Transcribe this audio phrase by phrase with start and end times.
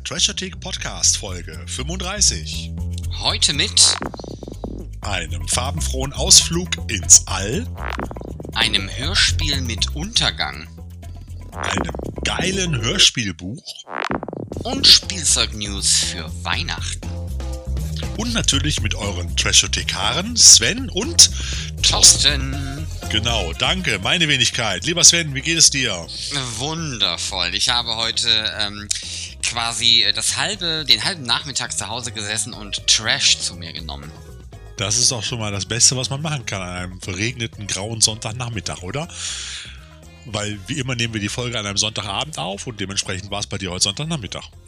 [0.00, 2.72] der Treasure Podcast Folge 35.
[3.20, 3.96] Heute mit
[5.00, 7.66] einem farbenfrohen Ausflug ins All,
[8.54, 10.68] einem Hörspiel mit Untergang,
[11.52, 11.92] einem
[12.24, 13.62] geilen Hörspielbuch
[14.62, 17.08] und Spielzeugnews für Weihnachten.
[18.16, 21.30] Und natürlich mit euren Treasure-Tekaren Sven und
[21.82, 22.86] Thorsten.
[23.10, 24.84] Genau, danke, meine Wenigkeit.
[24.86, 26.06] Lieber Sven, wie geht es dir?
[26.58, 27.54] Wundervoll.
[27.54, 28.88] Ich habe heute ähm,
[29.42, 34.10] quasi das halbe, den halben Nachmittag zu Hause gesessen und Trash zu mir genommen.
[34.76, 38.00] Das ist auch schon mal das Beste, was man machen kann an einem verregneten, grauen
[38.00, 39.08] Sonntagnachmittag, oder?
[40.26, 43.46] Weil wie immer nehmen wir die Folge an einem Sonntagabend auf und dementsprechend war es
[43.46, 44.44] bei dir heute Sonntagnachmittag.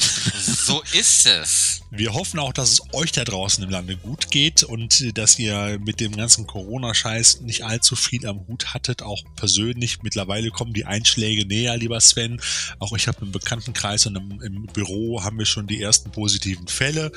[0.43, 1.83] So ist es.
[1.91, 5.79] Wir hoffen auch, dass es euch da draußen im Lande gut geht und dass ihr
[5.85, 10.03] mit dem ganzen Corona-Scheiß nicht allzu viel am Hut hattet, auch persönlich.
[10.03, 12.41] Mittlerweile kommen die Einschläge näher, lieber Sven.
[12.79, 16.67] Auch ich habe im Bekanntenkreis und im, im, Büro haben wir schon die ersten positiven
[16.67, 17.13] Fälle,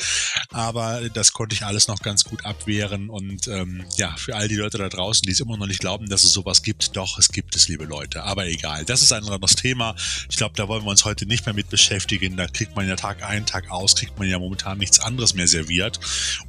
[0.49, 4.55] aber das konnte ich alles noch ganz gut abwehren und ähm, ja, für all die
[4.55, 7.29] Leute da draußen, die es immer noch nicht glauben, dass es sowas gibt, doch, es
[7.29, 8.24] gibt es, liebe Leute.
[8.25, 9.95] Aber egal, das ist ein anderes Thema.
[10.29, 12.37] Ich glaube, da wollen wir uns heute nicht mehr mit beschäftigen.
[12.37, 15.47] Da kriegt man ja Tag ein, Tag aus, kriegt man ja momentan nichts anderes mehr
[15.47, 15.99] serviert.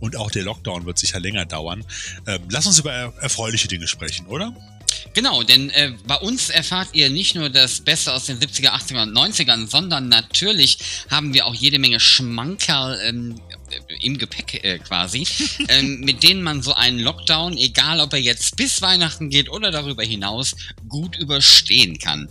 [0.00, 1.84] Und auch der Lockdown wird sicher länger dauern.
[2.26, 4.54] Ähm, lass uns über er erfreuliche Dinge sprechen, oder?
[5.14, 9.02] Genau, denn äh, bei uns erfahrt ihr nicht nur das Beste aus den 70er, 80er
[9.02, 10.78] und 90ern, sondern natürlich
[11.10, 13.40] haben wir auch jede Menge Schmankerl ähm,
[14.00, 15.26] im Gepäck äh, quasi,
[15.68, 19.70] ähm, mit denen man so einen Lockdown, egal ob er jetzt bis Weihnachten geht oder
[19.70, 20.54] darüber hinaus,
[20.88, 22.28] gut überstehen kann.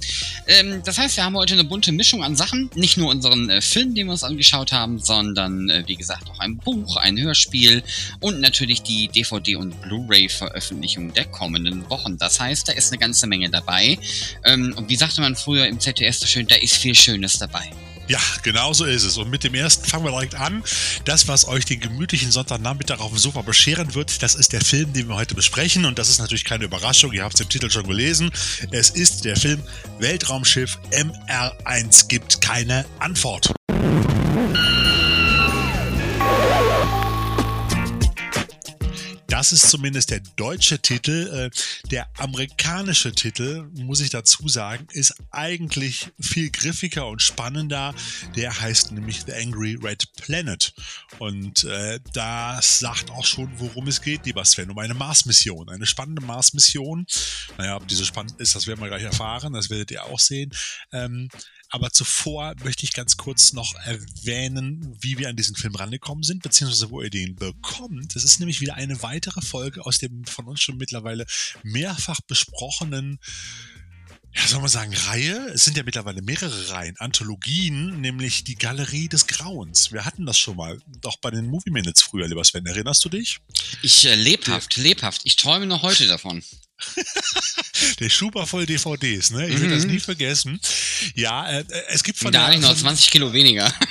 [0.47, 3.61] Ähm, das heißt, wir haben heute eine bunte Mischung an Sachen, nicht nur unseren äh,
[3.61, 7.83] Film, den wir uns angeschaut haben, sondern äh, wie gesagt auch ein Buch, ein Hörspiel
[8.19, 12.17] und natürlich die DVD- und Blu-ray-Veröffentlichung der kommenden Wochen.
[12.17, 13.97] Das heißt, da ist eine ganze Menge dabei.
[14.44, 17.69] Ähm, und wie sagte man früher im ZDS so schön, da ist viel Schönes dabei.
[18.08, 19.18] Ja, genau so ist es.
[19.18, 20.64] Und mit dem ersten fangen wir direkt an.
[21.06, 24.94] Das, was euch den gemütlichen Sonntagnachmittag auf dem Sofa bescheren wird, das ist der Film,
[24.94, 25.86] den wir heute besprechen.
[25.86, 27.14] Und das ist natürlich keine Überraschung.
[27.14, 28.32] Ihr habt es im Titel schon gelesen.
[28.72, 29.62] Es ist der Film
[30.00, 33.52] Weltraumschiff MR1 gibt keine Antwort.
[39.38, 41.50] Das ist zumindest der deutsche Titel.
[41.51, 47.94] Äh, der amerikanische Titel, muss ich dazu sagen, ist eigentlich viel griffiger und spannender.
[48.38, 50.74] Der heißt nämlich The Angry Red Planet.
[51.19, 54.72] Und äh, das sagt auch schon, worum es geht, lieber Sven.
[54.72, 55.68] Um eine Mars-Mission.
[55.68, 57.06] Eine spannende Mars-Mission.
[57.57, 59.51] Naja, ob diese spannend ist, das werden wir gleich erfahren.
[59.51, 60.53] Das werdet ihr auch sehen.
[60.94, 61.28] Ähm,
[61.75, 66.44] aber zuvor möchte ich ganz kurz noch erwähnen, wie wir an diesen Film rangekommen sind,
[66.44, 68.16] beziehungsweise wo ihr den bekommt.
[68.16, 71.25] Es ist nämlich wieder eine weitere Folge aus dem von uns schon mittlerweile
[71.63, 73.19] mehrfach besprochenen
[74.36, 75.52] ja, soll man sagen, Reihe.
[75.53, 79.94] Es sind ja mittlerweile mehrere Reihen, Anthologien, nämlich die Galerie des Grauens.
[79.94, 82.66] Wir hatten das schon mal, auch bei den Movie Minutes früher, lieber Sven.
[82.66, 83.40] Erinnerst du dich?
[83.81, 85.22] Ich äh, lebhaft, lebhaft.
[85.24, 86.44] Ich träume noch heute davon.
[88.00, 89.47] Der Schuber voll DVDs, ne?
[89.47, 89.94] Ich will das mhm.
[89.94, 90.59] nie vergessen.
[91.13, 93.74] Ja, äh, es gibt von Da habe ich noch 20 Kilo weniger.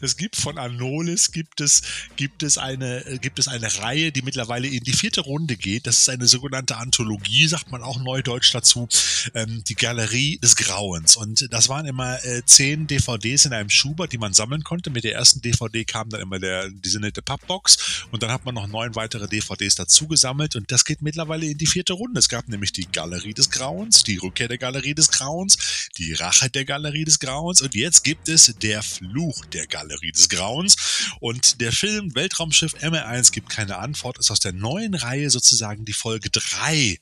[0.00, 1.82] es gibt von Anolis gibt es
[2.16, 5.86] gibt es eine äh, gibt es eine Reihe, die mittlerweile in die vierte Runde geht.
[5.86, 8.88] Das ist eine sogenannte Anthologie, sagt man auch neudeutsch dazu,
[9.34, 11.16] ähm, die Galerie des Grauens.
[11.16, 14.90] Und das waren immer äh, zehn DVDs in einem Schuber, die man sammeln konnte.
[14.90, 18.54] Mit der ersten DVD kam dann immer der diese nette Pappbox und dann hat man
[18.54, 22.18] noch neun weitere DVDs dazu gesammelt und das geht mittlerweile in die vierte Runde.
[22.18, 25.58] Es gab nämlich die Galerie des Grauens, die Rückkehr der Galerie des Grauens,
[25.98, 30.28] die Rache der Galerie des Grauens und jetzt gibt es der Fluch der Galerie des
[30.28, 30.76] Grauens.
[31.20, 35.92] Und der Film Weltraumschiff MR1 gibt keine Antwort, ist aus der neuen Reihe sozusagen die
[35.92, 36.98] Folge 3.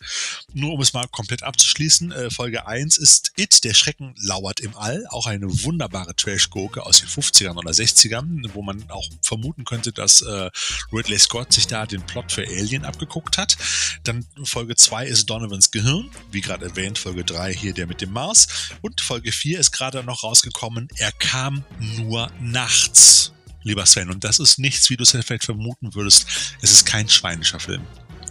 [0.54, 4.76] Nur um es mal komplett abzuschließen, äh, Folge 1 ist It, der Schrecken lauert im
[4.76, 9.92] All, auch eine wunderbare Trash-Gurke aus den 50ern oder 60ern, wo man auch vermuten könnte,
[9.92, 10.50] dass äh,
[10.92, 13.56] Ridley Scott sich da den Plot für Alien abgeguckt hat.
[14.04, 18.12] Dann Folge 2 ist Donovans Gehirn, wie gerade erwähnt, Folge 3 hier der mit dem
[18.12, 18.46] Mars.
[18.80, 21.64] Und Folge 4 ist gerade noch rausgekommen, er kam
[21.96, 23.32] nur nachts,
[23.62, 24.10] lieber Sven.
[24.10, 26.26] Und das ist nichts, wie du es vielleicht vermuten würdest.
[26.62, 27.84] Es ist kein schweinischer Film.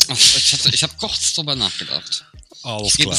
[0.10, 2.26] Ich, ich habe kurz drüber nachgedacht.
[2.64, 3.18] Alles klar.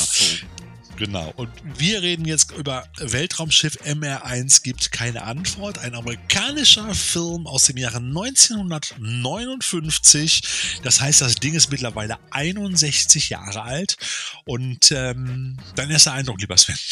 [0.96, 1.32] Genau.
[1.36, 5.78] Und wir reden jetzt über Weltraumschiff MR1 gibt keine Antwort.
[5.78, 10.42] Ein amerikanischer Film aus dem Jahre 1959.
[10.82, 13.96] Das heißt, das Ding ist mittlerweile 61 Jahre alt.
[14.44, 16.76] Und ähm, dein erster Eindruck, lieber Sven.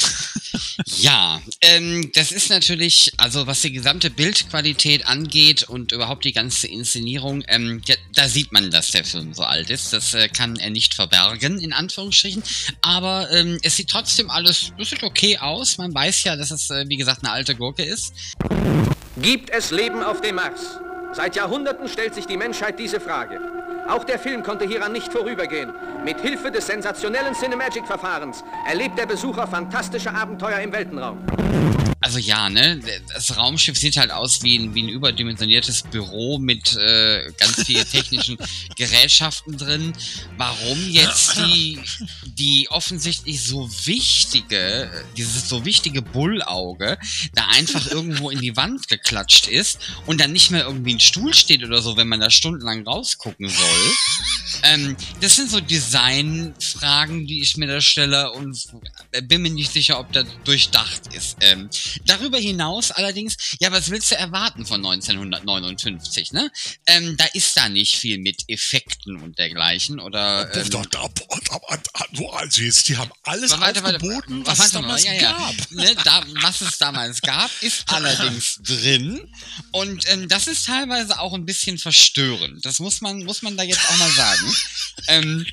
[0.99, 6.67] Ja, ähm, das ist natürlich, also was die gesamte Bildqualität angeht und überhaupt die ganze
[6.67, 9.93] Inszenierung, ähm, ja, da sieht man, dass der Film so alt ist.
[9.93, 12.43] Das äh, kann er nicht verbergen, in Anführungsstrichen.
[12.83, 15.79] Aber ähm, es sieht trotzdem alles, das sieht okay aus.
[15.79, 18.13] Man weiß ja, dass es, äh, wie gesagt, eine alte Gurke ist.
[19.17, 20.79] Gibt es Leben auf dem Mars?
[21.13, 23.41] Seit Jahrhunderten stellt sich die Menschheit diese Frage.
[23.89, 25.73] Auch der Film konnte hieran nicht vorübergehen.
[26.05, 31.19] Mit Hilfe des sensationellen Cinemagic-Verfahrens erlebt der Besucher fantastische Abenteuer im Weltenraum.
[32.07, 32.81] Also ja, ne,
[33.13, 37.85] das Raumschiff sieht halt aus wie ein, wie ein überdimensioniertes Büro mit äh, ganz vielen
[37.91, 38.39] technischen
[38.77, 39.93] Gerätschaften drin.
[40.37, 41.81] Warum jetzt die,
[42.25, 46.97] die offensichtlich so wichtige, dieses so wichtige Bullauge
[47.35, 51.35] da einfach irgendwo in die Wand geklatscht ist und dann nicht mehr irgendwie ein Stuhl
[51.35, 53.76] steht oder so, wenn man da stundenlang rausgucken soll.
[54.63, 58.67] Ähm, das sind so Designfragen, die ich mir da stelle und
[59.25, 61.37] bin mir nicht sicher, ob das durchdacht ist.
[61.41, 61.69] Ähm,
[62.07, 66.51] Darüber hinaus allerdings, ja, was willst du erwarten von 1959, ne?
[66.87, 70.53] Ähm, da ist da nicht viel mit Effekten und dergleichen, oder?
[70.55, 75.05] Ähm, da, da, da, also jetzt, die haben alles warte, aufgeboten, warte, was es damals
[75.05, 75.33] mal, ja, ja.
[75.33, 75.71] gab.
[75.71, 79.29] Ne, da, was es damals gab, ist allerdings drin
[79.73, 82.65] und ähm, das ist teilweise auch ein bisschen verstörend.
[82.65, 84.57] Das muss man, muss man da jetzt auch mal sagen.
[85.09, 85.47] ähm,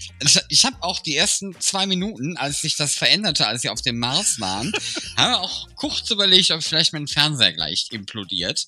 [0.49, 3.99] ich habe auch die ersten zwei Minuten, als sich das veränderte, als sie auf dem
[3.99, 4.71] Mars waren,
[5.17, 8.67] habe auch kurz über überlegt, ob vielleicht mein Fernseher gleich implodiert.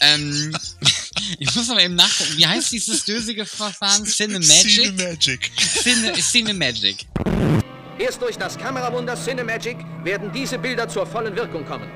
[0.00, 0.56] ähm,
[1.38, 4.04] ich muss aber eben nachgucken, wie heißt dieses dösige Verfahren?
[4.04, 4.84] Cinemagic?
[4.84, 5.50] Cinemagic.
[5.82, 7.06] Cine Cinemagic.
[7.98, 11.90] Erst durch das Kamerawunder Cinemagic werden diese Bilder zur vollen Wirkung kommen.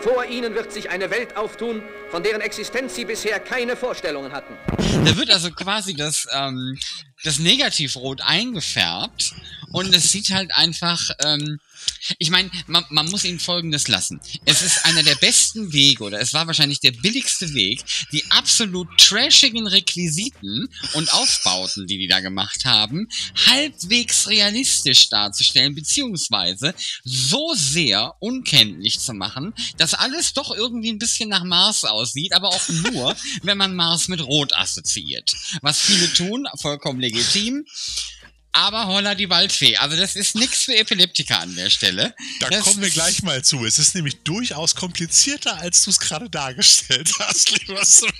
[0.00, 4.54] Vor ihnen wird sich eine Welt auftun, von deren Existenz sie bisher keine Vorstellungen hatten.
[5.04, 6.78] Da wird also quasi das, ähm,
[7.24, 9.34] das Negativrot eingefärbt
[9.72, 11.58] und es sieht halt einfach ähm,
[12.18, 14.20] ich meine, man, man muss ihnen Folgendes lassen.
[14.44, 18.88] Es ist einer der besten Wege, oder es war wahrscheinlich der billigste Weg, die absolut
[18.98, 23.08] trashigen Requisiten und Aufbauten, die die da gemacht haben,
[23.46, 26.74] halbwegs realistisch darzustellen, beziehungsweise
[27.04, 32.48] so sehr unkenntlich zu machen, dass alles doch irgendwie ein bisschen nach Mars aussieht, aber
[32.48, 35.32] auch nur, wenn man Mars mit Rot assoziiert.
[35.62, 37.64] Was viele tun, vollkommen legitim
[38.58, 39.76] aber holla die Waldfee.
[39.76, 42.12] Also das ist nichts für Epileptiker an der Stelle.
[42.40, 43.64] Da das kommen wir gleich mal zu.
[43.64, 48.10] Es ist nämlich durchaus komplizierter, als du es gerade dargestellt hast, lieber Sven.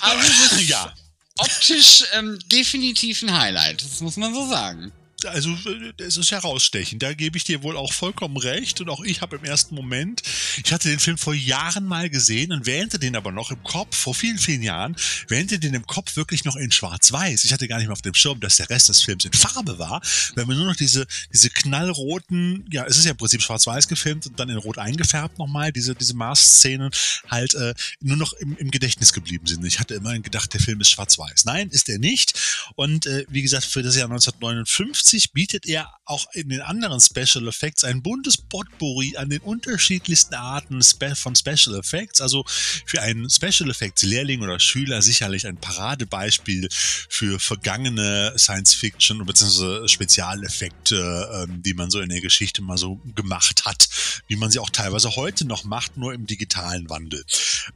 [0.00, 0.92] also ja.
[1.38, 4.92] optisch ähm, definitiv ein Highlight, das muss man so sagen
[5.24, 7.02] also äh, es ist herausstechend.
[7.02, 8.80] Da gebe ich dir wohl auch vollkommen recht.
[8.80, 10.22] Und auch ich habe im ersten Moment,
[10.62, 13.96] ich hatte den Film vor Jahren mal gesehen und wähnte den aber noch im Kopf,
[13.96, 14.96] vor vielen, vielen Jahren,
[15.28, 17.44] wähnte den im Kopf wirklich noch in Schwarz-Weiß.
[17.44, 19.78] Ich hatte gar nicht mehr auf dem Schirm, dass der Rest des Films in Farbe
[19.78, 20.02] war,
[20.34, 24.26] weil mir nur noch diese, diese knallroten, ja, es ist ja im Prinzip Schwarz-Weiß gefilmt
[24.26, 26.90] und dann in Rot eingefärbt nochmal, diese, diese Mars-Szenen
[27.28, 29.64] halt äh, nur noch im, im Gedächtnis geblieben sind.
[29.64, 31.44] Ich hatte immerhin gedacht, der Film ist Schwarz-Weiß.
[31.44, 32.34] Nein, ist er nicht.
[32.76, 36.98] Und äh, wie gesagt, für das Jahr 1959 Zusätzlich bietet er auch in den anderen
[36.98, 40.80] Special Effects ein buntes Potpourri an den unterschiedlichsten Arten
[41.14, 42.22] von Special Effects.
[42.22, 42.44] Also
[42.86, 49.86] für einen Special Effects Lehrling oder Schüler sicherlich ein Paradebeispiel für vergangene Science Fiction bzw.
[49.86, 53.88] Spezialeffekte, ähm, die man so in der Geschichte mal so gemacht hat,
[54.28, 57.22] wie man sie auch teilweise heute noch macht, nur im digitalen Wandel.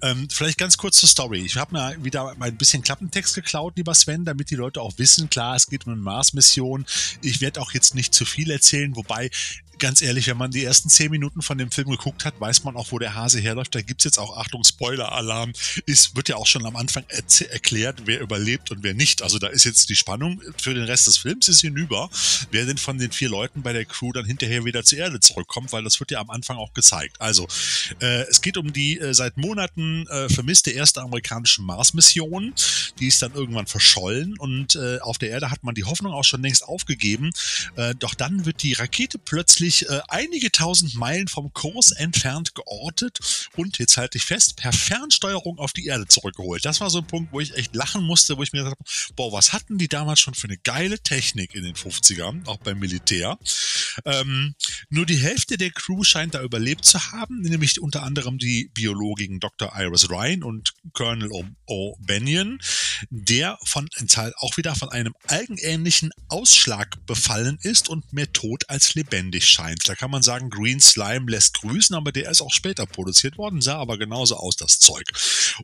[0.01, 1.41] Ähm, vielleicht ganz kurz zur Story.
[1.45, 5.29] Ich habe mir wieder ein bisschen Klappentext geklaut, lieber Sven, damit die Leute auch wissen,
[5.29, 6.87] klar, es geht um eine Mars-Mission
[7.27, 9.31] ich werde auch jetzt nicht zu viel erzählen, wobei
[9.79, 12.77] ganz ehrlich, wenn man die ersten zehn Minuten von dem Film geguckt hat, weiß man
[12.77, 13.75] auch, wo der Hase herläuft.
[13.75, 15.53] Da gibt's jetzt auch, Achtung, Spoiler-Alarm,
[15.85, 17.05] ist, wird ja auch schon am Anfang
[17.51, 19.23] erklärt, wer überlebt und wer nicht.
[19.23, 22.09] Also da ist jetzt die Spannung für den Rest des Films ist hinüber,
[22.51, 25.73] wer denn von den vier Leuten bei der Crew dann hinterher wieder zur Erde zurückkommt,
[25.73, 27.21] weil das wird ja am Anfang auch gezeigt.
[27.21, 27.47] Also,
[28.01, 32.55] äh, es geht um die äh, seit Monaten äh, vermisste erste amerikanische Mars-Mission.
[32.99, 36.25] Die ist dann irgendwann verschollen und äh, auf der Erde hat man die Hoffnung auch
[36.25, 37.31] schon längst aufgegeben.
[37.77, 42.55] Äh, doch dann wird die Rakete plötzlich tatsächlich äh, einige tausend Meilen vom Kurs entfernt
[42.55, 46.65] geortet und jetzt halte ich fest, per Fernsteuerung auf die Erde zurückgeholt.
[46.65, 49.15] Das war so ein Punkt, wo ich echt lachen musste, wo ich mir gesagt habe,
[49.15, 52.79] boah, was hatten die damals schon für eine geile Technik in den 50ern, auch beim
[52.79, 53.39] Militär.
[54.05, 54.55] Ähm,
[54.89, 59.41] nur die Hälfte der Crew scheint da überlebt zu haben, nämlich unter anderem die Biologin
[59.41, 59.73] Dr.
[59.77, 61.31] Iris Ryan und Colonel
[61.67, 62.59] O'Banion,
[63.11, 63.89] der von
[64.39, 69.89] auch wieder von einem algenähnlichen Ausschlag befallen ist und mehr tot als lebendig scheint.
[69.89, 73.61] Da kann man sagen, Green Slime lässt grüßen, aber der ist auch später produziert worden,
[73.61, 75.07] sah aber genauso aus, das Zeug.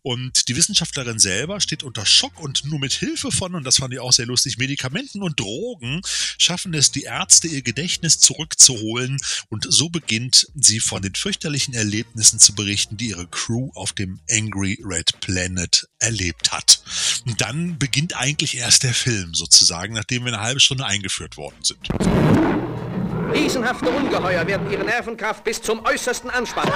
[0.02, 3.92] Und die Wissenschaftlerin selber steht unter Schock und nur mit Hilfe von, und das fand
[3.92, 6.00] ich auch sehr lustig, Medikamenten und Drogen
[6.38, 9.18] schaffen es die Ärzte, ihr Gedächtnis zurückzuholen.
[9.48, 14.20] Und so beginnt sie von den fürchterlichen Erlebnissen zu berichten, die ihre Crew auf dem
[14.30, 16.82] Angry Red Planet erlebt hat.
[17.26, 21.62] Und dann beginnt eigentlich erst der Film sozusagen, nachdem wir eine halbe Stunde eingeführt worden
[21.62, 23.01] sind.
[23.32, 26.72] Riesenhafte Ungeheuer werden ihre Nervenkraft bis zum äußersten anspannen.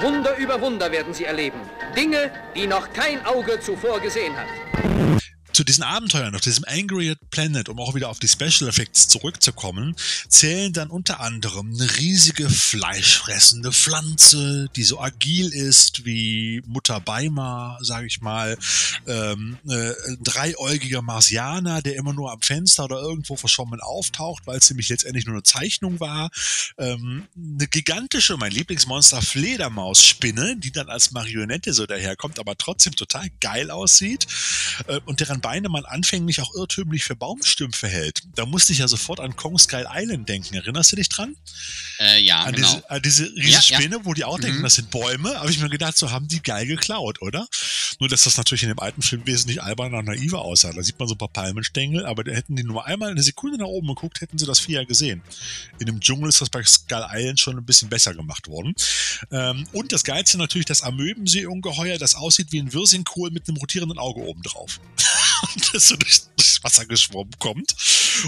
[0.00, 1.60] Wunder über Wunder werden sie erleben.
[1.96, 4.46] Dinge, die noch kein Auge zuvor gesehen hat
[5.52, 9.94] zu diesen Abenteuern auf diesem Angry Planet, um auch wieder auf die Special Effects zurückzukommen,
[10.28, 17.78] zählen dann unter anderem eine riesige fleischfressende Pflanze, die so agil ist wie Mutter Beima,
[17.82, 18.56] sage ich mal,
[19.06, 24.58] ähm, äh, ein dreiäugiger Marsianer, der immer nur am Fenster oder irgendwo verschwommen auftaucht, weil
[24.58, 26.30] es nämlich letztendlich nur eine Zeichnung war,
[26.78, 33.28] ähm, eine gigantische, mein Lieblingsmonster Fledermausspinne, die dann als Marionette so daherkommt, aber trotzdem total
[33.40, 34.26] geil aussieht
[34.86, 38.22] äh, und deren Beine man anfänglich auch irrtümlich für Baumstümpfe hält.
[38.34, 40.54] Da musste ich ja sofort an Kong Skull Island denken.
[40.54, 41.36] Erinnerst du dich dran?
[41.98, 42.68] Äh, ja, an genau.
[42.68, 44.04] Diese, an diese riesige ja, Spinne, ja.
[44.04, 44.62] wo die auch denken, mhm.
[44.62, 45.38] das sind Bäume.
[45.38, 47.46] Habe ich mir gedacht, so haben die geil geklaut, oder?
[48.00, 50.72] Nur, dass das natürlich in dem alten Film wesentlich alberner und naiver aussah.
[50.72, 53.58] Da sieht man so ein paar Palmenstängel, aber da hätten die nur einmal eine Sekunde
[53.58, 55.22] nach oben geguckt, hätten sie das Vieh ja gesehen.
[55.78, 58.74] In dem Dschungel ist das bei Skull Island schon ein bisschen besser gemacht worden.
[59.30, 63.98] Ähm, und das Geilste natürlich das Amöbenseeungeheuer, das aussieht wie ein Wirsingkohl mit einem rotierenden
[63.98, 64.80] Auge oben drauf.
[65.72, 67.74] das so durchs, durchs Wasser geschwommen kommt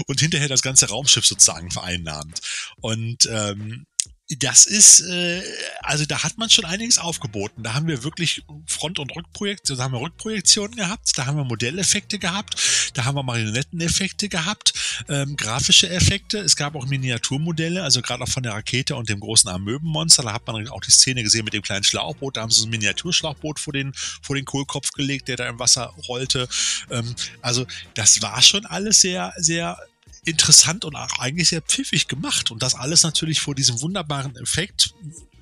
[0.07, 2.41] und hinterher das ganze Raumschiff sozusagen vereinnahmt.
[2.81, 3.85] Und ähm,
[4.29, 5.43] das ist, äh,
[5.81, 7.61] also da hat man schon einiges aufgeboten.
[7.61, 11.43] Da haben wir wirklich Front- und Rückprojektionen, da haben wir Rückprojektionen gehabt, da haben wir
[11.43, 12.55] Modelleffekte gehabt,
[12.95, 14.73] da haben wir Marionetteneffekte gehabt,
[15.09, 16.39] ähm, grafische Effekte.
[16.39, 20.23] Es gab auch Miniaturmodelle, also gerade auch von der Rakete und dem großen Amöbenmonster.
[20.23, 22.37] Da hat man auch die Szene gesehen mit dem kleinen Schlauchboot.
[22.37, 25.59] Da haben sie so ein Miniaturschlauchboot vor den, vor den Kohlkopf gelegt, der da im
[25.59, 26.47] Wasser rollte.
[26.89, 29.77] Ähm, also das war schon alles sehr, sehr
[30.25, 32.51] interessant und auch eigentlich sehr pfiffig gemacht.
[32.51, 34.93] Und das alles natürlich vor diesem wunderbaren Effekt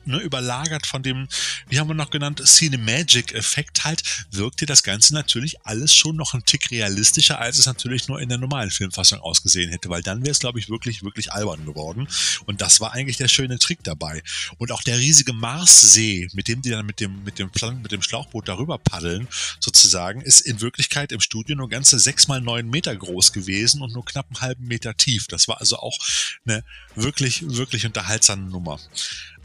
[0.05, 1.27] ne, überlagert von dem,
[1.69, 6.45] wie haben wir noch genannt, Cinemagic-Effekt halt, wirkte das Ganze natürlich alles schon noch ein
[6.45, 10.31] Tick realistischer, als es natürlich nur in der normalen Filmfassung ausgesehen hätte, weil dann wäre
[10.31, 12.07] es, glaube ich, wirklich, wirklich albern geworden.
[12.45, 14.21] Und das war eigentlich der schöne Trick dabei.
[14.57, 17.49] Und auch der riesige Marssee, mit dem die dann mit dem, mit dem,
[17.81, 19.27] mit dem Schlauchboot darüber paddeln,
[19.59, 23.93] sozusagen, ist in Wirklichkeit im Studio nur ganze sechs mal neun Meter groß gewesen und
[23.93, 25.27] nur knapp einen halben Meter tief.
[25.27, 25.97] Das war also auch
[26.45, 26.63] eine
[26.95, 28.79] wirklich, wirklich unterhaltsame Nummer.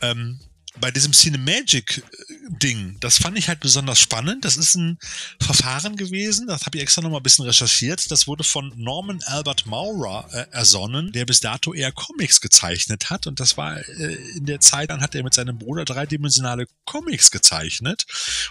[0.01, 0.39] Ähm,
[0.81, 4.45] bei diesem Cinemagic-Ding, das fand ich halt besonders spannend.
[4.45, 4.99] Das ist ein
[5.41, 8.11] Verfahren gewesen, das habe ich extra noch mal ein bisschen recherchiert.
[8.11, 13.27] Das wurde von Norman Albert Maurer äh, ersonnen, der bis dato eher Comics gezeichnet hat.
[13.27, 17.31] Und das war äh, in der Zeit, dann hat er mit seinem Bruder dreidimensionale Comics
[17.31, 18.07] gezeichnet.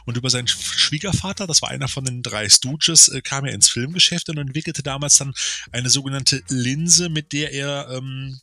[0.06, 3.70] Und über seinen Schwiegervater, das war einer von den drei Stooges, äh, kam er ins
[3.70, 5.34] Filmgeschäft und entwickelte damals dann
[5.72, 8.40] eine sogenannte Linse, mit der er, ähm,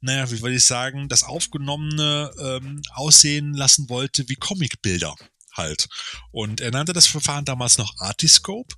[0.00, 5.14] naja, wie soll ich sagen, das aufgenommene ähm, aus aussehen lassen wollte wie Comicbilder
[5.52, 5.88] halt.
[6.30, 8.74] Und er nannte das Verfahren damals noch Artiscope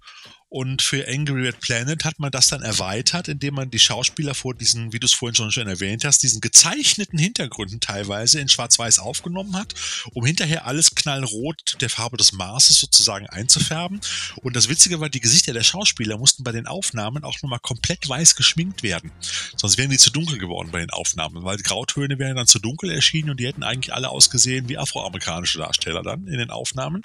[0.49, 4.55] und für Angry Red Planet hat man das dann erweitert, indem man die Schauspieler vor
[4.55, 9.01] diesen, wie du es vorhin schon, schon erwähnt hast, diesen gezeichneten Hintergründen teilweise in Schwarz-Weiß
[9.01, 9.75] aufgenommen hat,
[10.13, 14.01] um hinterher alles knallrot der Farbe des Marses sozusagen einzufärben.
[14.37, 18.09] Und das Witzige war, die Gesichter der Schauspieler mussten bei den Aufnahmen auch nochmal komplett
[18.09, 19.11] weiß geschminkt werden.
[19.57, 22.61] Sonst wären die zu dunkel geworden bei den Aufnahmen, weil die Grautöne wären dann zu
[22.61, 27.03] dunkel erschienen und die hätten eigentlich alle ausgesehen wie afroamerikanische Darsteller dann in den Aufnahmen.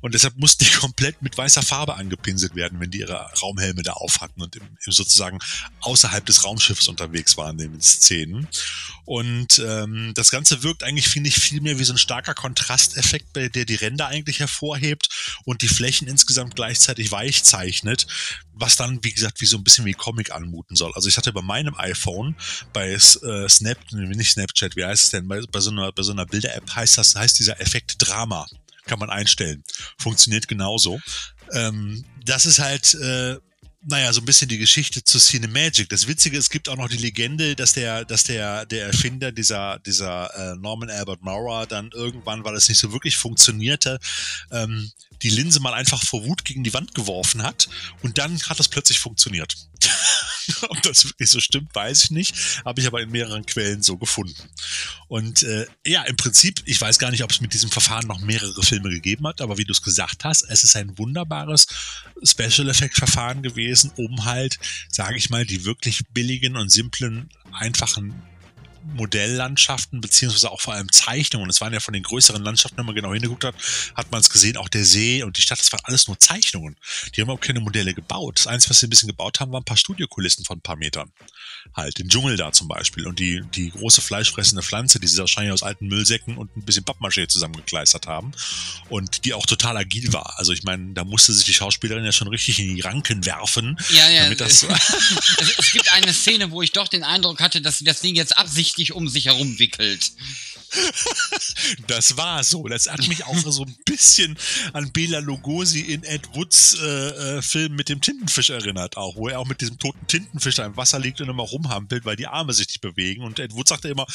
[0.00, 3.92] Und deshalb mussten die komplett mit weißer Farbe angepinselt werden, wenn die ihre Raumhelme da
[3.92, 5.38] auf hatten und im, sozusagen
[5.80, 8.48] außerhalb des Raumschiffs unterwegs waren in den Szenen.
[9.04, 13.34] Und ähm, das Ganze wirkt eigentlich, finde ich, viel mehr wie so ein starker Kontrasteffekt,
[13.34, 15.08] der die Ränder eigentlich hervorhebt
[15.44, 18.06] und die Flächen insgesamt gleichzeitig weich zeichnet,
[18.52, 20.92] was dann, wie gesagt, wie so ein bisschen wie Comic anmuten soll.
[20.94, 22.36] Also ich hatte bei meinem iPhone,
[22.72, 22.98] bei äh,
[23.48, 26.98] Snap, nicht Snapchat, wie heißt es denn, bei, bei so einer, so einer Bilder-App heißt
[26.98, 28.46] das, heißt dieser Effekt Drama
[28.88, 29.62] kann man einstellen.
[29.98, 30.98] Funktioniert genauso.
[31.52, 33.36] Ähm, das ist halt, äh,
[33.80, 35.88] naja, so ein bisschen die Geschichte zu Cinemagic.
[35.88, 39.78] Das Witzige, es gibt auch noch die Legende, dass der, dass der, der Erfinder dieser,
[39.78, 43.98] dieser äh, Norman Albert Maurer dann irgendwann, weil es nicht so wirklich funktionierte,
[44.50, 44.90] ähm,
[45.22, 47.68] die Linse mal einfach vor Wut gegen die Wand geworfen hat
[48.02, 49.56] und dann hat das plötzlich funktioniert.
[50.68, 53.96] Ob das wirklich so stimmt, weiß ich nicht, habe ich aber in mehreren Quellen so
[53.96, 54.42] gefunden.
[55.08, 58.20] Und äh, ja, im Prinzip, ich weiß gar nicht, ob es mit diesem Verfahren noch
[58.20, 61.66] mehrere Filme gegeben hat, aber wie du es gesagt hast, es ist ein wunderbares
[62.22, 64.58] Special Effect Verfahren gewesen, um halt,
[64.90, 68.22] sage ich mal, die wirklich billigen und simplen, einfachen
[68.84, 71.48] Modelllandschaften, beziehungsweise auch vor allem Zeichnungen.
[71.50, 73.54] Es waren ja von den größeren Landschaften, wenn man genau hingeguckt hat,
[73.94, 76.76] hat man es gesehen, auch der See und die Stadt, das waren alles nur Zeichnungen.
[77.14, 78.38] Die haben auch keine Modelle gebaut.
[78.38, 80.76] Das Einzige, was sie ein bisschen gebaut haben, waren ein paar Studiokulissen von ein paar
[80.76, 81.10] Metern.
[81.74, 85.52] Halt, den Dschungel da zum Beispiel und die, die große fleischfressende Pflanze, die sie wahrscheinlich
[85.52, 88.32] aus alten Müllsäcken und ein bisschen Pappmaché zusammengekleistert haben
[88.88, 90.38] und die auch total agil war.
[90.38, 93.78] Also ich meine, da musste sich die Schauspielerin ja schon richtig in die Ranken werfen.
[93.90, 94.24] Ja, ja.
[94.24, 94.62] Damit das
[95.38, 98.14] es, es gibt eine Szene, wo ich doch den Eindruck hatte, dass sie das Ding
[98.14, 100.12] jetzt absichtlich um sich herum wickelt.
[101.86, 102.66] Das war so.
[102.68, 104.38] Das hat mich auch so ein bisschen
[104.72, 109.28] an Bela Lugosi in Ed Woods äh, äh, Film mit dem Tintenfisch erinnert, auch, wo
[109.28, 112.26] er auch mit diesem toten Tintenfisch da im Wasser liegt und immer rumhampelt, weil die
[112.26, 113.22] Arme sich nicht bewegen.
[113.22, 114.06] Und Ed Wood sagte immer,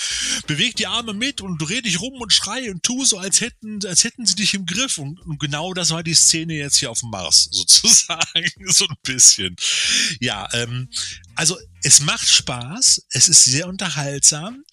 [0.48, 3.80] beweg die Arme mit und dreh dich rum und schrei und tu so, als hätten,
[3.86, 4.98] als hätten sie dich im Griff.
[4.98, 8.52] Und, und genau das war die Szene jetzt hier auf dem Mars, sozusagen.
[8.68, 9.56] so ein bisschen.
[10.20, 10.90] Ja, ähm,
[11.36, 14.64] also es macht Spaß, es ist sehr unterhaltsam.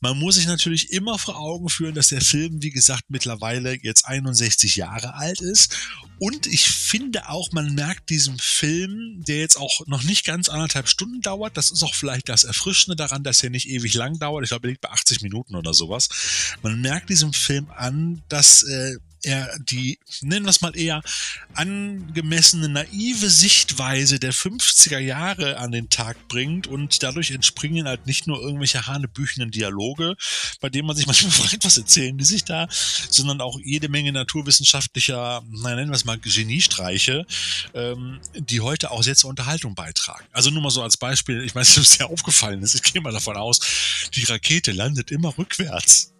[0.00, 4.04] Man muss sich natürlich immer vor Augen führen, dass der Film, wie gesagt, mittlerweile jetzt
[4.04, 5.74] 61 Jahre alt ist.
[6.18, 10.88] Und ich finde auch, man merkt diesem Film, der jetzt auch noch nicht ganz anderthalb
[10.88, 14.44] Stunden dauert, das ist auch vielleicht das Erfrischende daran, dass er nicht ewig lang dauert.
[14.44, 16.08] Ich glaube, er liegt bei 80 Minuten oder sowas.
[16.62, 21.02] Man merkt diesem Film an, dass äh, er die, nennen wir es mal eher,
[21.54, 28.26] angemessene, naive Sichtweise der 50er Jahre an den Tag bringt und dadurch entspringen halt nicht
[28.26, 30.16] nur irgendwelche hanebüchenden Dialoge,
[30.60, 34.12] bei denen man sich manchmal fragt, was erzählen die sich da, sondern auch jede Menge
[34.12, 37.26] naturwissenschaftlicher, nein, nennen wir es mal Geniestreiche,
[37.74, 40.24] ähm, die heute auch sehr zur Unterhaltung beitragen.
[40.32, 43.12] Also nur mal so als Beispiel, ich weiß es dir aufgefallen ist, ich gehe mal
[43.12, 43.60] davon aus,
[44.14, 46.12] die Rakete landet immer rückwärts.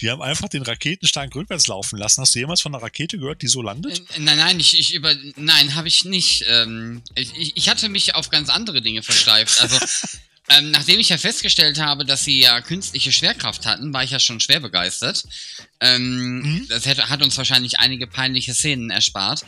[0.00, 2.20] Die haben einfach den Raketenstein rückwärts laufen lassen.
[2.20, 4.00] Hast du jemals von einer Rakete gehört, die so landet?
[4.14, 6.44] Äh, nein, nein, ich, ich über, nein, habe ich nicht.
[6.48, 9.60] Ähm, ich, ich hatte mich auf ganz andere Dinge versteift.
[9.60, 9.78] Also,
[10.50, 14.20] ähm, nachdem ich ja festgestellt habe, dass sie ja künstliche Schwerkraft hatten, war ich ja
[14.20, 15.24] schon schwer begeistert.
[15.80, 16.66] Ähm, mhm.
[16.68, 19.44] Das hätte, hat uns wahrscheinlich einige peinliche Szenen erspart.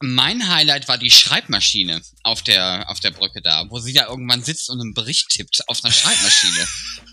[0.00, 4.44] Mein Highlight war die Schreibmaschine auf der, auf der Brücke da, wo sie da irgendwann
[4.44, 6.66] sitzt und einen Bericht tippt auf einer Schreibmaschine.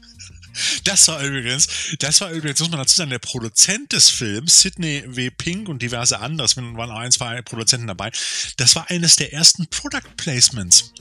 [0.84, 1.68] Das war übrigens,
[2.00, 5.30] das war übrigens, muss man dazu sagen, der Produzent des Films, Sidney W.
[5.30, 8.12] Pink und diverse andere, es waren ein, zwei Produzenten dabei,
[8.58, 10.94] das war eines der ersten Product Placements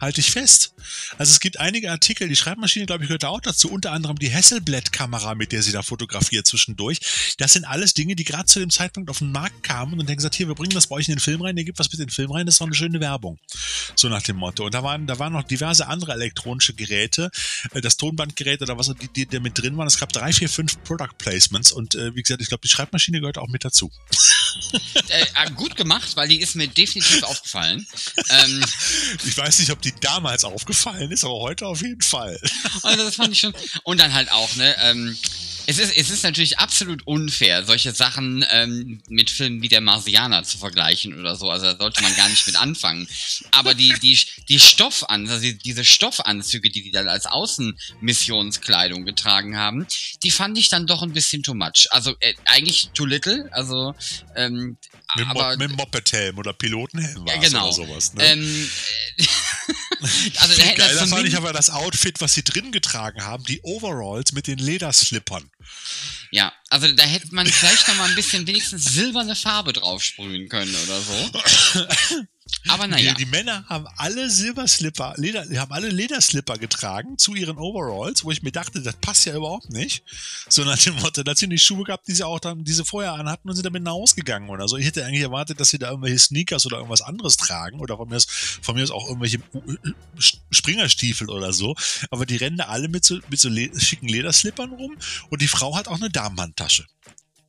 [0.00, 0.74] halte ich fest.
[1.18, 4.32] Also es gibt einige Artikel, die Schreibmaschine, glaube ich, gehört auch dazu, unter anderem die
[4.32, 7.00] Hasselblad-Kamera, mit der sie da fotografiert zwischendurch.
[7.38, 10.16] Das sind alles Dinge, die gerade zu dem Zeitpunkt auf den Markt kamen und dann
[10.16, 12.00] gesagt, hier, wir bringen das bei euch in den Film rein, ihr gebt was mit
[12.00, 13.38] in den Film rein, das war eine schöne Werbung.
[13.94, 14.64] So nach dem Motto.
[14.64, 17.30] Und da waren, da waren noch diverse andere elektronische Geräte,
[17.72, 19.86] äh, das Tonbandgerät oder was, die, die, die mit drin waren.
[19.86, 23.20] Es gab drei, vier, fünf Product Placements und äh, wie gesagt, ich glaube, die Schreibmaschine
[23.20, 23.90] gehört auch mit dazu.
[25.08, 27.86] Äh, äh, gut gemacht, weil die ist mir definitiv aufgefallen.
[28.30, 28.64] Ähm,
[29.24, 32.38] ich weiß nicht, ob die damals aufgefallen ist, aber heute auf jeden Fall.
[32.82, 33.54] Also das fand ich schon.
[33.84, 35.16] Und dann halt auch, ne, ähm,
[35.66, 40.44] es ist, es ist natürlich absolut unfair, solche Sachen ähm, mit Filmen wie der Marsianer
[40.44, 41.50] zu vergleichen oder so.
[41.50, 43.08] Also da sollte man gar nicht mit anfangen.
[43.50, 44.18] Aber die, die,
[44.48, 49.86] die Stoffan, also diese Stoffanzüge, die die dann als Außenmissionskleidung getragen haben,
[50.22, 51.88] die fand ich dann doch ein bisschen too much.
[51.90, 53.48] Also äh, eigentlich too little.
[53.52, 53.94] Also
[54.36, 54.76] ähm,
[55.16, 57.66] mit, aber, mit Mopedhelm oder Pilotenhelm war ja, genau.
[57.66, 58.14] oder sowas.
[58.14, 58.24] Ne?
[58.24, 58.70] Ähm,
[60.02, 64.32] also Viel geiler fand ich aber das Outfit, was sie drin getragen haben, die Overalls
[64.32, 65.50] mit den Lederslippern.
[66.30, 70.48] Ja, also da hätte man vielleicht noch mal ein bisschen wenigstens silberne Farbe drauf sprühen
[70.48, 72.24] können oder so.
[72.68, 73.12] Aber naja.
[73.14, 78.30] Die, die, Männer haben alle Silberslipper, Leder, haben alle Lederslipper getragen zu ihren Overalls, wo
[78.30, 80.04] ich mir dachte, das passt ja überhaupt nicht.
[80.48, 83.14] So nach dem Motto, da sind die Schuhe gehabt, die sie auch dann, diese vorher
[83.14, 84.76] anhatten und sind damit nach Hause gegangen oder so.
[84.76, 88.08] Ich hätte eigentlich erwartet, dass sie da irgendwelche Sneakers oder irgendwas anderes tragen oder von
[88.08, 88.26] mir aus,
[88.62, 89.40] von mir aus auch irgendwelche
[90.50, 91.74] Springerstiefel oder so.
[92.10, 94.96] Aber die rennen da alle mit so, mit so le schicken Lederslippern rum
[95.30, 96.86] und die Frau hat auch eine Damenhandtasche.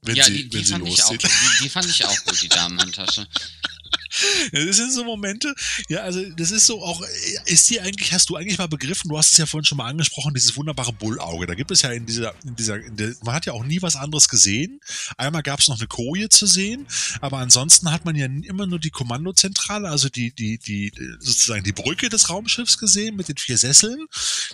[0.02, 1.28] Wenn ja, sie, die, die, fand ich auch, die,
[1.64, 3.28] die fand ich auch gut, die Damenhandtasche.
[4.52, 5.54] Das sind so Momente,
[5.90, 7.02] ja, also das ist so auch,
[7.46, 9.90] ist dir eigentlich, hast du eigentlich mal begriffen, du hast es ja vorhin schon mal
[9.90, 11.48] angesprochen, dieses wunderbare Bullauge.
[11.48, 13.82] Da gibt es ja in dieser, in dieser, in der, man hat ja auch nie
[13.82, 14.80] was anderes gesehen.
[15.18, 16.88] Einmal gab es noch eine Koje zu sehen,
[17.22, 21.74] aber ansonsten hat man ja immer nur die Kommandozentrale, also die, die, die, sozusagen die
[21.74, 24.06] Brücke des Raumschiffs gesehen mit den vier Sesseln,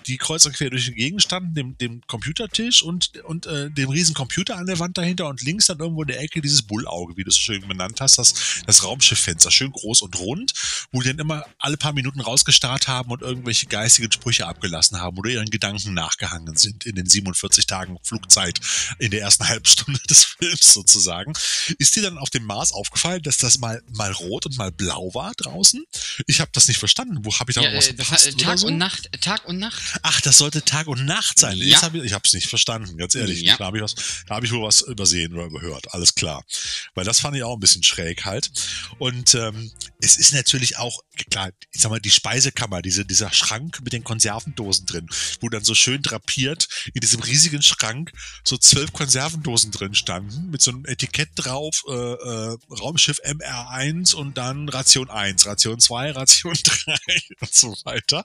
[0.07, 3.89] die kreuz und quer durch den Gegend standen, dem, dem Computertisch und, und äh, dem
[3.89, 7.17] riesen Computer an der Wand dahinter und links dann irgendwo in der Ecke dieses Bullauge,
[7.17, 8.33] wie du es so schön benannt hast, das,
[8.65, 10.53] das Raumschifffenster schön groß und rund,
[10.91, 15.17] wo die dann immer alle paar Minuten rausgestarrt haben und irgendwelche geistigen Sprüche abgelassen haben
[15.17, 18.59] oder ihren Gedanken nachgehangen sind in den 47 Tagen Flugzeit
[18.99, 21.33] in der ersten Halbstunde des Films sozusagen.
[21.77, 25.13] Ist dir dann auf dem Mars aufgefallen, dass das mal, mal rot und mal blau
[25.13, 25.83] war draußen?
[26.27, 27.19] Ich habe das nicht verstanden.
[27.23, 28.67] Wo habe ich da Ja, was äh, verpasst äh, Tag so?
[28.67, 29.81] und Nacht, Tag und Nacht.
[30.01, 31.57] Ach, das sollte Tag und Nacht sein.
[31.57, 31.81] Ja.
[31.81, 33.41] Hab ich ich habe es nicht verstanden, ganz ehrlich.
[33.41, 33.55] Ja.
[33.57, 33.95] Da habe ich, was-
[34.27, 35.93] da hab ich wohl was übersehen oder überhört.
[35.93, 36.43] Alles klar.
[36.95, 38.51] Weil das fand ich auch ein bisschen schräg halt.
[38.99, 43.79] Und ähm, es ist natürlich auch, klar, ich sag mal, die Speisekammer, diese, dieser Schrank
[43.83, 45.07] mit den Konservendosen drin,
[45.39, 48.11] wo dann so schön drapiert in diesem riesigen Schrank
[48.43, 54.37] so zwölf Konservendosen drin standen, mit so einem Etikett drauf, äh, äh, Raumschiff MR1 und
[54.37, 56.95] dann Ration 1, Ration 2, Ration 3
[57.39, 58.23] und so weiter.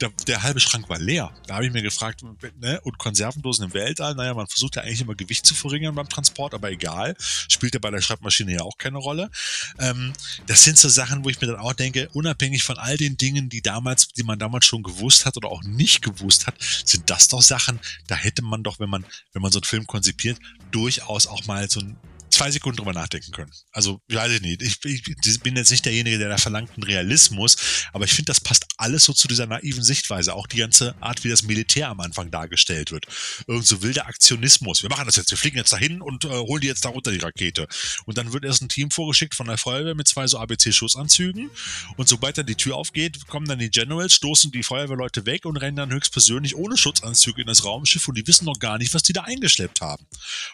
[0.00, 1.32] Der, der halbe Schrank war leer.
[1.46, 2.22] Da habe ich mir gefragt,
[2.58, 6.08] ne, und Konservendosen im Weltall, naja, man versucht ja eigentlich immer Gewicht zu verringern beim
[6.08, 9.30] Transport, aber egal, spielt ja bei der Schreibmaschine ja auch keine Rolle.
[9.78, 10.12] Ähm,
[10.46, 13.48] das sind so Sachen, wo ich mir dann auch denke, unabhängig von all den Dingen,
[13.48, 17.28] die damals, die man damals schon gewusst hat oder auch nicht gewusst hat, sind das
[17.28, 20.38] doch Sachen, da hätte man doch, wenn man, wenn man so einen Film konzipiert,
[20.70, 21.96] durchaus auch mal so ein
[22.42, 23.52] zwei Sekunden drüber nachdenken können.
[23.70, 24.62] Also, weiß ich nicht.
[24.62, 27.56] Ich, ich bin jetzt nicht derjenige, der da verlangt einen Realismus,
[27.92, 30.34] aber ich finde, das passt alles so zu dieser naiven Sichtweise.
[30.34, 33.06] Auch die ganze Art, wie das Militär am Anfang dargestellt wird.
[33.46, 34.82] Irgend so wilder Aktionismus.
[34.82, 37.12] Wir machen das jetzt, wir fliegen jetzt dahin und äh, holen die jetzt da runter,
[37.12, 37.68] die Rakete.
[38.06, 41.48] Und dann wird erst ein Team vorgeschickt von der Feuerwehr mit zwei so ABC-Schussanzügen.
[41.96, 45.58] Und sobald dann die Tür aufgeht, kommen dann die Generals, stoßen die Feuerwehrleute weg und
[45.58, 49.04] rennen dann höchstpersönlich ohne Schutzanzüge in das Raumschiff und die wissen noch gar nicht, was
[49.04, 50.04] die da eingeschleppt haben.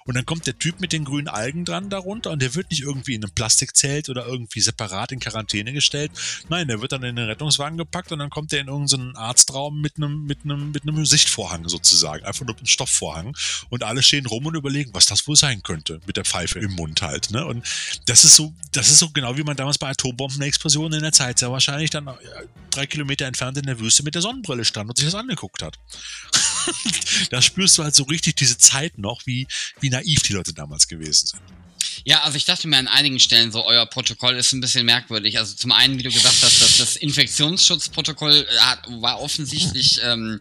[0.05, 2.83] Und dann kommt der Typ mit den grünen Algen dran darunter und der wird nicht
[2.83, 6.11] irgendwie in einem Plastikzelt oder irgendwie separat in Quarantäne gestellt.
[6.49, 9.81] Nein, der wird dann in den Rettungswagen gepackt und dann kommt der in irgendeinen Arztraum
[9.81, 12.25] mit einem, mit einem, mit einem Sichtvorhang sozusagen.
[12.25, 13.37] Einfach nur mit einem Stoffvorhang.
[13.71, 16.01] Und alle stehen rum und überlegen, was das wohl sein könnte.
[16.07, 17.47] Mit der Pfeife im Mund halt, ne?
[17.47, 17.67] Und
[18.07, 21.38] das ist so, das ist so genau wie man damals bei Atombombenexplosionen in der Zeit
[21.38, 22.12] sehr wahrscheinlich dann äh,
[22.71, 25.79] drei Kilometer entfernt in der Wüste mit der Sonnenbrille stand und sich das angeguckt hat.
[27.31, 29.47] da spürst du halt so richtig diese Zeit noch, wie,
[29.81, 31.43] wie naiv die Leute damals gewesen sind.
[32.09, 35.38] Ja, also ich dachte mir an einigen Stellen so, euer Protokoll ist ein bisschen merkwürdig.
[35.38, 40.40] Also zum einen, wie du gesagt hast, dass das Infektionsschutzprotokoll äh, war offensichtlich ähm,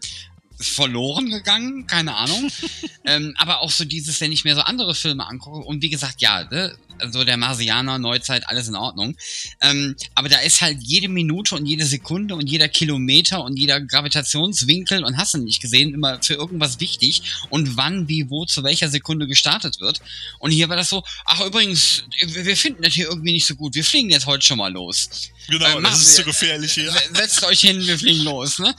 [0.58, 2.50] verloren gegangen, keine Ahnung.
[3.04, 6.22] ähm, aber auch so dieses, wenn ich mir so andere Filme angucke, und wie gesagt,
[6.22, 6.74] ja, ne,
[7.10, 9.16] so der Marsianer, Neuzeit, alles in Ordnung.
[9.60, 13.80] Ähm, aber da ist halt jede Minute und jede Sekunde und jeder Kilometer und jeder
[13.80, 18.62] Gravitationswinkel und hast du nicht gesehen, immer für irgendwas wichtig und wann, wie, wo, zu
[18.64, 20.00] welcher Sekunde gestartet wird.
[20.38, 23.74] Und hier war das so, ach übrigens, wir finden das hier irgendwie nicht so gut,
[23.74, 25.08] wir fliegen jetzt heute schon mal los.
[25.48, 26.90] Genau, Äh, das ist zu gefährlich hier.
[26.92, 28.74] Se- Setzt euch hin, wir fliegen los, ne?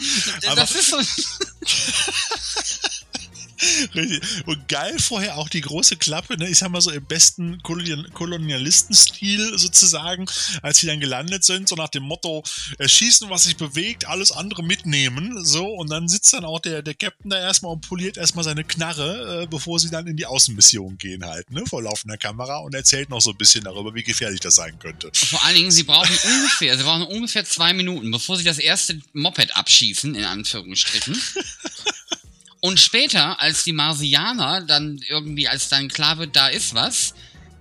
[0.45, 0.97] Aber- das ist so.
[3.95, 4.21] Richtig.
[4.45, 6.49] Und geil vorher auch die große Klappe, ne?
[6.49, 10.25] ich sag mal so im besten Kolonial Kolonialistenstil sozusagen,
[10.61, 12.43] als sie dann gelandet sind, so nach dem Motto,
[12.77, 16.93] erschießen, was sich bewegt, alles andere mitnehmen, so, und dann sitzt dann auch der, der
[16.93, 20.97] Captain da erstmal und poliert erstmal seine Knarre, äh, bevor sie dann in die Außenmission
[20.97, 24.39] gehen halt, ne, vor laufender Kamera und erzählt noch so ein bisschen darüber, wie gefährlich
[24.39, 25.09] das sein könnte.
[25.13, 28.99] Vor allen Dingen, sie brauchen ungefähr, sie brauchen ungefähr zwei Minuten, bevor sie das erste
[29.13, 31.19] Moped abschießen, in Anführungsstrichen.
[32.61, 37.13] Und später, als die Marsianer dann irgendwie, als dann klar wird, da ist was,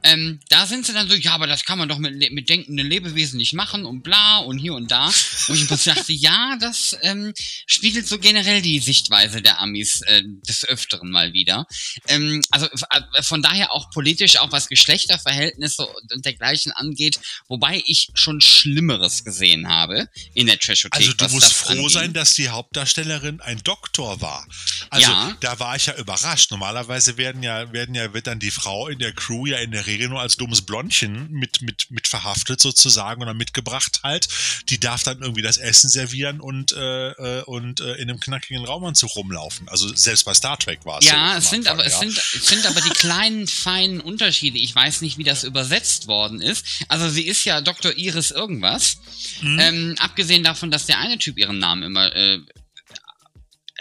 [0.02, 2.86] ähm, da sind sie dann so, ja, aber das kann man doch mit, mit denkenden
[2.86, 5.10] Lebewesen nicht machen und bla und hier und da.
[5.46, 7.32] Wo ich dachte, ja, das ähm,
[7.66, 11.66] spiegelt so generell die Sichtweise der Amis äh, des Öfteren mal wieder.
[12.06, 17.82] Ähm, also äh, von daher auch politisch, auch was Geschlechterverhältnisse und, und dergleichen angeht, wobei
[17.86, 21.00] ich schon Schlimmeres gesehen habe in der Trashothek.
[21.00, 21.90] Also du musst froh angeht.
[21.90, 24.46] sein, dass die Hauptdarstellerin ein Doktor war.
[24.90, 25.36] Also Ja.
[25.40, 26.50] da war ich ja überrascht.
[26.50, 29.86] Normalerweise werden ja, werden ja, wird dann die Frau in der Crew ja in der
[29.88, 34.28] Regel nur als dummes Blondchen mit, mit, mit verhaftet sozusagen oder mitgebracht halt.
[34.68, 38.64] Die darf dann irgendwie das Essen servieren und, äh, äh, und äh, in einem knackigen
[38.64, 39.68] Raumanzug rumlaufen.
[39.68, 41.38] Also selbst bei Star Trek war es Ja, so.
[41.38, 41.98] es sind Anfang, aber, es ja.
[42.00, 44.58] sind, es sind aber die kleinen, feinen Unterschiede.
[44.58, 46.64] Ich weiß nicht, wie das übersetzt worden ist.
[46.88, 47.96] Also sie ist ja Dr.
[47.96, 48.98] Iris irgendwas.
[49.40, 49.58] Mhm.
[49.58, 52.40] Ähm, abgesehen davon, dass der eine Typ ihren Namen immer äh,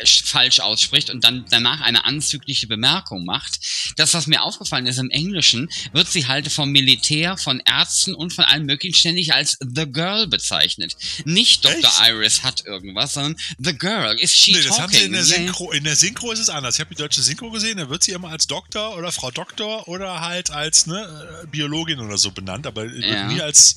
[0.05, 3.59] falsch ausspricht und dann danach eine anzügliche Bemerkung macht.
[3.95, 8.31] Das, was mir aufgefallen ist im Englischen, wird sie halt vom Militär, von Ärzten und
[8.33, 10.95] von allen möglichen ständig als The Girl bezeichnet.
[11.25, 11.77] Nicht Dr.
[11.79, 12.01] Echt?
[12.09, 14.15] Iris hat irgendwas, sondern The Girl.
[14.19, 15.13] Is she Nee, das haben sie in talking?
[15.13, 15.23] der.
[15.23, 15.71] Synchro.
[15.71, 16.75] In der Synchro ist es anders.
[16.75, 19.87] Ich habe die deutsche Synchro gesehen, da wird sie immer als Doktor oder Frau Doktor
[19.87, 23.27] oder halt als ne, äh, Biologin oder so benannt, aber Ja.
[23.27, 23.75] nie als,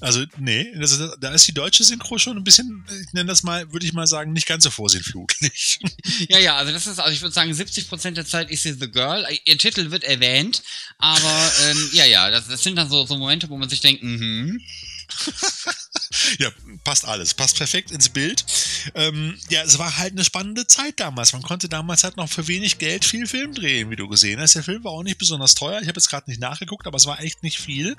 [0.00, 3.70] also nee, das, da ist die deutsche Synchro schon ein bisschen, ich nenne das mal,
[3.72, 5.57] würde ich mal sagen, nicht ganz so vorsinnflutlich.
[6.28, 8.90] Ja, ja, also das ist, also ich würde sagen, 70% der Zeit ist sie The
[8.90, 9.26] Girl.
[9.44, 10.62] Ihr Titel wird erwähnt,
[10.98, 14.02] aber ähm, ja, ja, das, das sind dann so, so Momente, wo man sich denkt,
[14.02, 14.60] mhm.
[16.38, 16.50] ja,
[16.84, 17.34] passt alles.
[17.34, 18.44] Passt perfekt ins Bild.
[18.94, 21.32] Ähm, ja, es war halt eine spannende Zeit damals.
[21.32, 24.54] Man konnte damals halt noch für wenig Geld viel Film drehen, wie du gesehen hast.
[24.54, 25.80] Der Film war auch nicht besonders teuer.
[25.80, 27.96] Ich habe jetzt gerade nicht nachgeguckt, aber es war echt nicht viel.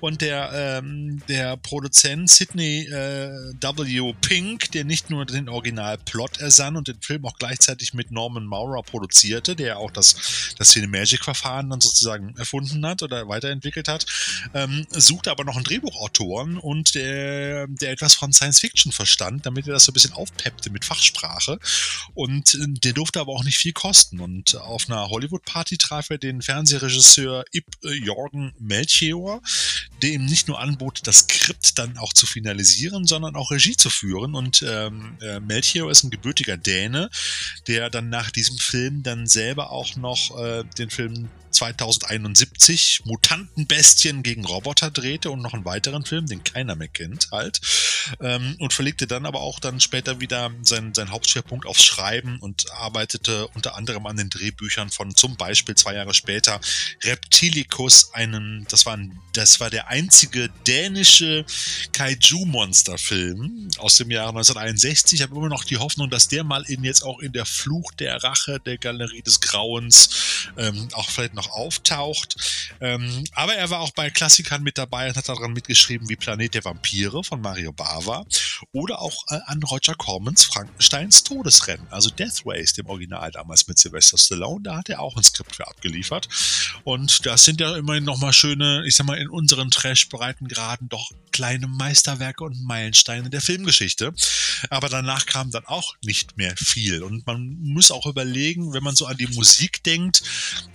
[0.00, 4.14] Und der, ähm, der Produzent Sidney äh, W.
[4.20, 8.82] Pink, der nicht nur den Originalplot ersann und den Film auch gleichzeitig mit Norman Maurer
[8.82, 14.06] produzierte, der auch das, das Cinemagic-Verfahren dann sozusagen erfunden hat oder weiterentwickelt hat,
[14.54, 19.66] ähm, suchte aber noch einen Drehbuchautoren und der, der etwas von Science Fiction verstand, damit
[19.66, 21.58] er das so ein bisschen aufpeppte mit Fachsprache.
[22.14, 24.20] Und äh, der durfte aber auch nicht viel kosten.
[24.20, 29.42] Und auf einer Hollywood-Party traf er den Fernsehregisseur Ib äh, Jorgen Melchior,
[30.02, 33.90] der ihm nicht nur anbot, das Skript dann auch zu finalisieren, sondern auch Regie zu
[33.90, 34.34] führen.
[34.34, 37.10] Und ähm, äh, Melchior ist ein gebürtiger Däne,
[37.66, 44.44] der dann nach diesem Film dann selber auch noch äh, den Film 2071 Mutantenbestien gegen
[44.44, 47.60] Roboter drehte und noch einen weiteren Film, den keiner mehr kennt, halt.
[48.20, 52.70] Ähm, und verlegte dann aber auch dann später wieder seinen sein Hauptschwerpunkt aufs Schreiben und
[52.72, 56.60] arbeitete unter anderem an den Drehbüchern von zum Beispiel zwei Jahre später
[57.02, 61.44] Reptilicus, einen, das war, ein, das war der einzige dänische
[61.92, 65.20] Kaiju-Monster-Film aus dem Jahre 1961.
[65.20, 67.92] Ich habe immer noch die Hoffnung, dass der mal in jetzt auch in der Fluch
[67.92, 72.36] der Rache der Galerie des Grauens ähm, auch vielleicht noch auftaucht.
[72.80, 76.54] Ähm, aber er war auch bei Klassikern mit dabei und hat daran mitgeschrieben wie Planet
[76.54, 78.26] der Vampire von Mario Bava
[78.72, 83.78] oder auch äh, an Roger Cormans Frankensteins Todesrennen, also Death Race, dem Original damals mit
[83.78, 84.62] Sylvester Stallone.
[84.64, 86.28] Da hat er auch ein Skript für abgeliefert.
[86.82, 91.68] Und das sind ja immerhin nochmal schöne, ich sag mal, in unseren Trash-Breitengraden doch kleine
[91.68, 94.12] Meisterwerke und Meilensteine der Filmgeschichte.
[94.68, 97.04] Aber danach kam dann auch nicht mehr viel.
[97.04, 100.22] Und man muss auch überlegen, wenn man so an die Musik denkt,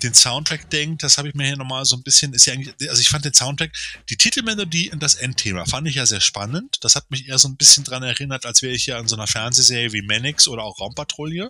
[0.02, 2.90] den Soundtrack denkt, das habe ich mir hier nochmal so ein bisschen, ist ja eigentlich,
[2.90, 3.72] also ich fand den Soundtrack,
[4.10, 6.45] die Titelmelodie und das Endthema fand ich ja sehr spannend.
[6.82, 9.16] Das hat mich eher so ein bisschen dran erinnert, als wäre ich ja an so
[9.16, 11.50] einer Fernsehserie wie Mannix oder auch Raumpatrouille.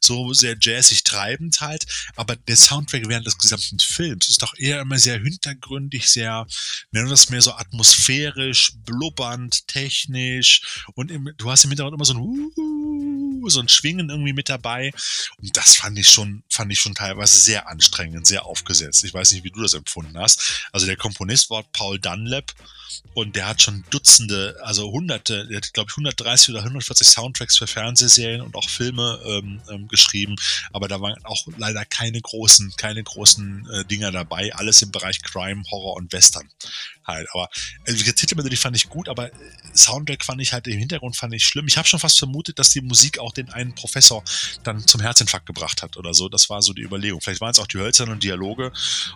[0.00, 1.86] So sehr jazzig treibend halt.
[2.16, 6.46] Aber der Soundtrack während des gesamten Films ist doch eher immer sehr hintergründig, sehr,
[6.90, 12.04] nennen wir das mehr so atmosphärisch, blubbernd, technisch und im, du hast im Hintergrund immer
[12.04, 12.52] so ein
[13.50, 14.92] so ein Schwingen irgendwie mit dabei.
[15.38, 19.04] Und das fand ich schon, fand ich schon teilweise sehr anstrengend, sehr aufgesetzt.
[19.04, 20.68] Ich weiß nicht, wie du das empfunden hast.
[20.72, 22.52] Also der Komponist war Paul Dunlap
[23.14, 28.40] und der hat schon Dutzende, also hunderte, glaube ich 130 oder 140 Soundtracks für Fernsehserien
[28.40, 30.36] und auch Filme ähm, ähm, geschrieben,
[30.72, 35.22] aber da waren auch leider keine großen, keine großen äh, Dinger dabei, alles im Bereich
[35.22, 36.48] Crime, Horror und Western
[37.06, 37.28] halt.
[37.32, 37.48] Aber
[37.86, 39.36] also die Titelmelodie fand ich gut, aber äh,
[39.74, 41.66] Soundtrack fand ich halt im Hintergrund fand ich schlimm.
[41.66, 44.22] Ich habe schon fast vermutet, dass die Musik auch den einen Professor
[44.64, 46.28] dann zum Herzinfarkt gebracht hat oder so.
[46.28, 47.20] Das war so die Überlegung.
[47.20, 48.72] Vielleicht waren es auch die hölzernen Dialoge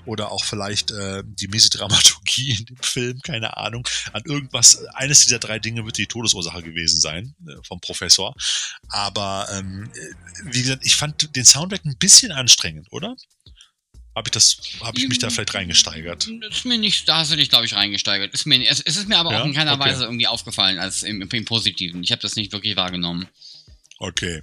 [0.06, 3.86] oder auch vielleicht äh, die Mesodramaturgie in dem Film, keine Ahnung.
[4.12, 8.34] An irgendwas, eines dieser drei Dinge wird die Todesursache gewesen sein äh, vom Professor.
[8.88, 9.90] Aber ähm,
[10.44, 13.16] wie gesagt, ich fand den Soundtrack ein bisschen anstrengend, oder?
[14.14, 16.28] Habe ich das, habe ich mich da vielleicht reingesteigert?
[16.50, 18.34] Ist mir nicht, da hast du dich, glaube ich, reingesteigert.
[18.34, 19.40] Ist mir, es, ist mir aber ja?
[19.40, 19.84] auch in keiner okay.
[19.84, 22.02] Weise irgendwie aufgefallen als im, im Positiven.
[22.02, 23.28] Ich habe das nicht wirklich wahrgenommen.
[24.02, 24.42] Okay.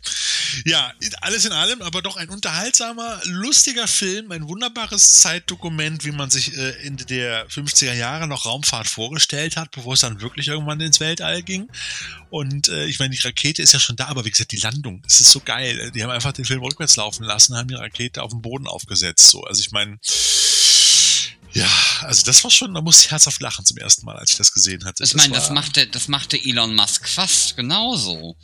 [0.66, 6.30] Ja, alles in allem, aber doch ein unterhaltsamer, lustiger Film, ein wunderbares Zeitdokument, wie man
[6.30, 10.80] sich äh, Ende der 50er Jahre noch Raumfahrt vorgestellt hat, bevor es dann wirklich irgendwann
[10.80, 11.68] ins Weltall ging.
[12.30, 15.02] Und äh, ich meine, die Rakete ist ja schon da, aber wie gesagt, die Landung,
[15.08, 15.92] es ist so geil.
[15.92, 19.28] Die haben einfach den Film rückwärts laufen lassen, haben die Rakete auf den Boden aufgesetzt.
[19.28, 19.98] So, also ich meine,
[21.54, 21.68] ja,
[22.02, 24.54] also das war schon, da muss ich herzhaft lachen zum ersten Mal, als ich das
[24.54, 25.04] gesehen hatte.
[25.04, 28.38] Ich meine, das machte, das machte Elon Musk fast genauso.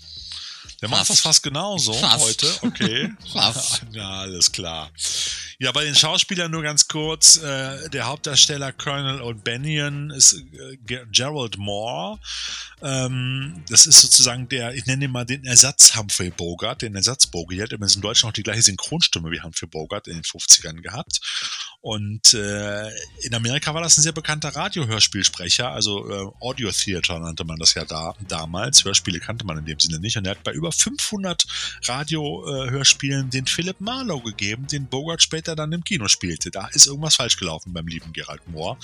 [0.81, 2.25] Der macht das fast genauso fast.
[2.25, 2.47] heute.
[2.61, 3.13] Okay.
[3.33, 3.83] Fast.
[3.93, 4.91] Ja, alles klar.
[5.59, 7.37] Ja, bei den Schauspielern nur ganz kurz.
[7.37, 10.77] Äh, der Hauptdarsteller Colonel O'Banion ist äh,
[11.11, 12.19] Gerald Moore.
[12.81, 17.27] Ähm, das ist sozusagen der, ich nenne ihn mal den Ersatz Humphrey Bogart, den Ersatz
[17.27, 17.59] Bogart.
[17.59, 20.81] Er hat übrigens in Deutschland auch die gleiche Synchronstimme wie Humphrey Bogart in den 50ern
[20.81, 21.21] gehabt.
[21.85, 22.87] Und äh,
[23.23, 27.73] in Amerika war das ein sehr bekannter Radiohörspielsprecher, also äh, Audio Theater nannte man das
[27.73, 28.85] ja da damals.
[28.85, 30.15] Hörspiele kannte man in dem Sinne nicht.
[30.15, 31.45] Und er hat bei über 500
[31.83, 36.51] Radiohörspielen den Philip Marlowe gegeben, den Bogart später dann im Kino spielte.
[36.51, 38.77] Da ist irgendwas falsch gelaufen beim lieben Gerald Moore.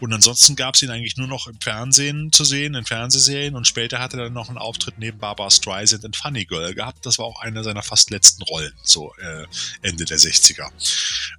[0.00, 3.54] Und ansonsten gab es ihn eigentlich nur noch im Fernsehen zu sehen, in Fernsehserien.
[3.54, 7.06] Und später hat er dann noch einen Auftritt neben Barbara Streisand in Funny Girl gehabt.
[7.06, 9.46] Das war auch eine seiner fast letzten Rollen, so äh,
[9.82, 10.68] Ende der 60er.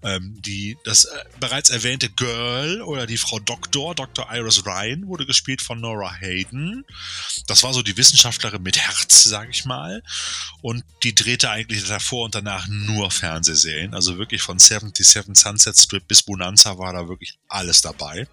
[0.04, 4.28] Ähm, die, das das äh, bereits erwähnte Girl oder die Frau Doktor, Dr.
[4.32, 6.86] Iris Ryan, wurde gespielt von Nora Hayden.
[7.48, 10.04] Das war so die Wissenschaftlerin mit Herz, sag ich mal.
[10.62, 13.94] Und die drehte eigentlich davor und danach nur Fernsehserien.
[13.94, 18.28] Also wirklich von 77 Sunset Strip bis Bonanza war da wirklich alles dabei,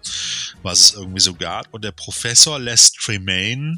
[0.61, 1.73] was es irgendwie so gab.
[1.73, 3.77] Und der Professor Les Tremaine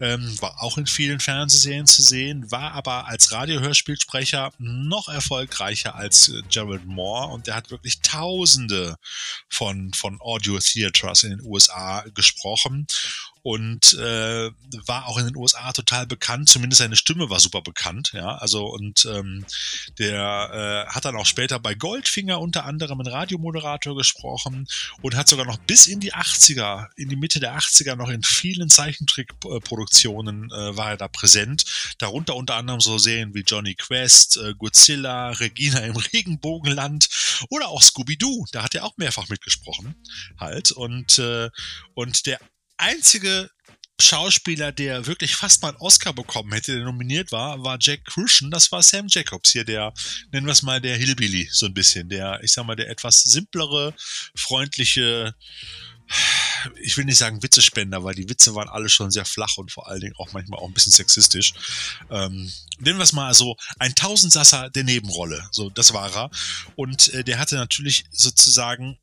[0.00, 6.28] ähm, war auch in vielen Fernsehserien zu sehen, war aber als Radiohörspielsprecher noch erfolgreicher als
[6.28, 8.96] äh, Gerald Moore und der hat wirklich tausende
[9.48, 12.86] von, von Audio Theaters in den USA gesprochen
[13.46, 14.50] und äh,
[14.86, 18.66] war auch in den USA total bekannt, zumindest seine Stimme war super bekannt, ja, also
[18.66, 19.46] und ähm,
[20.00, 24.66] der äh, hat dann auch später bei Goldfinger unter anderem einen Radiomoderator gesprochen
[25.00, 28.24] und hat sogar noch bis in die 80er, in die Mitte der 80er noch in
[28.24, 34.38] vielen Zeichentrickproduktionen äh, war er da präsent, darunter unter anderem so Serien wie Johnny Quest,
[34.38, 37.08] äh, Godzilla, Regina im Regenbogenland
[37.50, 39.94] oder auch Scooby-Doo, da hat er auch mehrfach mitgesprochen
[40.36, 40.72] halt.
[40.72, 41.48] Und äh,
[41.94, 42.40] und der
[42.78, 43.50] einzige
[44.00, 48.50] Schauspieler, der wirklich fast mal einen Oscar bekommen hätte, der nominiert war, war Jack Crucian.
[48.50, 49.94] Das war Sam Jacobs hier, der,
[50.32, 52.08] nennen wir es mal, der Hillbilly, so ein bisschen.
[52.08, 53.94] Der, ich sag mal, der etwas simplere,
[54.34, 55.34] freundliche,
[56.82, 59.88] ich will nicht sagen Witzespender, weil die Witze waren alle schon sehr flach und vor
[59.88, 61.54] allen Dingen auch manchmal auch ein bisschen sexistisch.
[62.10, 65.48] Ähm, nennen wir es mal so, ein Tausendsasser der Nebenrolle.
[65.52, 66.30] So, das war er.
[66.76, 68.98] Und äh, der hatte natürlich sozusagen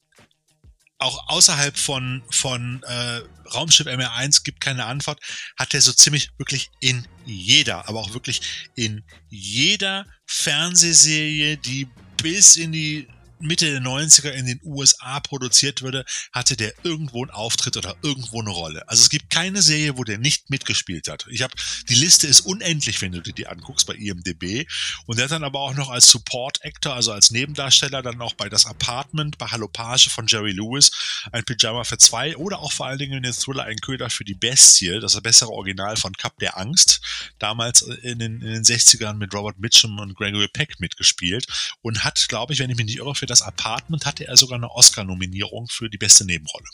[1.04, 3.22] auch außerhalb von, von äh,
[3.54, 5.20] Raumschiff MR1 gibt keine Antwort,
[5.58, 11.88] hat er so ziemlich wirklich in jeder, aber auch wirklich in jeder Fernsehserie, die
[12.22, 13.08] bis in die
[13.46, 18.42] Mitte der 90er in den USA produziert wurde, hatte der irgendwo einen Auftritt oder irgendwo
[18.42, 18.88] eine Rolle.
[18.90, 21.26] Also es gibt keine Serie, wo der nicht mitgespielt hat.
[21.30, 21.54] Ich habe
[21.90, 24.68] die Liste ist unendlich, wenn du dir die anguckst bei IMDb
[25.06, 28.34] und der hat dann aber auch noch als Support Actor, also als Nebendarsteller dann auch
[28.34, 30.92] bei Das Apartment, bei Halopage von Jerry Lewis,
[31.32, 34.26] ein Pyjama für zwei oder auch vor allen Dingen in den Thriller Ein Köder für
[34.26, 37.02] die Bestie, das das bessere Original von Cup der Angst,
[37.40, 41.48] damals in den, in den 60ern mit Robert Mitchum und Gregory Peck mitgespielt
[41.82, 44.58] und hat, glaube ich, wenn ich mich nicht irre, für das Apartment hatte er sogar
[44.58, 46.68] eine Oscar-Nominierung für die beste Nebenrolle.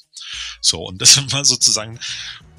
[0.61, 1.99] So, und das war sozusagen,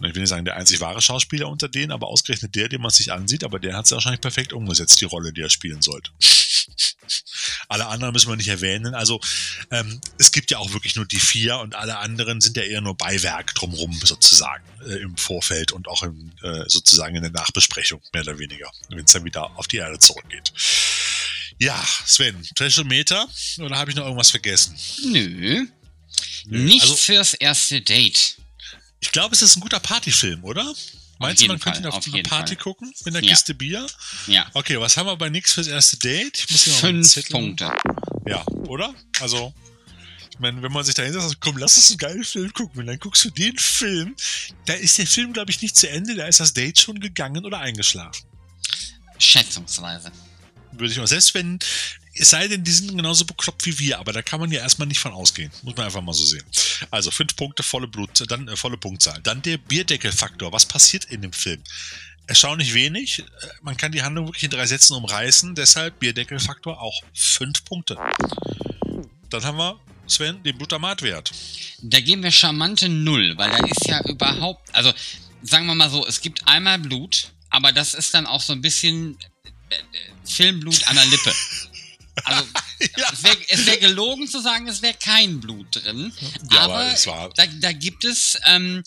[0.03, 2.91] ich will nicht sagen, der einzig wahre Schauspieler unter denen, aber ausgerechnet der, den man
[2.91, 6.11] sich ansieht, aber der hat es wahrscheinlich perfekt umgesetzt, die Rolle, die er spielen sollte.
[7.69, 8.95] alle anderen müssen wir nicht erwähnen.
[8.95, 9.21] Also
[9.71, 12.81] ähm, es gibt ja auch wirklich nur die vier und alle anderen sind ja eher
[12.81, 18.01] nur Beiwerk drumrum sozusagen äh, im Vorfeld und auch im, äh, sozusagen in der Nachbesprechung
[18.13, 20.53] mehr oder weniger, wenn es dann wieder auf die Erde zurückgeht.
[21.61, 24.77] Ja, Sven, Trashometer oder habe ich noch irgendwas vergessen?
[25.05, 25.67] Nö.
[26.47, 26.59] Nö.
[26.59, 28.39] Nicht also, fürs erste Date.
[29.01, 30.75] Ich glaube, es ist ein guter Partyfilm, oder?
[31.19, 32.63] Meinst du, man könnte ihn auf, auf eine Party Fall.
[32.63, 33.31] gucken mit einer ja.
[33.31, 33.87] Kiste Bier?
[34.27, 34.47] Ja.
[34.55, 36.39] Okay, was haben wir bei nix fürs erste Date?
[36.39, 37.71] Ich muss hier Fünf Punkte.
[38.27, 38.95] Ja, oder?
[39.21, 39.53] Also,
[40.33, 42.51] ich meine, wenn man sich da hinsetzt und sagt, komm, lass uns einen geilen Film
[42.55, 44.17] gucken, und dann guckst du den Film,
[44.65, 47.45] da ist der Film, glaube ich, nicht zu Ende, da ist das Date schon gegangen
[47.45, 48.25] oder eingeschlafen.
[49.19, 50.11] Schätzungsweise
[50.73, 51.07] würde ich mal.
[51.07, 51.59] Selbst wenn,
[52.15, 54.89] es sei denn, die sind genauso bekloppt wie wir, aber da kann man ja erstmal
[54.89, 55.51] nicht von ausgehen.
[55.63, 56.45] Muss man einfach mal so sehen.
[56.91, 59.21] Also fünf Punkte, volle Blut, dann äh, volle Punktzahl.
[59.23, 60.53] Dann der Bierdeckelfaktor.
[60.53, 61.63] Was passiert in dem Film?
[62.27, 63.21] Erstaunlich wenig.
[63.21, 63.25] Äh,
[63.63, 67.99] man kann die Handlung wirklich in drei Sätzen umreißen, deshalb Bierdeckelfaktor auch fünf Punkte.
[69.31, 71.31] Dann haben wir Sven, den Glutamatwert.
[71.83, 74.93] Da geben wir charmante Null, weil da ist ja überhaupt, also
[75.43, 78.61] sagen wir mal so, es gibt einmal Blut, aber das ist dann auch so ein
[78.61, 79.17] bisschen
[80.25, 81.35] Filmblut an der Lippe.
[82.25, 82.45] Also,
[82.97, 83.13] ja.
[83.13, 86.13] es wäre wär gelogen zu sagen, es wäre kein Blut drin.
[86.53, 88.83] Ja, aber, aber da, da, gibt es, ähm,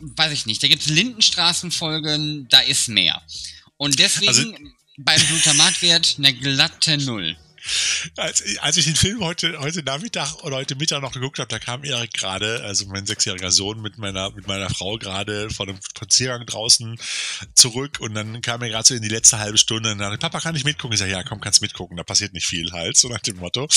[0.00, 3.22] weiß ich nicht, da gibt es Lindenstraßenfolgen, da ist mehr.
[3.76, 4.54] Und deswegen also,
[4.98, 7.36] beim Glutamatwert eine glatte Null.
[8.16, 11.58] Als, als ich den Film heute, heute Nachmittag oder heute Mittag noch geguckt habe, da
[11.58, 15.78] kam Erik gerade, also mein sechsjähriger Sohn mit meiner, mit meiner Frau gerade von einem
[15.82, 16.98] Spaziergang draußen
[17.54, 20.40] zurück und dann kam er gerade so in die letzte halbe Stunde und dachte, Papa,
[20.40, 20.94] kann ich mitgucken?
[20.94, 23.68] Ich sage, ja, komm, kannst mitgucken, da passiert nicht viel halt, so nach dem Motto.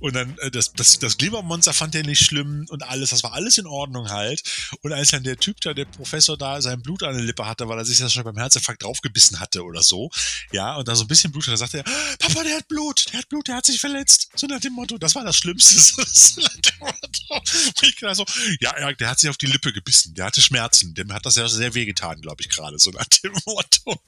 [0.00, 3.34] Und dann, äh, das, das, das Glibermonster fand er nicht schlimm und alles, das war
[3.34, 4.42] alles in Ordnung halt.
[4.82, 7.68] Und als dann der Typ da, der Professor da, sein Blut an der Lippe hatte,
[7.68, 10.10] weil er sich das schon beim Herzinfarkt draufgebissen hatte oder so,
[10.52, 11.84] ja, und da so ein bisschen Blut hat, da sagte er,
[12.18, 14.30] Papa, der hat Blut, der hat Blut, der hat sich verletzt.
[14.34, 15.74] So nach dem Motto, das war das Schlimmste.
[16.06, 17.42] so nach dem Motto.
[17.82, 18.24] ich so,
[18.60, 21.48] ja, der hat sich auf die Lippe gebissen, der hatte Schmerzen, dem hat das ja
[21.48, 24.00] sehr wehgetan, glaube ich, gerade, so nach dem Motto.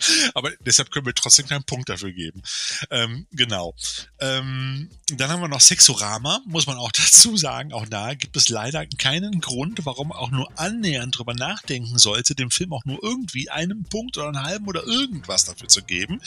[0.34, 2.42] Aber deshalb können wir trotzdem keinen Punkt dafür geben.
[2.90, 3.74] Ähm, genau.
[4.20, 7.72] Ähm, dann haben wir noch Sexorama, muss man auch dazu sagen.
[7.72, 12.50] Auch da gibt es leider keinen Grund, warum auch nur annähernd drüber nachdenken sollte, dem
[12.50, 16.20] Film auch nur irgendwie einen Punkt oder einen halben oder irgendwas dafür zu geben.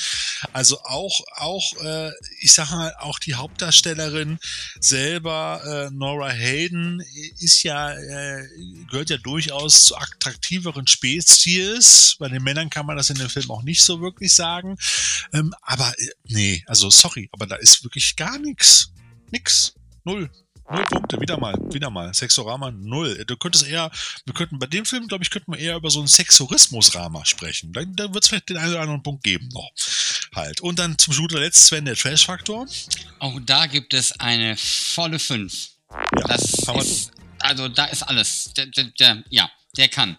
[0.53, 4.39] Also auch, auch äh, ich sag mal, auch die Hauptdarstellerin
[4.79, 7.01] selber, äh, Nora Hayden,
[7.39, 8.47] ist ja, äh,
[8.89, 12.15] gehört ja durchaus zu attraktiveren Spezies.
[12.19, 14.77] Bei den Männern kann man das in dem Film auch nicht so wirklich sagen.
[15.33, 18.91] Ähm, aber äh, nee, also sorry, aber da ist wirklich gar nichts.
[19.31, 19.73] Nix.
[20.03, 20.29] Null.
[20.69, 22.13] Null Punkte, wieder mal, wieder mal.
[22.13, 23.23] Sexorama null.
[23.27, 23.91] Du könntest eher,
[24.25, 27.71] wir könnten bei dem Film, glaube ich, könnten wir eher über so ein Sexorismus-Rama sprechen.
[27.71, 29.69] Da, da wird es vielleicht den einen oder anderen Punkt geben noch.
[30.33, 30.61] Halt.
[30.61, 32.65] Und dann zum guter Letzt Sven, der Trash-Faktor.
[33.19, 35.69] Auch da gibt es eine volle 5.
[35.91, 38.51] Ja, Das ist, also da ist alles.
[38.55, 40.17] Der, der, der, ja, der kann.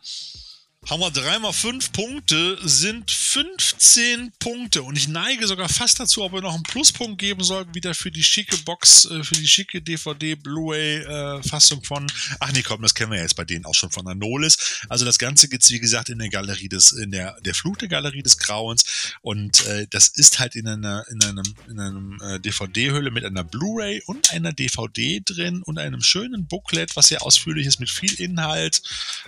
[0.89, 4.84] Haben wir dreimal fünf Punkte, sind 15 Punkte.
[4.84, 8.12] Und ich neige sogar fast dazu, ob wir noch einen Pluspunkt geben sollten, wieder für
[8.12, 12.07] die schicke Box, äh, für die schicke DVD, Blu-ray-Fassung von,
[12.39, 14.84] ach nee, komm, das kennen wir jetzt bei denen auch schon von Anolis.
[14.89, 17.89] Also das Ganze gibt's wie gesagt, in der Galerie des, in der, der Flut der
[17.89, 19.16] Galerie des Grauens.
[19.22, 23.43] Und äh, das ist halt in einer, in einem, in einem äh, DVD-Hülle mit einer
[23.43, 28.14] Blu-ray und einer DVD drin und einem schönen Booklet, was sehr ausführlich ist, mit viel
[28.20, 28.82] Inhalt.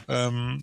[0.07, 0.63] Ähm,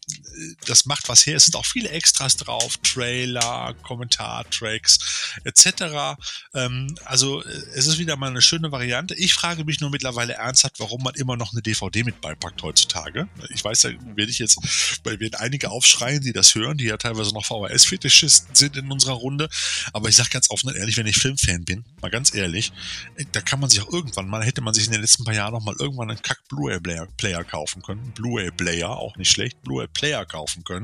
[0.66, 1.36] das macht was her.
[1.36, 6.18] Es sind auch viele Extras drauf, Trailer, Kommentartracks etc.
[6.54, 9.16] Ähm, also äh, es ist wieder mal eine schöne Variante.
[9.16, 13.28] Ich frage mich nur mittlerweile ernsthaft, warum man immer noch eine DVD mit beipackt heutzutage.
[13.50, 14.58] Ich weiß, da werde ich jetzt,
[15.04, 19.14] weil werden einige aufschreien, die das hören, die ja teilweise noch VHS-Fetischisten sind in unserer
[19.14, 19.50] Runde.
[19.94, 22.72] Aber ich sage ganz offen und ehrlich, wenn ich Filmfan bin, mal ganz ehrlich,
[23.16, 25.34] äh, da kann man sich auch irgendwann mal, hätte man sich in den letzten paar
[25.34, 28.12] Jahren noch mal irgendwann einen Kack Blu-ray-Player Player kaufen können.
[28.14, 30.75] Blu-ray-Player, auch nicht schlecht, Blu-ray-Player kaufen können.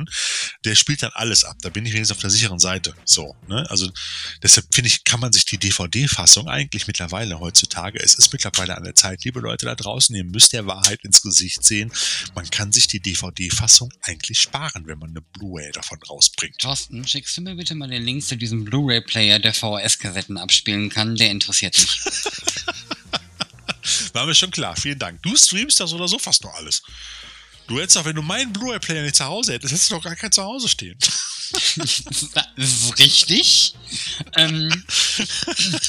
[0.65, 1.57] Der spielt dann alles ab.
[1.61, 2.93] Da bin ich wenigstens auf der sicheren Seite.
[3.05, 3.65] So, ne?
[3.69, 3.89] Also
[4.43, 8.83] deshalb finde ich, kann man sich die DVD-Fassung eigentlich mittlerweile heutzutage, es ist mittlerweile an
[8.83, 11.91] der Zeit, liebe Leute da draußen, ihr müsst der Wahrheit ins Gesicht sehen.
[12.35, 16.57] Man kann sich die DVD-Fassung eigentlich sparen, wenn man eine Blu-ray davon rausbringt.
[16.59, 21.15] Thorsten, schickst du mir bitte mal den Link zu diesem Blu-ray-Player, der VHS-Kassetten abspielen kann?
[21.15, 22.01] Der interessiert mich.
[24.13, 25.21] War mir schon klar, vielen Dank.
[25.23, 26.83] Du streamst das oder so fast nur alles.
[27.67, 30.15] Du hättest doch, wenn du meinen Blu-ray-Player nicht zu Hause hättest, hättest du doch gar
[30.15, 30.97] kein Zuhause stehen.
[32.99, 33.73] Richtig.
[34.37, 34.85] Ähm,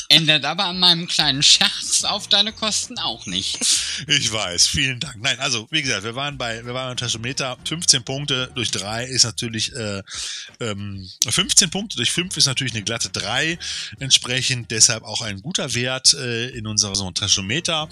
[0.09, 3.81] ändert aber an meinem kleinen Scherz auf deine Kosten auch nichts.
[4.07, 5.17] Ich weiß, vielen Dank.
[5.21, 7.57] Nein, also wie gesagt, wir waren bei, wir waren beim Tachometer.
[7.65, 10.03] 15 Punkte durch 3 ist natürlich, äh,
[10.61, 13.59] ähm, 15 Punkte durch 5 ist natürlich eine glatte 3.
[14.01, 17.89] Entsprechend deshalb auch ein guter Wert äh, in unserer so Tachometer.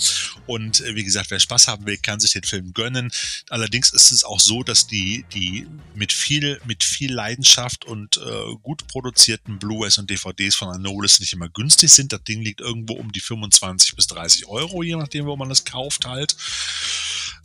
[0.46, 3.12] Und äh, wie gesagt, wer Spaß haben will, kann sich den Film gönnen.
[3.48, 8.54] Allerdings ist es auch so, dass die, die mit viel, mit viel Leidenschaft und äh,
[8.62, 12.12] gut produzierten Blu-rays und DVDs von Anolis nicht immer günstig sind.
[12.12, 15.64] Das Ding liegt irgendwo um die 25 bis 30 Euro, je nachdem, wo man das
[15.64, 16.36] kauft halt.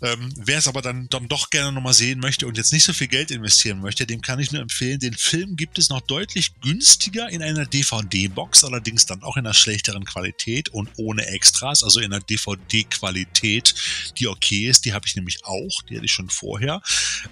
[0.02, 2.94] Ähm, Wer es aber dann, dann doch gerne nochmal sehen möchte und jetzt nicht so
[2.94, 6.60] viel Geld investieren möchte, dem kann ich nur empfehlen, den Film gibt es noch deutlich
[6.62, 12.00] günstiger in einer DVD-Box, allerdings dann auch in einer schlechteren Qualität und ohne Extras, also
[12.00, 13.74] in einer DVD-Qualität,
[14.20, 14.86] die okay ist.
[14.86, 16.82] Die habe ich nämlich auch, die hatte ich schon vorher.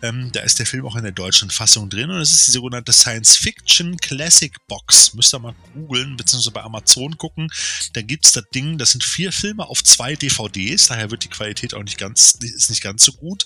[0.02, 2.52] Ähm, da ist der Film auch in der deutschen Fassung drin und es ist die
[2.52, 5.14] sogenannte Science Fiction Classic Box.
[5.14, 7.52] Müsst ihr mal googeln, beziehungsweise bei Amazon gucken.
[7.94, 11.74] Da gibt's das Ding, das sind vier Filme auf zwei DVDs, daher wird die Qualität
[11.74, 13.46] auch nicht ganz, ist nicht ganz so gut.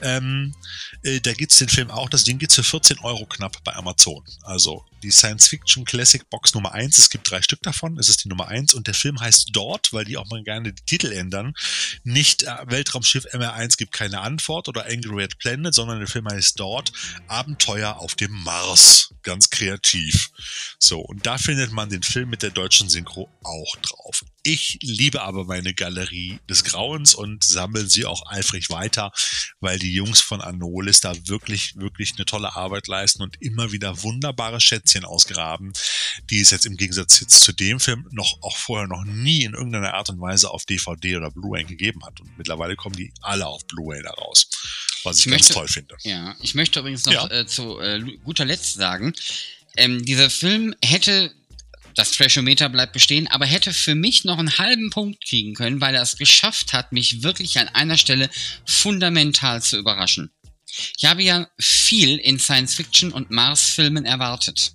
[0.00, 0.54] Ähm,
[1.02, 4.24] äh, da gibt's den Film auch, das Ding gibt's für 14 Euro knapp bei Amazon.
[4.42, 8.24] Also die Science Fiction Classic Box Nummer 1, es gibt drei Stück davon, es ist
[8.24, 11.12] die Nummer 1 und der Film heißt dort, weil die auch mal gerne die Titel
[11.12, 11.54] ändern,
[12.02, 16.58] nicht äh, Weltraumschiff MR1 gibt keine Antwort oder Angry Red Planet, sondern der Film heißt
[16.58, 16.92] dort
[17.28, 19.14] Abenteuer auf dem Mars.
[19.22, 20.30] Ganz kreativ.
[20.78, 24.24] So, und da findet man den Film mit der deutschen Synchro auch drauf.
[24.48, 29.10] Ich liebe aber meine Galerie des Grauens und sammle sie auch eifrig weiter,
[29.58, 34.04] weil die Jungs von Anolis da wirklich, wirklich eine tolle Arbeit leisten und immer wieder
[34.04, 35.72] wunderbare Schätzchen ausgraben,
[36.30, 39.54] die es jetzt im Gegensatz jetzt zu dem Film noch auch vorher noch nie in
[39.54, 42.20] irgendeiner Art und Weise auf DVD oder Blu-ray gegeben hat.
[42.20, 44.48] Und mittlerweile kommen die alle auf Blu-ray da raus,
[45.02, 45.96] was ich, Ich ganz möchte- toll finde.
[46.04, 47.26] Ja, ich möchte übrigens noch Ja.
[47.32, 49.12] äh, zu äh, guter Letzt sagen,
[49.76, 51.34] ähm, dieser Film hätte,
[51.96, 55.94] das Trashometer bleibt bestehen, aber hätte für mich noch einen halben Punkt kriegen können, weil
[55.94, 58.30] er es geschafft hat, mich wirklich an einer Stelle
[58.66, 60.30] fundamental zu überraschen.
[60.98, 64.72] Ich habe ja viel in Science-Fiction und Mars-Filmen erwartet.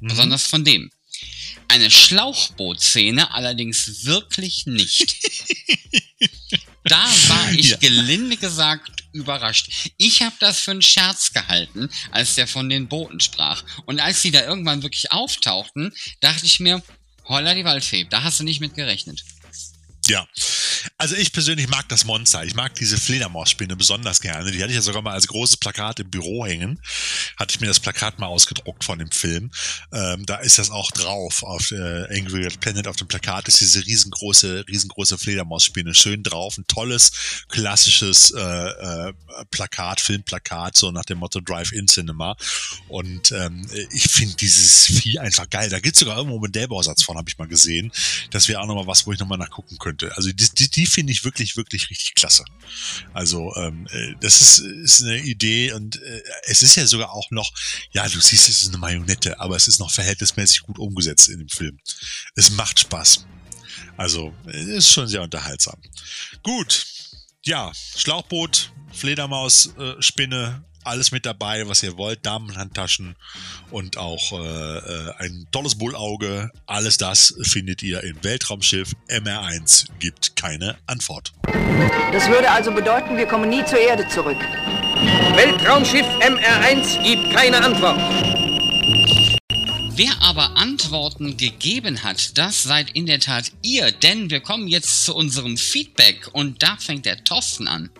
[0.00, 0.08] Mhm.
[0.08, 0.90] Besonders von dem.
[1.68, 5.16] Eine Schlauchbootszene allerdings wirklich nicht.
[6.88, 7.76] da war ich Ja.
[7.78, 9.92] gelinde gesagt überrascht.
[9.96, 13.64] Ich habe das für einen Scherz gehalten, als der von den Booten sprach.
[13.86, 16.82] Und als die da irgendwann wirklich auftauchten, dachte ich mir,
[17.24, 19.22] holla die Waldfee, da hast du nicht mit gerechnet.
[20.06, 20.26] Ja,
[20.98, 22.44] Also ich persönlich mag das Monster.
[22.44, 24.50] Ich mag diese Fledermausspinne besonders gerne.
[24.50, 26.80] Die hatte ich ja sogar mal als großes Plakat im Büro hängen.
[27.36, 29.50] Hatte ich mir das Plakat mal ausgedruckt von dem Film.
[29.92, 31.42] Ähm, da ist das auch drauf.
[31.42, 36.58] Auf äh, Angry Planet auf dem Plakat ist diese riesengroße, riesengroße Fledermausspinne schön drauf.
[36.58, 39.12] Ein tolles, klassisches äh, äh,
[39.50, 42.36] Plakat, Filmplakat, so nach dem Motto Drive-In Cinema.
[42.88, 45.68] Und ähm, ich finde dieses Vieh einfach geil.
[45.68, 47.92] Da gibt's sogar irgendwo einen Modellbausatz von, habe ich mal gesehen.
[48.30, 50.16] Das wäre auch nochmal was, wo ich nochmal nachgucken könnte.
[50.16, 52.44] Also die, die, die finde ich wirklich, wirklich richtig klasse.
[53.14, 57.30] Also ähm, äh, das ist, ist eine Idee und äh, es ist ja sogar auch
[57.30, 57.50] noch,
[57.92, 61.38] ja, du siehst, es ist eine Marionette, aber es ist noch verhältnismäßig gut umgesetzt in
[61.38, 61.78] dem Film.
[62.34, 63.26] Es macht Spaß.
[63.96, 65.80] Also, es ist schon sehr unterhaltsam.
[66.42, 66.86] Gut.
[67.44, 72.24] Ja, Schlauchboot, Fledermaus, äh, Spinne, alles mit dabei, was ihr wollt.
[72.24, 73.16] Damenhandtaschen
[73.70, 76.50] und auch äh, äh, ein tolles Bullauge.
[76.66, 79.86] Alles das findet ihr im Weltraumschiff MR1.
[79.98, 81.32] Gibt keine Antwort.
[82.12, 84.38] Das würde also bedeuten, wir kommen nie zur Erde zurück.
[85.34, 88.00] Weltraumschiff MR1 gibt keine Antwort.
[89.98, 95.04] Wer aber Antworten gegeben hat, das seid in der Tat ihr, denn wir kommen jetzt
[95.06, 97.90] zu unserem Feedback und da fängt der Thorsten an.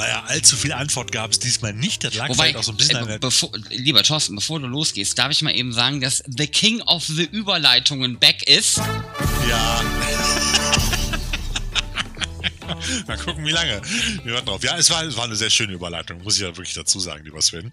[0.00, 2.04] Naja, allzu viele Antwort gab es diesmal nicht.
[2.04, 5.18] Das lag Wobei, vielleicht auch so ein bisschen äh, bevor, lieber Thorsten, bevor du losgehst,
[5.18, 8.78] darf ich mal eben sagen, dass The King of the Überleitungen back ist.
[9.46, 9.80] Ja.
[13.06, 13.80] Mal gucken, wie lange.
[14.24, 14.62] Wir warten drauf.
[14.62, 17.24] Ja, es war, es war eine sehr schöne Überleitung, muss ich ja wirklich dazu sagen,
[17.24, 17.70] lieber Sven.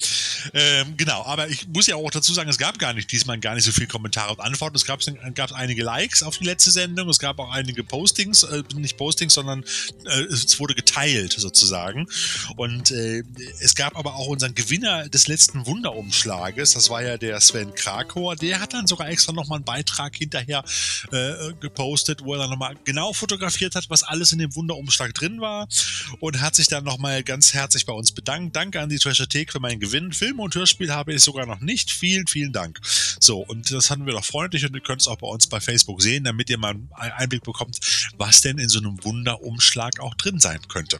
[0.53, 3.55] Ähm, genau, aber ich muss ja auch dazu sagen, es gab gar nicht diesmal gar
[3.55, 4.75] nicht so viele Kommentare und Antworten.
[4.75, 4.99] Es gab,
[5.35, 9.33] gab einige Likes auf die letzte Sendung, es gab auch einige Postings, äh, nicht Postings,
[9.33, 9.63] sondern
[10.05, 12.07] äh, es wurde geteilt sozusagen.
[12.55, 13.23] Und äh,
[13.59, 18.35] es gab aber auch unseren Gewinner des letzten Wunderumschlages, das war ja der Sven Krakor,
[18.35, 20.63] der hat dann sogar extra nochmal einen Beitrag hinterher
[21.11, 25.41] äh, gepostet, wo er dann nochmal genau fotografiert hat, was alles in dem Wunderumschlag drin
[25.41, 25.67] war
[26.19, 28.55] und hat sich dann nochmal ganz herzlich bei uns bedankt.
[28.55, 30.13] Danke an die Treasure-Thek für meinen Gewinn.
[30.13, 31.91] Film und Hörspiel habe ich sogar noch nicht.
[31.91, 32.79] Vielen, vielen Dank.
[33.19, 35.59] So, und das hatten wir doch freundlich und ihr könnt es auch bei uns bei
[35.59, 37.79] Facebook sehen, damit ihr mal einen Einblick bekommt,
[38.17, 40.99] was denn in so einem Wunderumschlag auch drin sein könnte.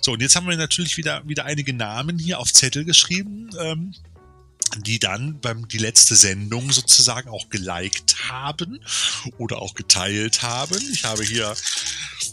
[0.00, 3.50] So, und jetzt haben wir natürlich wieder, wieder einige Namen hier auf Zettel geschrieben.
[3.58, 3.94] Ähm,
[4.78, 8.80] die dann beim die letzte Sendung sozusagen auch geliked haben
[9.38, 10.80] oder auch geteilt haben.
[10.92, 11.54] Ich habe hier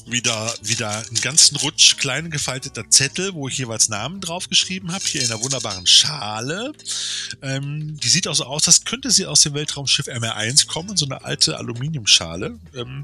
[0.05, 5.21] wieder wieder einen ganzen Rutsch klein gefalteter Zettel, wo ich jeweils Namen draufgeschrieben habe, hier
[5.21, 6.71] in einer wunderbaren Schale.
[7.41, 11.05] Ähm, die sieht auch so aus, als könnte sie aus dem Weltraumschiff MR1 kommen, so
[11.05, 12.57] eine alte Aluminiumschale.
[12.75, 13.03] Ähm,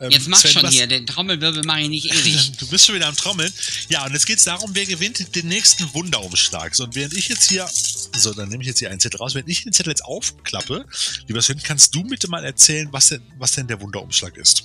[0.00, 2.52] ähm, Jetzt mach Sven, schon was- hier, den Trommelwirbel mache ich nicht ewig.
[2.58, 3.52] Du bist schon wieder am Trommeln.
[3.88, 6.74] Ja, und jetzt geht's darum, wer gewinnt den nächsten Wunderumschlag.
[6.74, 7.68] So, und während ich jetzt hier,
[8.16, 9.34] so, dann nehme ich jetzt hier einen Zettel raus.
[9.34, 10.84] Während ich den Zettel jetzt aufklappe,
[11.26, 14.64] lieber Sven, kannst du bitte mal erzählen, was denn, was denn der Wunderumschlag ist?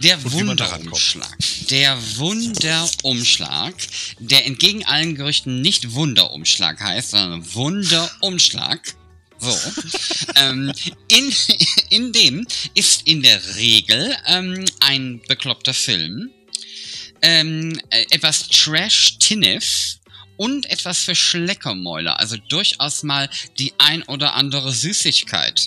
[0.00, 0.22] Der.
[0.32, 1.36] Wunderumschlag.
[1.70, 3.74] Der Wunderumschlag,
[4.18, 8.80] der entgegen allen Gerüchten nicht Wunderumschlag heißt, sondern Wunderumschlag.
[9.38, 9.56] So.
[10.36, 10.72] ähm,
[11.08, 11.32] in,
[11.90, 16.30] in dem ist in der Regel ähm, ein bekloppter Film,
[17.22, 19.98] ähm, äh, etwas Trash-Tinnef
[20.36, 22.18] und etwas für Schleckermäuler.
[22.18, 25.66] Also durchaus mal die ein oder andere Süßigkeit,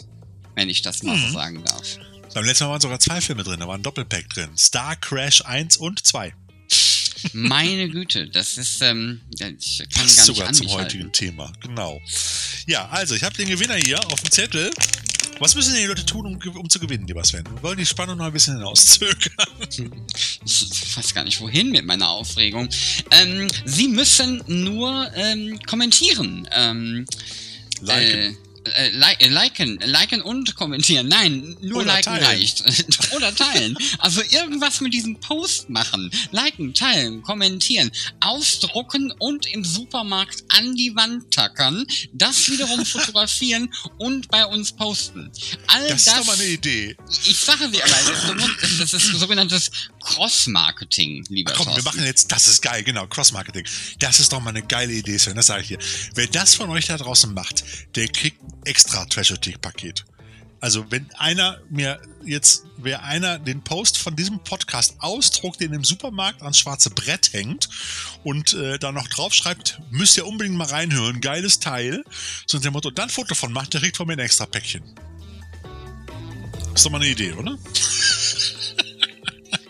[0.56, 1.98] wenn ich das mal so sagen darf.
[2.36, 4.50] Beim letzten Mal waren sogar zwei Filme drin, da war ein Doppelpack drin.
[4.58, 6.34] Star Crash 1 und 2.
[7.32, 11.14] Meine Güte, das ist, ähm, ich kann Passt gar nicht sogar zum heutigen halten.
[11.14, 11.54] Thema.
[11.62, 12.02] Genau.
[12.68, 14.70] Ja, also ich habe den Gewinner hier auf dem Zettel.
[15.40, 17.46] Was müssen denn die Leute tun, um, um zu gewinnen, lieber Sven?
[17.46, 20.06] Wir wollen die Spannung noch ein bisschen hinauszögern.
[20.46, 22.68] Ich weiß gar nicht, wohin mit meiner Aufregung.
[23.12, 26.50] Ähm, Sie müssen nur ähm, kommentieren.
[26.52, 27.06] Ähm,
[27.80, 28.34] Liken.
[28.34, 31.08] Äh, äh, li äh, liken, liken und kommentieren.
[31.08, 32.26] Nein, nur Oder liken teilen.
[32.26, 32.64] reicht.
[33.16, 33.78] Oder teilen.
[34.00, 36.10] Also irgendwas mit diesem Post machen.
[36.32, 44.28] Liken, teilen, kommentieren, ausdrucken und im Supermarkt an die Wand tackern, das wiederum fotografieren und
[44.30, 45.32] bei uns posten.
[45.68, 46.96] All das das, ist doch mal eine Idee.
[47.26, 47.96] ich sage dir aber,
[48.80, 51.84] das ist, sogenanntes Cross-Marketing, lieber Komm, wir Thorsten.
[51.86, 53.66] machen jetzt, das ist geil, genau, Cross-Marketing.
[54.00, 55.80] Das ist doch mal eine geile Idee, Sven, das sage ich hier.
[56.16, 57.64] Wer das von euch da draußen macht,
[57.96, 60.06] der kriegt extra Treasure Tick Paket.
[60.62, 65.84] Also, wenn einer mir jetzt, wer einer den Post von diesem Podcast ausdruckt, den im
[65.84, 67.70] Supermarkt ans schwarze Brett hängt
[68.24, 72.04] und äh, da noch draufschreibt, müsst ihr unbedingt mal reinhören, geiles Teil,
[72.48, 74.82] so dem Motto, dann ein Foto von macht, der kriegt von mir ein extra Päckchen.
[76.74, 77.58] Ist doch mal eine Idee, oder?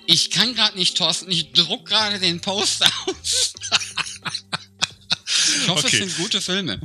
[0.08, 1.32] Ich kann gerade nicht, Thorsten.
[1.32, 3.54] Ich druck gerade den Post aus.
[5.62, 6.04] ich hoffe, Okay.
[6.04, 6.80] es sind gute Filme.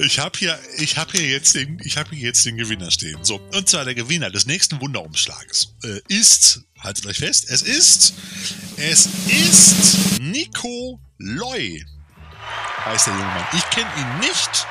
[0.00, 3.24] Ich habe hier, ich habe hier jetzt den, ich habe hier jetzt den Gewinner stehen.
[3.24, 8.14] So, und zwar der Gewinner des nächsten Wunderumschlages äh, ist, haltet euch fest, es ist,
[8.76, 11.84] es ist Nico Loy,
[12.84, 13.46] heißt der junge Mann.
[13.52, 14.66] Ich kenne ihn nicht.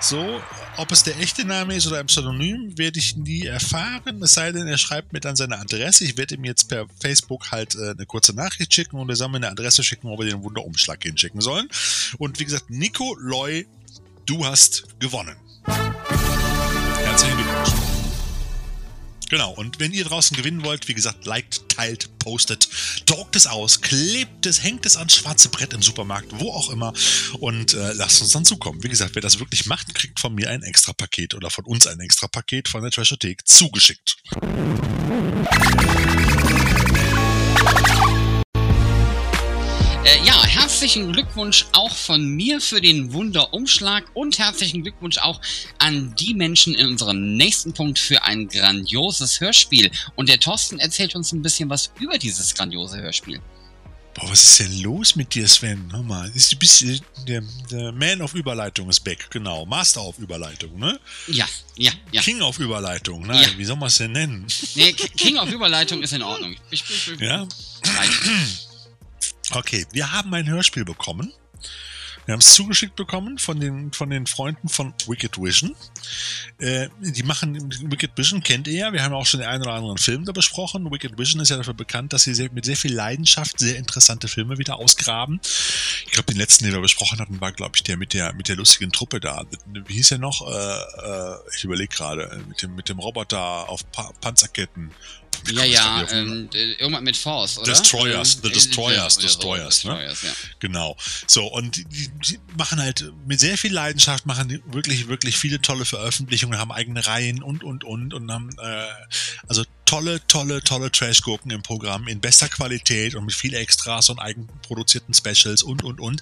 [0.00, 0.40] So,
[0.76, 4.22] ob es der echte Name ist oder ein Pseudonym, werde ich nie erfahren.
[4.22, 6.04] Es sei denn, er schreibt mir dann seine Adresse.
[6.04, 9.28] Ich werde ihm jetzt per Facebook halt äh, eine kurze Nachricht schicken und er soll
[9.28, 11.68] mir eine Adresse schicken, wo wir den Wunderumschlag hinschicken sollen.
[12.18, 13.66] Und wie gesagt, Nico Loy
[14.28, 15.36] du hast gewonnen.
[15.64, 17.70] Herzlichen Glückwunsch.
[19.30, 22.68] Genau, und wenn ihr draußen gewinnen wollt, wie gesagt, liked, teilt, postet,
[23.04, 26.94] druckt es aus, klebt es, hängt es ans schwarze Brett im Supermarkt, wo auch immer
[27.40, 28.82] und äh, lasst uns dann zukommen.
[28.82, 31.86] Wie gesagt, wer das wirklich macht, kriegt von mir ein extra Paket oder von uns
[31.86, 34.16] ein extra Paket von der Trashothek zugeschickt.
[40.08, 45.38] Äh, ja, herzlichen Glückwunsch auch von mir für den Wunderumschlag und herzlichen Glückwunsch auch
[45.78, 49.90] an die Menschen in unserem nächsten Punkt für ein grandioses Hörspiel.
[50.16, 53.40] Und der Thorsten erzählt uns ein bisschen was über dieses grandiose Hörspiel.
[54.14, 55.90] Boah, was ist denn los mit dir, Sven?
[55.92, 59.66] Hör mal, ist ein bisschen, der, der Man of Überleitung ist back, genau.
[59.66, 60.98] Master auf Überleitung, ne?
[61.26, 61.46] Ja,
[61.76, 62.22] ja, ja.
[62.22, 63.58] King of Überleitung, nein, Ja.
[63.58, 64.46] wie soll man es denn nennen?
[64.74, 66.56] Nee, King of Überleitung ist in Ordnung.
[66.70, 67.46] Ich, ich, ich, Ja?
[67.84, 68.67] Reicht.
[69.52, 71.32] Okay, wir haben ein Hörspiel bekommen.
[72.28, 75.74] Wir haben es zugeschickt bekommen von den, von den Freunden von Wicked Vision.
[76.58, 79.72] Äh, die machen, Wicked Vision kennt ihr ja, wir haben auch schon den einen oder
[79.72, 80.90] anderen Film da besprochen.
[80.90, 84.28] Wicked Vision ist ja dafür bekannt, dass sie sehr, mit sehr viel Leidenschaft sehr interessante
[84.28, 85.40] Filme wieder ausgraben.
[86.04, 88.48] Ich glaube, den letzten, den wir besprochen hatten, war, glaube ich, der mit der, mit
[88.48, 89.46] der lustigen Truppe da.
[89.86, 90.46] Wie hieß er noch?
[90.46, 94.90] Äh, äh, ich überlege gerade, mit dem, mit dem Roboter auf pa Panzerketten.
[95.52, 97.66] Ja, ja, ähm, äh, irgendwas mit Force, oder?
[97.66, 99.90] Destroyers, Ähm, The äh, Destroyers, ja, oder so, Destroyers, ne?
[99.90, 100.32] Destroyers, ja.
[100.60, 100.96] Genau.
[101.26, 105.84] So, und die, die machen halt mit sehr viel Leidenschaft, machen wirklich, wirklich viele tolle
[105.84, 108.86] Veröffentlichungen, haben eigene Reihen und, und, und, und haben, äh,
[109.46, 114.18] also tolle, tolle, tolle Trash-Gurken im Programm in bester Qualität und mit viel Extras und
[114.18, 116.20] eigenproduzierten Specials und, und, und.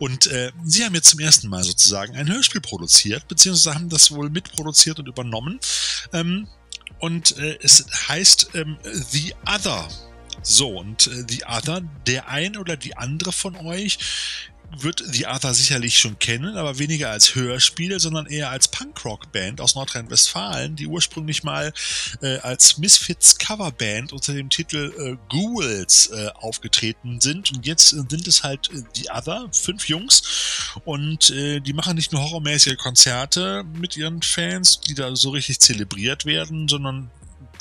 [0.00, 4.10] Und äh, sie haben jetzt zum ersten Mal sozusagen ein Hörspiel produziert, beziehungsweise haben das
[4.10, 5.60] wohl mitproduziert und übernommen.
[6.12, 6.48] Ähm,
[7.04, 9.86] und äh, es heißt ähm, The Other.
[10.40, 13.98] So, und äh, The Other, der ein oder die andere von euch
[14.78, 19.74] wird The Other sicherlich schon kennen, aber weniger als Hörspiel, sondern eher als Punkrock-Band aus
[19.74, 21.72] Nordrhein-Westfalen, die ursprünglich mal
[22.22, 27.52] äh, als Misfits Coverband unter dem Titel äh, Ghouls äh, aufgetreten sind.
[27.52, 30.22] Und jetzt äh, sind es halt äh, The Other, fünf Jungs,
[30.84, 35.60] und äh, die machen nicht nur horrormäßige Konzerte mit ihren Fans, die da so richtig
[35.60, 37.10] zelebriert werden, sondern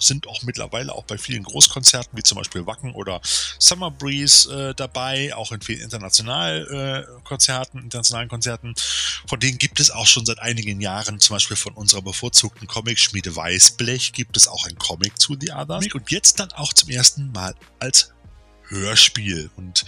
[0.04, 3.22] sind auch mittlerweile auch bei vielen Großkonzerten, wie zum Beispiel Wacken oder
[3.60, 8.76] Summer Breeze äh, dabei, auch in vielen internationalen äh, Konzerten, internationalen Konzerten.
[9.28, 13.36] Von denen gibt es auch schon seit einigen Jahren, zum Beispiel von unserer bevorzugten Comic-Schmiede
[13.36, 15.88] Weißblech, gibt es auch ein Comic zu The Others.
[15.94, 18.12] Und jetzt dann auch zum ersten Mal als
[18.68, 19.50] Hörspiel.
[19.56, 19.86] Und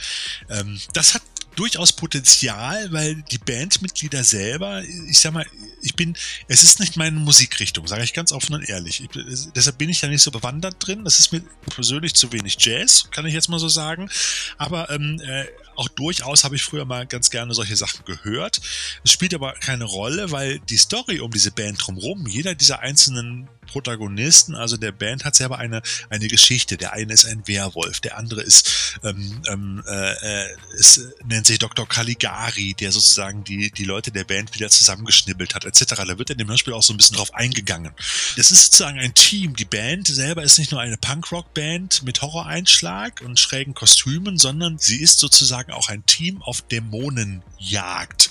[0.50, 1.22] ähm, das hat
[1.56, 5.46] durchaus Potenzial, weil die Bandmitglieder selber, ich sag mal,
[5.82, 6.16] ich bin,
[6.48, 9.04] es ist nicht meine Musikrichtung, sage ich ganz offen und ehrlich.
[9.04, 11.04] Ich, es- deshalb bin ich da nicht so bewandert drin.
[11.06, 14.10] Das ist mir persönlich zu wenig Jazz, kann ich jetzt mal so sagen.
[14.58, 15.46] Aber ähm, äh,
[15.76, 18.62] auch durchaus habe ich früher mal ganz gerne solche Sachen gehört.
[19.04, 23.48] Es spielt aber keine Rolle, weil die Story um diese Band drumherum, jeder dieser einzelnen
[23.68, 26.78] Protagonisten, also der Band, hat selber eine, eine Geschichte.
[26.78, 30.46] Der eine ist ein Werwolf, der andere ist, ähm, ähm, äh,
[30.78, 31.02] ist äh,
[31.46, 31.88] nennt sich Dr.
[31.88, 35.94] Caligari, der sozusagen die, die Leute der Band wieder zusammengeschnibbelt hat, etc.
[35.96, 37.92] Da wird in dem Hörspiel auch so ein bisschen drauf eingegangen.
[38.36, 39.56] Das ist sozusagen ein Team.
[39.56, 45.00] Die Band selber ist nicht nur eine Punkrock-Band mit Horroreinschlag und schrägen Kostümen, sondern sie
[45.00, 48.30] ist sozusagen auch ein Team auf Dämonenjagd.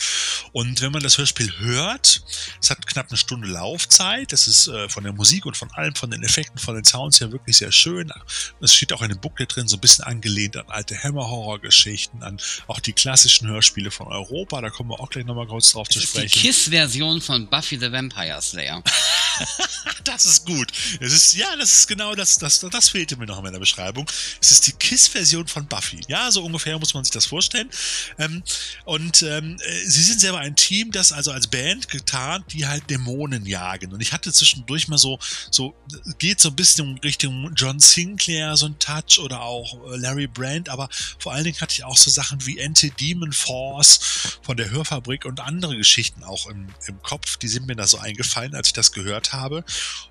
[0.53, 2.23] Und wenn man das Hörspiel hört,
[2.61, 5.95] es hat knapp eine Stunde Laufzeit, das ist äh, von der Musik und von allem,
[5.95, 8.13] von den Effekten, von den Sounds her wirklich sehr schön.
[8.61, 12.39] Es steht auch in dem Booklet drin, so ein bisschen angelehnt an alte Hammer-Horror-Geschichten, an
[12.67, 15.99] auch die klassischen Hörspiele von Europa, da kommen wir auch gleich nochmal kurz drauf zu
[15.99, 16.43] Das ist die sprechen.
[16.43, 18.83] KISS-Version von Buffy the Vampire Slayer.
[20.05, 20.71] Das ist gut.
[21.01, 24.07] Es ist, ja, das ist genau das, das, das fehlte mir noch in meiner Beschreibung.
[24.41, 26.01] Es ist die KISS-Version von Buffy.
[26.09, 27.71] Ja, so ungefähr muss man sich das vorstellen.
[28.19, 28.43] Ähm,
[28.85, 32.89] und ähm, äh, sie sind selber ein Team, das also als Band getarnt, die halt
[32.91, 33.93] Dämonen jagen.
[33.93, 35.19] Und ich hatte zwischendurch mal so,
[35.51, 35.75] so,
[36.19, 40.69] geht so ein bisschen Richtung John Sinclair, so ein Touch oder auch äh, Larry Brand,
[40.69, 45.25] aber vor allen Dingen hatte ich auch so Sachen wie Anti-Demon Force von der Hörfabrik
[45.25, 47.39] und andere Geschichten auch im, im Kopf.
[47.39, 49.65] Die sind mir da so eingefallen, als ich das gehört gehört habe.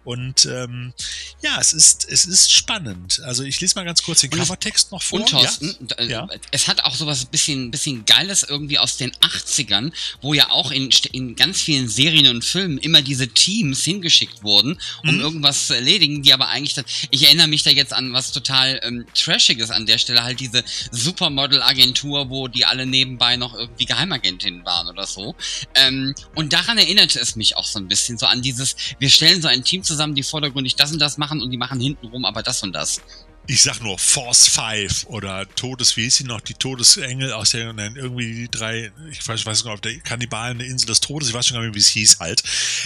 [0.03, 0.93] Und ähm,
[1.41, 3.21] ja, es ist, es ist spannend.
[3.25, 5.19] Also ich lese mal ganz kurz den Covertext noch vor.
[5.19, 6.05] Und Thorsten, ja?
[6.05, 6.27] ja?
[6.51, 9.91] es hat auch sowas bisschen, bisschen Geiles irgendwie aus den 80ern,
[10.21, 14.77] wo ja auch in, in ganz vielen Serien und Filmen immer diese Teams hingeschickt wurden,
[15.03, 15.21] um mhm.
[15.21, 18.79] irgendwas zu erledigen, die aber eigentlich dann, ich erinnere mich da jetzt an was total
[18.83, 24.65] ähm, Trashiges an der Stelle, halt diese Supermodel-Agentur, wo die alle nebenbei noch irgendwie Geheimagentinnen
[24.65, 25.35] waren oder so.
[25.75, 29.41] Ähm, und daran erinnerte es mich auch so ein bisschen, so an dieses, wir stellen
[29.41, 32.41] so ein Team zusammen, die vordergründig das und das machen und die machen hintenrum aber
[32.41, 33.01] das und das
[33.45, 37.75] ich sag nur Force 5 oder Todes, wie hieß sie noch, die Todesengel aus der,
[37.77, 41.33] irgendwie die drei, ich weiß, weiß nicht, auf der Kannibalen der Insel des Todes, ich
[41.33, 42.41] weiß schon gar nicht, wie es hieß halt.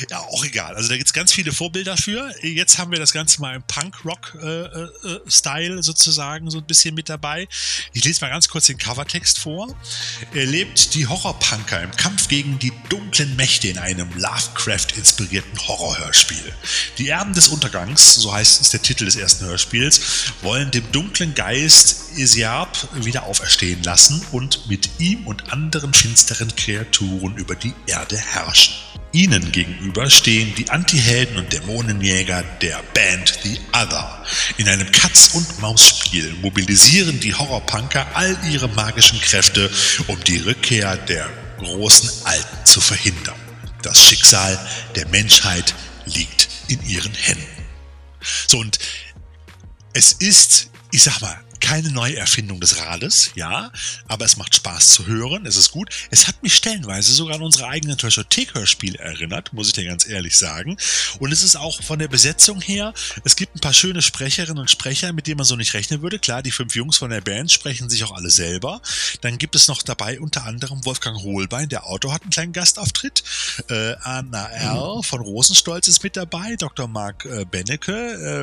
[0.10, 0.76] Ja, auch egal.
[0.76, 2.34] Also da gibt's ganz viele Vorbilder für.
[2.41, 7.08] Jetzt haben wir das Ganze mal im Punk-Rock-Style äh, äh, sozusagen so ein bisschen mit
[7.08, 7.47] dabei.
[7.93, 9.78] Ich lese mal ganz kurz den Covertext vor.
[10.34, 16.51] Er lebt die Horrorpunker im Kampf gegen die dunklen Mächte in einem Lovecraft-inspirierten Horrorhörspiel.
[16.97, 20.01] Die Erben des Untergangs, so heißt es der Titel des ersten Hörspiels,
[20.47, 27.35] wollen dem dunklen Geist Isiab wieder auferstehen lassen und mit ihm und anderen finsteren Kreaturen
[27.35, 28.73] über die Erde herrschen.
[29.11, 34.25] Ihnen gegenüber stehen die Antihelden und Dämonenjäger der Band The Other.
[34.55, 39.69] In einem Katz-und-Maus-Spiel mobilisieren die Horrorpunker all ihre magischen Kräfte,
[40.07, 43.35] um die Rückkehr der großen Alten zu verhindern.
[43.81, 44.57] Das Schicksal
[44.95, 45.75] der Menschheit
[46.05, 47.65] liegt in ihren Händen.
[48.47, 48.79] So, und
[49.97, 53.72] es ist, ich sag mal, keine Neuerfindung des Rades, ja,
[54.08, 55.89] aber es macht Spaß zu hören, es ist gut.
[56.12, 60.38] Es hat mich stellenweise sogar an unsere eigenen Treasure-Take-Hörspiele erinnert, muss ich dir ganz ehrlich
[60.38, 60.78] sagen.
[61.20, 62.93] Und es ist auch von der Besetzung her,
[63.24, 66.20] es gibt ein paar schöne Sprecherinnen und Sprecher, mit denen man so nicht rechnen würde.
[66.20, 68.82] Klar, die fünf Jungs von der Band sprechen sich auch alle selber.
[69.22, 73.24] Dann gibt es noch dabei unter anderem Wolfgang Hohlbein, der Autor hat einen kleinen Gastauftritt.
[73.70, 75.03] Äh, Anna R.
[75.03, 76.88] von Rosenstolz ist mit dabei, Dr.
[76.88, 77.93] Mark äh, Bennecke,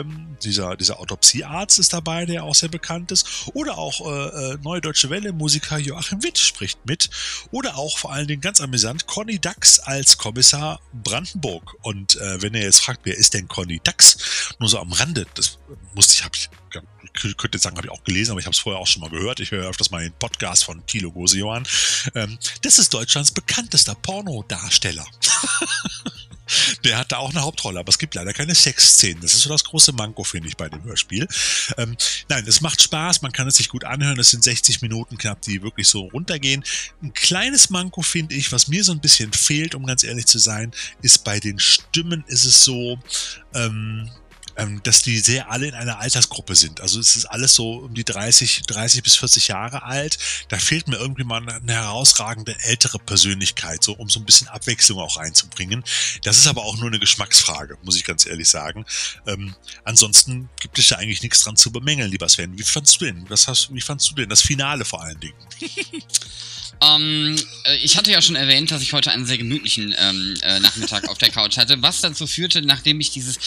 [0.01, 3.49] ähm, dieser, dieser Autopsiearzt ist dabei, der auch sehr bekannt ist.
[3.55, 7.11] Oder auch äh, äh, Neue Deutsche Welle Musiker Joachim Witt spricht mit.
[7.51, 11.77] Oder auch vor allen Dingen ganz amüsant Conny Dax als Kommissar Brandenburg.
[11.83, 14.55] Und äh, wenn ihr jetzt fragt, wer ist denn Conny Dax?
[14.59, 15.59] Nur so am Rande, das
[15.95, 16.49] musste ich, habe ich
[17.23, 19.01] ich könnte jetzt sagen, habe ich auch gelesen, aber ich habe es vorher auch schon
[19.01, 19.39] mal gehört.
[19.39, 21.67] Ich höre öfters mal den Podcast von Thilo Gosejohann.
[22.15, 25.07] Ähm, das ist Deutschlands bekanntester Pornodarsteller.
[26.85, 29.21] Der hat da auch eine Hauptrolle, aber es gibt leider keine Sexszenen.
[29.23, 31.27] Das ist so das große Manko, finde ich, bei dem Hörspiel.
[31.79, 31.97] Ähm,
[32.29, 34.19] nein, es macht Spaß, man kann es sich gut anhören.
[34.19, 36.65] Es sind 60 Minuten knapp, die wirklich so runtergehen.
[37.03, 40.39] Ein kleines Manko, finde ich, was mir so ein bisschen fehlt, um ganz ehrlich zu
[40.39, 40.73] sein,
[41.03, 42.99] ist bei den Stimmen ist es so,
[43.55, 44.11] ähm,
[44.57, 46.81] ähm, dass die sehr alle in einer Altersgruppe sind.
[46.81, 50.19] Also es ist alles so um die 30, 30 bis 40 Jahre alt.
[50.49, 54.99] Da fehlt mir irgendwie mal eine herausragende ältere Persönlichkeit, so um so ein bisschen Abwechslung
[54.99, 55.85] auch reinzubringen.
[56.23, 58.85] Das ist aber auch nur eine Geschmacksfrage, muss ich ganz ehrlich sagen.
[59.27, 62.59] Ähm, ansonsten gibt es ja eigentlich nichts dran zu bemängeln, lieber Sven.
[62.59, 63.25] Wie fandst du denn?
[63.29, 65.35] Was hast, wie fandst du denn das Finale vor allen Dingen?
[66.85, 70.61] Ähm, äh, ich hatte ja schon erwähnt, dass ich heute einen sehr gemütlichen ähm, äh,
[70.61, 73.39] Nachmittag auf der Couch hatte, was dazu führte, nachdem ich dieses,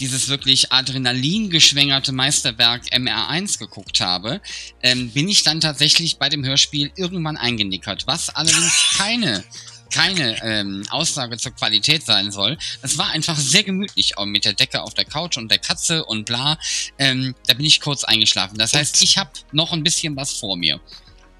[0.00, 4.40] dieses wirklich adrenalingeschwängerte Meisterwerk MR1 geguckt habe,
[4.82, 9.44] ähm, bin ich dann tatsächlich bei dem Hörspiel irgendwann eingenickert, was allerdings keine
[9.92, 12.56] keine ähm, Aussage zur Qualität sein soll.
[12.80, 16.04] Es war einfach sehr gemütlich, auch mit der Decke auf der Couch und der Katze
[16.04, 16.58] und bla.
[16.98, 18.56] Ähm, da bin ich kurz eingeschlafen.
[18.56, 20.80] Das heißt, ich habe noch ein bisschen was vor mir.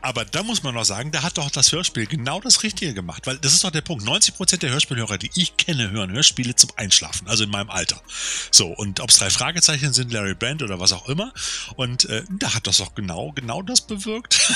[0.03, 3.26] Aber da muss man noch sagen, da hat doch das Hörspiel genau das Richtige gemacht,
[3.28, 4.05] weil das ist doch der Punkt.
[4.05, 8.03] 90% der Hörspielhörer, die ich kenne, hören Hörspiele zum Einschlafen, also in meinem Alter.
[8.50, 11.32] So, und ob es drei Fragezeichen sind, Larry Brand oder was auch immer.
[11.76, 14.53] Und äh, da hat das doch genau, genau das bewirkt.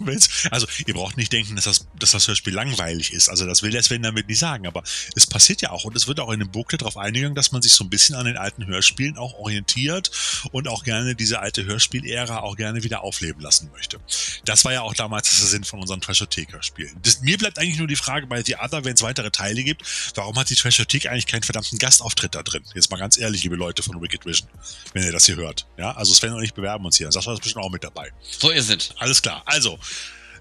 [0.50, 3.28] also, ihr braucht nicht denken, dass das, dass das Hörspiel langweilig ist.
[3.28, 4.84] Also, das will der Sven damit nicht sagen, aber
[5.16, 7.62] es passiert ja auch und es wird auch in dem Booklet darauf eingegangen, dass man
[7.62, 10.12] sich so ein bisschen an den alten Hörspielen auch orientiert
[10.52, 13.98] und auch gerne diese alte Hörspielära auch gerne wieder aufleben lassen möchte.
[14.44, 17.00] Das war ja auch damals der Sinn von unseren Trashotheka-Spielen.
[17.22, 19.82] Mir bleibt eigentlich nur die Frage bei The Other, wenn es weitere Teile gibt,
[20.14, 22.62] warum hat die Trashothek eigentlich keinen verdammten Gastauftritt da drin?
[22.74, 24.48] Jetzt mal ganz ehrlich, liebe Leute von Wicked Vision,
[24.92, 25.66] wenn ihr das hier hört.
[25.76, 27.10] Ja, also Sven und ich bewerben uns hier.
[27.10, 28.12] Sascha ist bestimmt auch mit dabei.
[28.20, 28.94] So ist es.
[28.98, 29.42] Alles klar.
[29.46, 29.78] Also,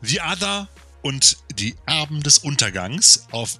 [0.02, 0.68] The Other
[1.02, 3.60] und die Erben des Untergangs auf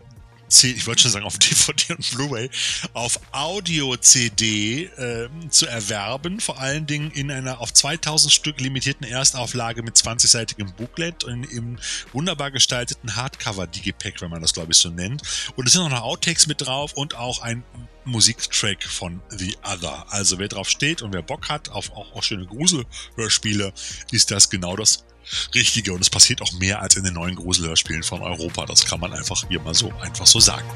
[0.62, 2.50] ich wollte schon sagen auf DVD und Blu-ray,
[2.94, 9.82] auf Audio-CD äh, zu erwerben, vor allen Dingen in einer auf 2000 Stück limitierten Erstauflage
[9.84, 11.80] mit 20-seitigem Booklet und im
[12.12, 15.22] wunderbar gestalteten Hardcover-Digipack, wenn man das glaube ich so nennt.
[15.56, 17.64] Und es sind auch noch Outtakes mit drauf und auch ein
[18.06, 20.06] Musiktrack von The Other.
[20.10, 23.74] Also wer drauf steht und wer Bock hat auf auch, auch schöne Gruselhörspiele,
[24.12, 25.06] ist das genau das
[25.54, 25.94] richtige.
[25.94, 28.66] Und es passiert auch mehr als in den neuen Gruselhörspielen von Europa.
[28.66, 30.68] Das kann man einfach hier mal so einfach so sagen.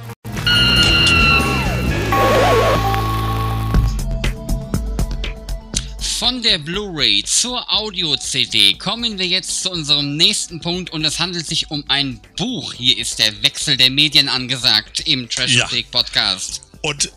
[6.19, 11.45] Von der Blu-ray zur Audio-CD kommen wir jetzt zu unserem nächsten Punkt und es handelt
[11.45, 12.73] sich um ein Buch.
[12.73, 15.69] Hier ist der Wechsel der Medien angesagt im Trash ja.
[15.91, 16.63] Podcast.
[16.81, 17.11] Und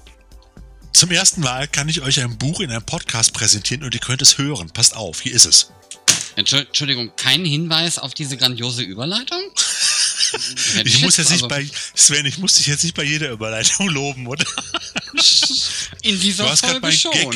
[0.92, 4.20] zum ersten Mal kann ich euch ein Buch in einem Podcast präsentieren und ihr könnt
[4.20, 4.68] es hören.
[4.68, 5.72] Passt auf, hier ist es.
[6.36, 9.40] Entschuldigung, kein Hinweis auf diese grandiose Überleitung?
[10.84, 14.26] ich muss jetzt nicht bei, Sven, ich muss dich jetzt nicht bei jeder Überleitung loben,
[14.26, 14.44] oder?
[16.02, 17.12] In dieser du hast Folge schon.
[17.12, 17.30] Gag,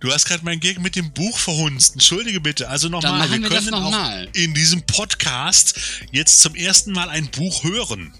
[0.00, 1.94] du hast gerade meinen Gag mit dem Buch verhunzt.
[1.94, 2.68] Entschuldige bitte.
[2.68, 4.28] Also nochmal, wir, wir können noch auch mal.
[4.34, 5.74] in diesem Podcast
[6.10, 8.12] jetzt zum ersten Mal ein Buch hören.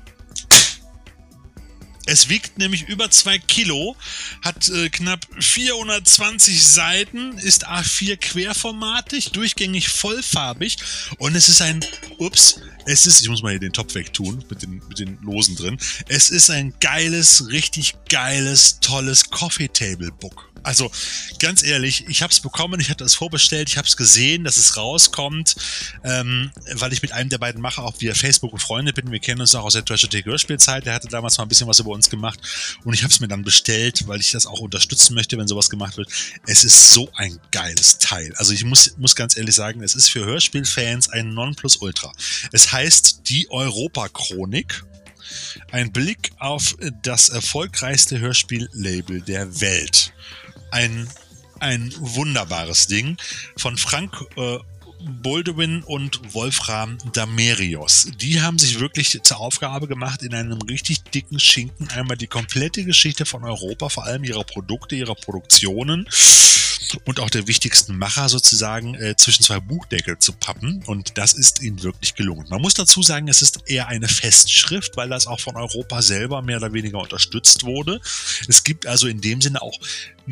[2.11, 3.95] Es wiegt nämlich über zwei Kilo,
[4.43, 10.79] hat äh, knapp 420 Seiten, ist A4 querformatig, durchgängig vollfarbig
[11.19, 11.85] und es ist ein,
[12.19, 15.55] ups, es ist, ich muss mal hier den Topf wegtun mit den, mit den Losen
[15.55, 15.79] drin.
[16.09, 20.50] Es ist ein geiles, richtig geiles, tolles Coffee Table Book.
[20.63, 20.91] Also
[21.39, 24.57] ganz ehrlich, ich habe es bekommen, ich hatte es vorbestellt, ich habe es gesehen, dass
[24.57, 25.57] es rauskommt,
[26.05, 29.11] ähm, weil ich mit einem der beiden Macher auch via Facebook befreundet bin.
[29.11, 30.85] Wir kennen uns auch aus der Treasure Take Hörspielzeit.
[30.87, 32.41] Der hatte damals mal ein bisschen was über uns gemacht
[32.85, 35.71] und ich habe es mir dann bestellt, weil ich das auch unterstützen möchte, wenn sowas
[35.71, 36.11] gemacht wird.
[36.47, 38.33] Es ist so ein geiles Teil.
[38.37, 42.13] Also ich muss, muss ganz ehrlich sagen, es ist für Hörspielfans ein Nonplusultra.
[42.53, 44.85] Es heißt die Europa-Chronik.
[45.73, 50.13] Ein Blick auf das erfolgreichste Hörspiellabel der Welt.
[50.71, 51.09] Ein,
[51.59, 53.17] ein wunderbares Ding.
[53.57, 54.59] Von Frank äh,
[55.23, 58.09] Baldwin und Wolfram Damerios.
[58.17, 62.85] Die haben sich wirklich zur Aufgabe gemacht, in einem richtig dicken Schinken einmal die komplette
[62.85, 66.07] Geschichte von Europa, vor allem ihrer Produkte, ihrer Produktionen
[67.05, 70.83] und auch der wichtigsten Macher sozusagen äh, zwischen zwei Buchdeckel zu pappen.
[70.87, 72.47] Und das ist ihnen wirklich gelungen.
[72.49, 76.43] Man muss dazu sagen, es ist eher eine Festschrift, weil das auch von Europa selber
[76.43, 78.01] mehr oder weniger unterstützt wurde.
[78.49, 79.79] Es gibt also in dem Sinne auch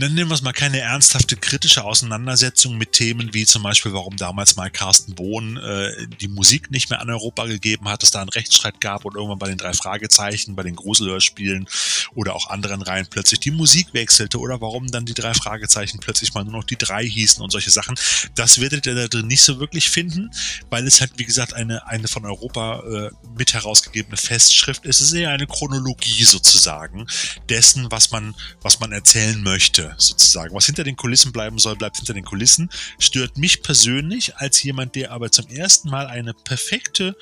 [0.00, 4.16] dann nehmen wir es mal keine ernsthafte kritische Auseinandersetzung mit Themen wie zum Beispiel, warum
[4.16, 8.20] damals mal Carsten Bohn äh, die Musik nicht mehr an Europa gegeben hat, dass da
[8.20, 11.66] einen Rechtsstreit gab und irgendwann bei den drei Fragezeichen, bei den Gruselhörspielen
[12.14, 16.34] oder auch anderen Reihen plötzlich die Musik wechselte oder warum dann die drei Fragezeichen plötzlich
[16.34, 17.96] mal nur noch die drei hießen und solche Sachen.
[18.34, 20.30] Das werdet ihr da drin nicht so wirklich finden,
[20.68, 25.00] weil es halt, wie gesagt, eine, eine von Europa äh, mit herausgegebene Festschrift ist.
[25.00, 27.06] Es ist eher eine Chronologie sozusagen
[27.48, 30.54] dessen, was man, was man erzählen möchte sozusagen.
[30.54, 32.70] Was hinter den Kulissen bleiben soll, bleibt hinter den Kulissen.
[32.98, 37.16] Stört mich persönlich als jemand, der aber zum ersten Mal eine perfekte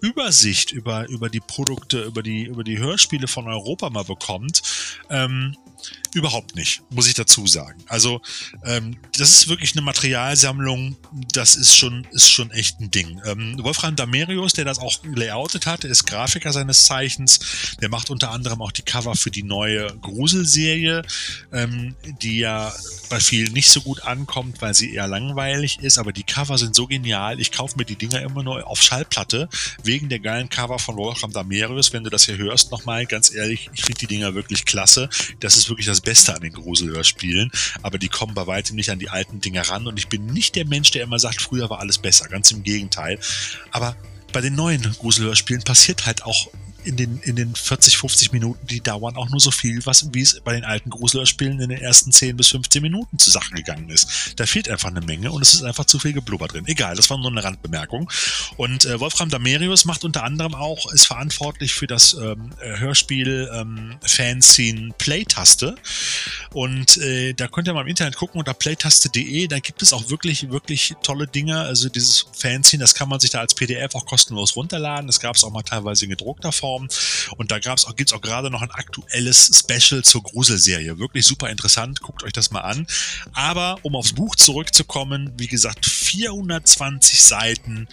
[0.00, 4.62] Übersicht über, über die Produkte, über die, über die Hörspiele von Europa mal bekommt.
[5.10, 5.56] Ähm,
[6.14, 7.84] Überhaupt nicht, muss ich dazu sagen.
[7.86, 8.20] Also
[8.64, 10.96] ähm, das ist wirklich eine Materialsammlung,
[11.32, 13.20] das ist schon, ist schon echt ein Ding.
[13.26, 17.38] Ähm, Wolfram Damerius, der das auch layoutet hat, ist Grafiker seines Zeichens.
[17.80, 21.02] Der macht unter anderem auch die Cover für die neue Gruselserie,
[21.52, 22.72] ähm, die ja
[23.10, 25.98] bei vielen nicht so gut ankommt, weil sie eher langweilig ist.
[25.98, 27.40] Aber die Cover sind so genial.
[27.40, 29.48] Ich kaufe mir die Dinger immer nur auf Schallplatte
[29.82, 31.92] wegen der geilen Cover von Wolfram Damerius.
[31.92, 35.08] Wenn du das hier hörst, nochmal ganz ehrlich, ich finde die Dinger wirklich klasse.
[35.40, 37.50] Das ist wirklich das Beste an den Gruselhörspielen,
[37.82, 40.54] aber die kommen bei weitem nicht an die alten Dinger ran und ich bin nicht
[40.56, 43.18] der Mensch, der immer sagt, früher war alles besser, ganz im Gegenteil.
[43.70, 43.96] Aber
[44.32, 46.48] bei den neuen Gruselhörspielen passiert halt auch
[46.84, 50.22] in den, in den 40, 50 Minuten, die dauern auch nur so viel, was, wie
[50.22, 53.90] es bei den alten Gruselhörspielen in den ersten 10 bis 15 Minuten zu Sachen gegangen
[53.90, 54.34] ist.
[54.36, 56.64] Da fehlt einfach eine Menge und es ist einfach zu viel Geblubber drin.
[56.66, 58.10] Egal, das war nur eine Randbemerkung.
[58.56, 63.96] Und äh, Wolfram Damerius macht unter anderem auch, ist verantwortlich für das ähm, Hörspiel ähm,
[64.04, 65.74] Fanscene Playtaste.
[66.52, 70.10] Und äh, da könnt ihr mal im Internet gucken unter playtaste.de, da gibt es auch
[70.10, 71.60] wirklich, wirklich tolle Dinge.
[71.60, 75.06] Also dieses Fanscene, das kann man sich da als PDF auch kostenlos runterladen.
[75.06, 76.67] Das gab es auch mal teilweise in gedruckter Form.
[76.68, 76.88] Plattform.
[77.36, 80.98] Und da gab's auch, gibt's auch gerade noch ein aktuelles Special zur Gruselserie.
[80.98, 82.00] Wirklich super interessant.
[82.00, 82.86] Guckt euch das mal an.
[83.32, 87.88] Aber um aufs Buch zurückzukommen, wie gesagt, 420 Seiten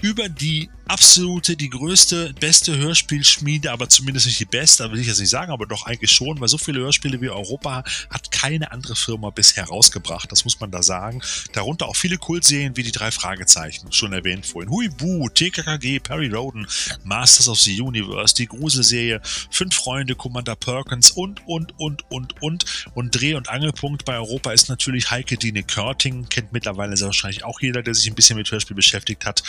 [0.00, 5.20] über die absolute, die größte, beste Hörspielschmiede, aber zumindest nicht die beste, will ich jetzt
[5.20, 8.96] nicht sagen, aber doch eigentlich schon, weil so viele Hörspiele wie Europa hat keine andere
[8.96, 10.32] Firma bisher rausgebracht.
[10.32, 11.20] Das muss man da sagen.
[11.52, 14.70] Darunter auch viele Kultserien wie die drei Fragezeichen, schon erwähnt vorhin.
[14.70, 16.66] Huibu, TKKG, Perry Roden,
[17.04, 22.64] Masters of the Universe, die Gruselserie, Fünf Freunde, Commander Perkins und, und, und, und, und.
[22.94, 27.44] Und Dreh- und Angelpunkt bei Europa ist natürlich Heike Dine Körting, kennt mittlerweile sehr wahrscheinlich
[27.44, 29.42] auch jeder, der sich ein bisschen mit Hörspiel beschäftigt hat.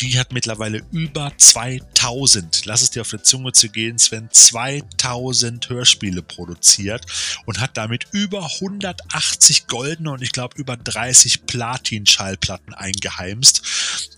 [0.00, 5.68] Die hat mittlerweile über 2000, lass es dir auf der Zunge zu gehen, Sven, 2000
[5.68, 7.06] Hörspiele produziert
[7.46, 13.62] und hat damit über 180 goldene und ich glaube über 30 Platin-Schallplatten eingeheimst.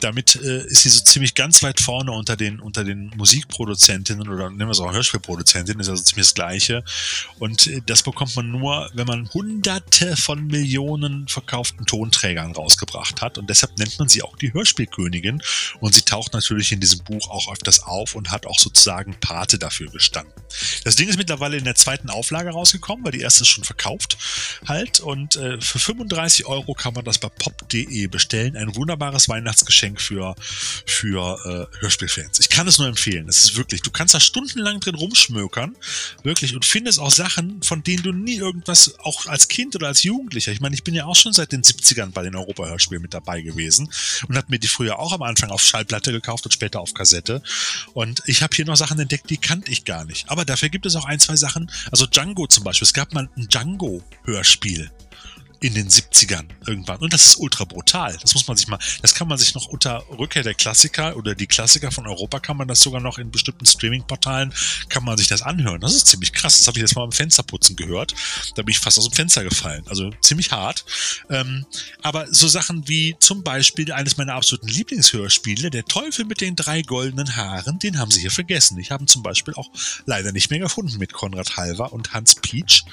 [0.01, 3.11] Damit äh, ist sie so ziemlich ganz weit vorne unter den, unter den
[3.85, 6.85] Musikproduzentinnen oder nehmen wir es auch Hörspielproduzentinnen, ist also ziemlich das Gleiche.
[7.39, 13.39] Und äh, das bekommt man nur, wenn man hunderte von Millionen verkauften Tonträgern rausgebracht hat.
[13.39, 15.43] Und deshalb nennt man sie auch die Hörspielkönigin.
[15.81, 19.59] Und sie taucht natürlich in diesem Buch auch öfters auf und hat auch sozusagen Pate
[19.59, 20.33] dafür gestanden.
[20.85, 24.17] Das Ding ist mittlerweile in der zweiten Auflage rausgekommen, weil die erste ist schon verkauft
[24.67, 25.01] halt.
[25.01, 28.57] Und äh, für 35 Euro kann man das bei pop.de bestellen.
[28.57, 30.35] Ein wunderbares Weihnachtsgeschenk für,
[30.87, 32.41] für äh, Hörspielfans.
[32.41, 33.29] Ich kann es nur empfehlen.
[33.29, 35.77] Es ist wirklich, du kannst da stundenlang drin rumschmökern,
[36.23, 40.03] wirklich, und findest auch Sachen, von denen du nie irgendwas, auch als Kind oder als
[40.03, 43.15] Jugendlicher, ich meine, ich bin ja auch schon seit den 70ern bei den Europa-Hörspielen mit
[43.15, 43.91] dabei gewesen
[44.29, 47.43] und habe mir die früher auch am Anfang auf Schallplatte gekauft und später auf Kassette.
[47.93, 50.29] Und ich habe hier noch Sachen entdeckt, die kannte ich gar nicht.
[50.29, 52.87] Aber dafür gibt es auch ein, zwei Sachen, also Django zum Beispiel.
[52.87, 54.91] Es gab mal ein Django-Hörspiel
[55.61, 56.99] in den 70ern irgendwann.
[56.99, 58.17] Und das ist ultra brutal.
[58.21, 61.35] Das muss man sich mal, das kann man sich noch unter Rückkehr der Klassiker oder
[61.35, 64.53] die Klassiker von Europa kann man das sogar noch in bestimmten Streaming-Portalen,
[64.89, 65.81] kann man sich das anhören.
[65.81, 66.59] Das ist ziemlich krass.
[66.59, 68.15] Das habe ich jetzt mal beim Fensterputzen gehört.
[68.57, 69.85] Da bin ich fast aus dem Fenster gefallen.
[69.89, 70.85] Also ziemlich hart.
[71.31, 71.65] Ähm,
[72.03, 76.83] aber so Sachen wie zum Beispiel eines meiner absoluten Lieblingshörspiele, Der Teufel mit den drei
[76.83, 78.79] goldenen Haaren, den haben sie hier vergessen.
[78.79, 79.71] Ich habe zum Beispiel auch
[80.05, 82.85] leider nicht mehr gefunden mit Konrad Halver und Hans Peach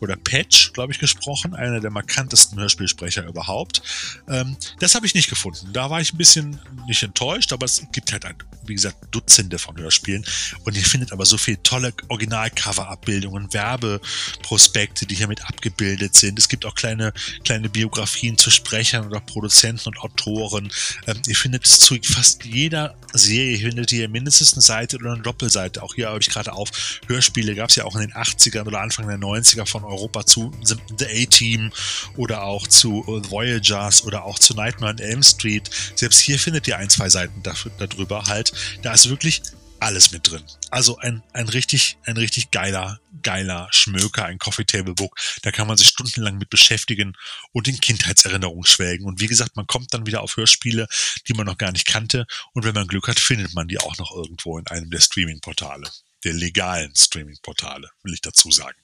[0.00, 1.54] oder Patch, glaube ich, gesprochen.
[1.54, 3.82] Einer der markanten bekanntesten Hörspielsprecher überhaupt.
[4.28, 5.72] Ähm, das habe ich nicht gefunden.
[5.72, 8.34] Da war ich ein bisschen nicht enttäuscht, aber es gibt halt, ein,
[8.66, 10.24] wie gesagt, Dutzende von Hörspielen.
[10.64, 16.38] Und ihr findet aber so viele tolle Original-Cover-Abbildungen, Werbeprospekte, die hier mit abgebildet sind.
[16.38, 17.12] Es gibt auch kleine,
[17.44, 20.70] kleine Biografien zu Sprechern oder Produzenten und Autoren.
[21.06, 25.12] Ähm, ihr findet es zu fast jeder Serie, ihr findet hier mindestens eine Seite oder
[25.12, 25.82] eine Doppelseite.
[25.82, 26.70] Auch hier habe ich gerade auf
[27.06, 30.50] Hörspiele, gab es ja auch in den 80ern oder Anfang der 90er von Europa zu
[30.64, 31.70] The A-Team
[32.16, 35.70] oder auch zu Voyagers oder auch zu Nightmare on Elm Street.
[35.94, 38.52] Selbst hier findet ihr ein, zwei Seiten darüber halt.
[38.82, 39.42] Da ist wirklich
[39.80, 40.44] alles mit drin.
[40.70, 45.18] Also ein, ein richtig, ein richtig geiler, geiler Schmöker, ein Coffee Table Book.
[45.42, 47.16] Da kann man sich stundenlang mit beschäftigen
[47.52, 49.06] und in Kindheitserinnerungen schwelgen.
[49.06, 50.86] Und wie gesagt, man kommt dann wieder auf Hörspiele,
[51.26, 52.26] die man noch gar nicht kannte.
[52.52, 55.90] Und wenn man Glück hat, findet man die auch noch irgendwo in einem der Streaming-Portale.
[56.24, 58.78] Der legalen Streaming-Portale, will ich dazu sagen.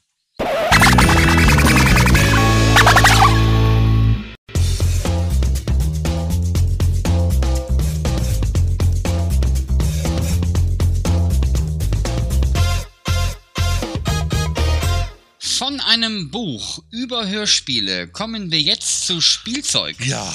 [15.39, 19.97] Von einem Buch über Hörspiele kommen wir jetzt zu Spielzeug.
[20.05, 20.35] Ja.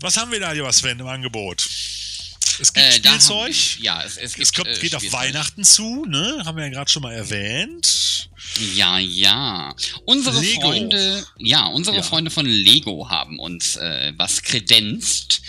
[0.00, 1.68] Was haben wir da, lieber Sven, im Angebot?
[2.58, 3.48] Es gibt Äh, Spielzeug.
[3.48, 5.20] haben- ja, es, es, gibt, Es kommt, äh, geht auf Spielzeug.
[5.20, 6.42] Weihnachten zu, ne?
[6.44, 8.30] Haben wir ja gerade schon mal erwähnt.
[8.74, 9.74] Ja, ja.
[10.04, 10.62] Unsere Lego.
[10.62, 12.02] Freunde, ja, unsere Ja.
[12.02, 15.40] Freunde von Lego haben uns äh, was kredenzt.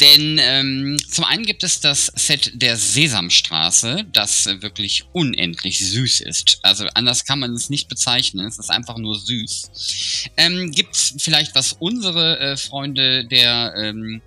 [0.00, 6.58] Denn ähm, zum einen gibt es das Set der Sesamstraße, das wirklich unendlich süß ist.
[6.62, 8.46] Also anders kann man es nicht bezeichnen.
[8.48, 10.30] Es ist einfach nur süß.
[10.36, 14.22] Ähm, gibt's vielleicht was unsere äh, Freunde der ähm,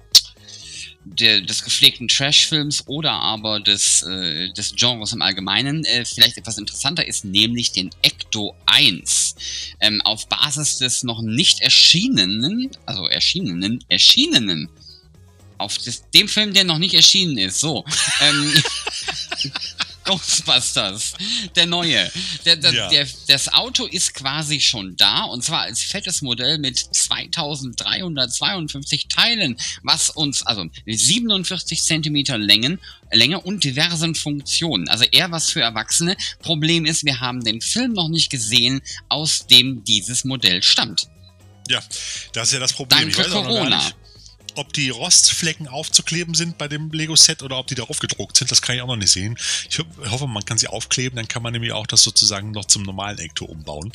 [1.06, 6.58] der, des gepflegten Trash-Films oder aber des, äh, des Genres im Allgemeinen äh, vielleicht etwas
[6.58, 9.36] interessanter ist, nämlich den Ecto 1.
[9.80, 14.70] Ähm, auf Basis des noch nicht erschienenen, also erschienenen, erschienenen,
[15.58, 17.86] auf des, dem Film, der noch nicht erschienen ist, so.
[18.20, 18.54] Ähm,
[20.06, 21.14] Ghostbusters,
[21.56, 22.10] der neue.
[22.46, 22.90] Der, der, Ja.
[22.90, 29.58] der, das Auto ist quasi schon da und zwar als fettes Modell mit 2352 Teilen,
[29.84, 32.80] was uns, also 47 Zentimeter Längen,
[33.12, 34.88] Länge und diversen Funktionen.
[34.90, 36.16] Also eher was für Erwachsene.
[36.40, 41.08] Problem ist, wir haben den Film noch nicht gesehen, aus dem dieses Modell stammt.
[41.68, 41.82] Ja,
[42.34, 43.12] das ist ja das Problem.
[43.12, 43.82] Danke, Corona.
[44.56, 48.62] Ob die Rostflecken aufzukleben sind bei dem Lego-Set oder ob die darauf gedruckt sind, das
[48.62, 49.38] kann ich auch noch nicht sehen.
[49.70, 52.66] Ich ho- hoffe, man kann sie aufkleben, dann kann man nämlich auch das sozusagen noch
[52.66, 53.92] zum normalen Ecto umbauen.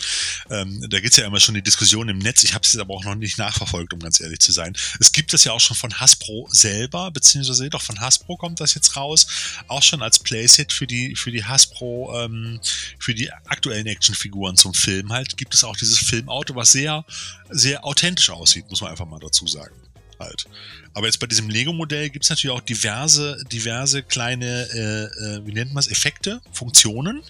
[0.51, 2.45] Ähm, da gibt's ja immer schon die Diskussion im Netz.
[2.45, 4.77] Ich habe es jetzt aber auch noch nicht nachverfolgt, um ganz ehrlich zu sein.
[4.99, 8.75] Es gibt das ja auch schon von Hasbro selber, beziehungsweise doch von Hasbro kommt das
[8.75, 9.27] jetzt raus,
[9.69, 12.61] auch schon als Playset für die für die Hasbro ähm,
[12.99, 17.05] für die aktuellen Actionfiguren zum Film halt gibt es auch dieses Filmauto, was sehr
[17.51, 19.75] sehr authentisch aussieht, muss man einfach mal dazu sagen.
[20.21, 20.45] Halt.
[20.93, 25.53] Aber jetzt bei diesem Lego-Modell gibt es natürlich auch diverse, diverse kleine, äh, äh, wie
[25.53, 27.23] nennt man es, Effekte, Funktionen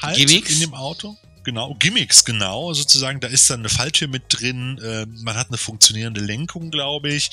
[0.00, 0.52] halt Gimmicks?
[0.52, 1.16] in dem Auto.
[1.44, 1.74] genau.
[1.78, 2.74] Gimmicks, genau.
[2.74, 4.78] Sozusagen, da ist dann eine Falltür mit drin.
[4.78, 7.30] Äh, man hat eine funktionierende Lenkung, glaube ich.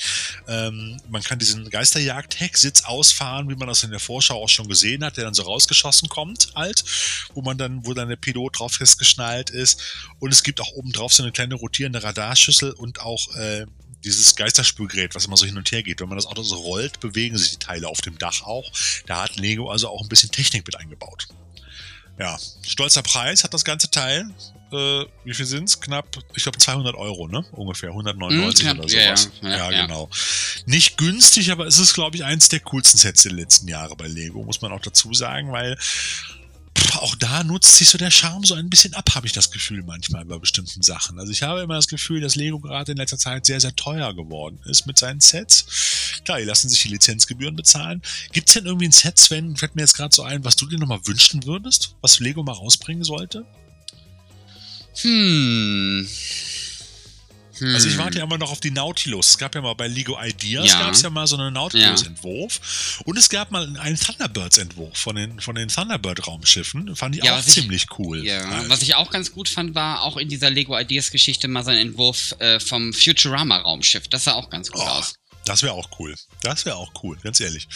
[0.48, 5.04] Ähm, man kann diesen Geisterjagd-Hecksitz ausfahren, wie man das in der Vorschau auch schon gesehen
[5.04, 6.82] hat, der dann so rausgeschossen kommt, halt,
[7.34, 9.82] wo man dann, wo dann der Pilot drauf festgeschnallt ist.
[10.18, 13.66] Und es gibt auch oben drauf so eine kleine rotierende Radarschüssel und auch äh,
[14.06, 16.00] dieses Geisterspülgerät, was immer so hin und her geht.
[16.00, 18.70] Wenn man das Auto so rollt, bewegen sich die Teile auf dem Dach auch.
[19.06, 21.28] Da hat Lego also auch ein bisschen Technik mit eingebaut.
[22.18, 24.30] Ja, stolzer Preis hat das ganze Teil.
[24.72, 25.80] Äh, wie viel sind's?
[25.80, 27.44] Knapp, ich glaube 200 Euro, ne?
[27.52, 29.30] Ungefähr 199 Mhm, knapp, oder sowas.
[29.42, 29.86] ja, ja, ja, ja.
[29.86, 30.08] genau.
[30.64, 34.06] Nicht günstig, aber es ist, glaube ich, eins der coolsten Sets der letzten Jahre bei
[34.08, 35.76] Lego, muss man auch dazu sagen, weil
[36.94, 39.82] auch da nutzt sich so der Charme so ein bisschen ab, habe ich das Gefühl
[39.82, 41.18] manchmal bei bestimmten Sachen.
[41.18, 44.14] Also ich habe immer das Gefühl, dass Lego gerade in letzter Zeit sehr, sehr teuer
[44.14, 45.66] geworden ist mit seinen Sets.
[46.24, 48.02] Klar, die lassen sich die Lizenzgebühren bezahlen.
[48.32, 50.66] Gibt es denn irgendwie ein Set, Sven, fällt mir jetzt gerade so ein, was du
[50.66, 53.44] dir nochmal wünschen würdest, was Lego mal rausbringen sollte?
[55.02, 56.08] Hm.
[57.58, 57.74] Hm.
[57.74, 59.30] Also ich warte ja immer noch auf die Nautilus.
[59.30, 60.80] Es gab ja mal bei Lego Ideas Ja.
[60.80, 63.00] gab es ja mal so einen Nautilus-Entwurf.
[63.04, 66.96] Und es gab mal einen Thunderbirds-Entwurf von den, von den Thunderbird-Raumschiffen.
[66.96, 68.24] Fand ich Ja, auch was ich- ziemlich cool.
[68.24, 68.68] Ja, Halt.
[68.68, 71.78] was ich auch ganz gut fand, war auch in dieser Lego Ideas Geschichte mal sein
[71.78, 74.08] Entwurf äh, vom Futurama Raumschiff.
[74.08, 75.14] Das sah auch ganz gut Oh, aus.
[75.46, 76.14] Das wäre auch cool.
[76.42, 77.68] Das wäre auch cool, ganz ehrlich.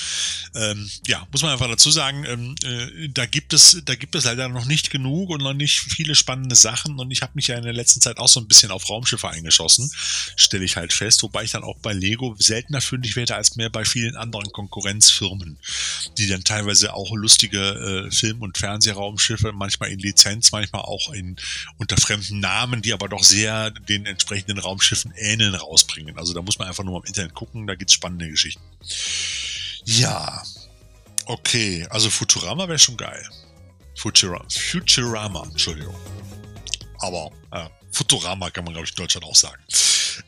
[0.55, 4.25] Ähm, ja, muss man einfach dazu sagen, ähm, äh, da gibt es, da gibt es
[4.25, 6.99] leider noch nicht genug und noch nicht viele spannende Sachen.
[6.99, 9.29] Und ich habe mich ja in der letzten Zeit auch so ein bisschen auf Raumschiffe
[9.29, 9.91] eingeschossen,
[10.37, 13.71] stelle ich halt fest, wobei ich dann auch bei Lego seltener fündig werde als mehr
[13.71, 15.59] bei vielen anderen Konkurrenzfirmen,
[16.19, 21.37] die dann teilweise auch lustige äh, Film- und Fernsehraumschiffe, manchmal in Lizenz, manchmal auch in
[21.79, 26.19] unter fremden Namen, die aber doch sehr den entsprechenden Raumschiffen ähneln, rausbringen.
[26.19, 28.63] Also da muss man einfach nur mal im Internet gucken, da gibt's spannende Geschichten.
[29.85, 30.43] Ja,
[31.27, 33.27] okay, also Futurama wäre schon geil.
[33.97, 35.95] Futura Futurama, Entschuldigung.
[37.01, 39.63] Aber äh, Futurama kann man, glaube ich, in Deutschland auch sagen.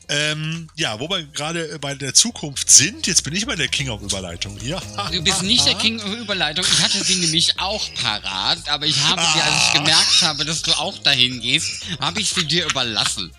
[0.09, 3.89] Ähm, ja, wo wir gerade bei der Zukunft sind, jetzt bin ich bei der King
[3.89, 4.81] of Überleitung hier.
[5.11, 6.65] Du bist nicht der King of Überleitung.
[6.65, 10.61] Ich hatte sie nämlich auch parat, aber ich habe sie, als ich gemerkt habe, dass
[10.61, 13.31] du auch dahin gehst, habe ich sie dir überlassen.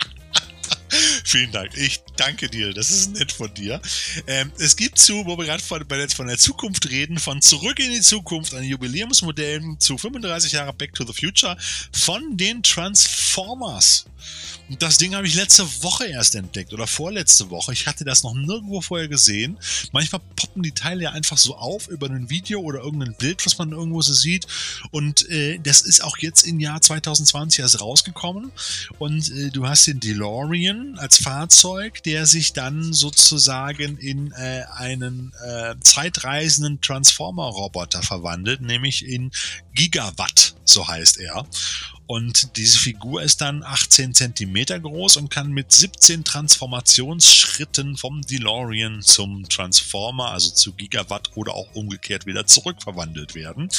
[1.24, 1.76] Vielen Dank.
[1.76, 2.72] Ich danke dir.
[2.72, 3.80] Das ist nett von dir.
[4.26, 8.00] Ähm, es gibt zu, wo wir gerade von, der- Zukunft reden, von Zurück in die
[8.00, 11.56] Zukunft, ein Jubiläumsmodell zu 35 Jahre Back to the Future
[11.92, 14.06] von den Transformers.
[14.70, 17.74] Und das Ding habe ich letzte Woche erst entdeckt oder vorletzte Woche.
[17.74, 19.58] Ich hatte das noch nirgendwo vorher gesehen.
[19.92, 23.58] Manchmal poppen die Teile ja einfach so auf über ein Video oder irgendein Bild, was
[23.58, 24.46] man irgendwo so sieht.
[24.90, 28.52] Und äh, das ist auch jetzt im Jahr 2020 erst rausgekommen.
[28.98, 35.32] Und äh, du hast den DeLorean als Fahrzeug, der sich dann sozusagen in äh, einen
[35.44, 39.30] äh, zeitreisenden Transformer-Roboter verwandelt, nämlich in
[39.74, 41.46] Gigawatt, so heißt er.
[42.06, 49.00] Und diese Figur ist dann 18 Zentimeter groß und kann mit 17 Transformationsschritten vom DeLorean
[49.00, 53.70] zum Transformer, also zu Gigawatt oder auch umgekehrt wieder zurückverwandelt werden.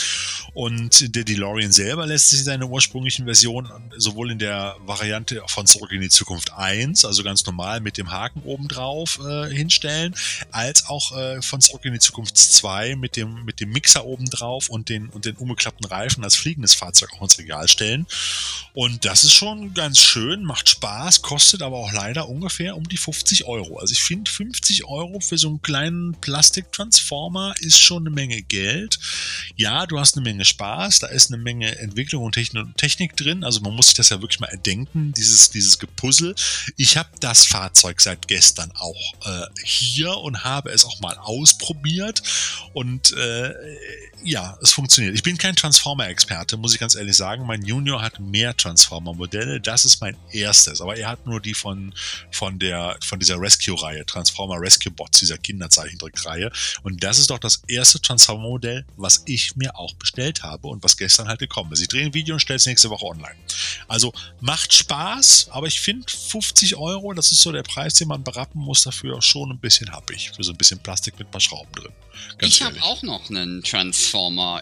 [0.53, 5.91] Und der DeLorean selber lässt sich seine ursprünglichen Version sowohl in der Variante von Zurück
[5.91, 10.15] in die Zukunft 1, also ganz normal mit dem Haken oben drauf äh, hinstellen,
[10.51, 14.25] als auch äh, von Zurück in die Zukunft 2 mit dem, mit dem Mixer oben
[14.25, 18.07] drauf und den, und den umgeklappten Reifen als fliegendes Fahrzeug auch ins Regal stellen.
[18.73, 22.97] Und das ist schon ganz schön, macht Spaß, kostet aber auch leider ungefähr um die
[22.97, 23.79] 50 Euro.
[23.79, 28.99] Also ich finde 50 Euro für so einen kleinen Plastiktransformer ist schon eine Menge Geld.
[29.55, 33.45] Ja, du hast eine Menge Spaß, da ist eine Menge Entwicklung und Techn- Technik drin.
[33.45, 36.35] Also man muss sich das ja wirklich mal erdenken, dieses, dieses Gepuzzle.
[36.75, 42.21] Ich habe das Fahrzeug seit gestern auch äh, hier und habe es auch mal ausprobiert.
[42.73, 43.53] Und äh,
[44.25, 45.13] ja, es funktioniert.
[45.13, 47.45] Ich bin kein Transformer-Experte, muss ich ganz ehrlich sagen.
[47.45, 49.61] Mein Junior hat mehr Transformer-Modelle.
[49.61, 50.81] Das ist mein erstes.
[50.81, 51.93] Aber er hat nur die von,
[52.31, 56.51] von, der, von dieser Rescue-Reihe, Transformer Rescue Bots, dieser Kinderzeichentrickreihe.
[56.81, 60.97] Und das ist doch das erste Transformer-Modell, was ich mir auch bestellt habe und was
[60.97, 61.81] gestern halt gekommen ist.
[61.81, 63.35] Ich drehe ein Video und stelle es nächste Woche online.
[63.87, 64.11] Also
[64.41, 68.59] macht Spaß, aber ich finde 50 Euro, das ist so der Preis, den man berappen
[68.59, 70.31] muss, dafür schon ein bisschen happig.
[70.35, 71.91] Für so ein bisschen Plastik mit ein paar Schrauben drin.
[72.37, 74.14] Ganz ich habe auch noch einen Transformer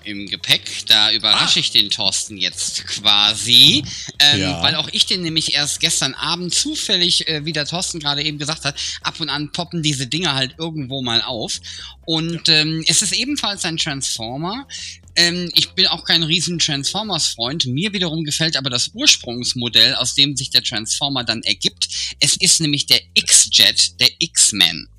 [0.04, 0.86] im Gepäck.
[0.88, 1.62] Da überrasche Ah.
[1.62, 3.84] ich den Thorsten jetzt quasi.
[4.20, 4.64] Ähm, Ja.
[4.64, 8.38] Weil auch ich den nämlich erst gestern Abend zufällig, äh, wie der Thorsten gerade eben
[8.38, 11.60] gesagt hat, ab und an poppen diese Dinger halt irgendwo mal auf.
[12.06, 14.68] Und ähm, es ist ebenfalls ein Transformer.
[15.16, 17.66] Ähm, ich bin auch kein riesen Transformers-Freund.
[17.68, 21.88] Mir wiederum gefällt aber das Ursprungsmodell, aus dem sich der Transformer dann ergibt.
[22.20, 24.90] Es ist nämlich der X-Jet, der X-Men.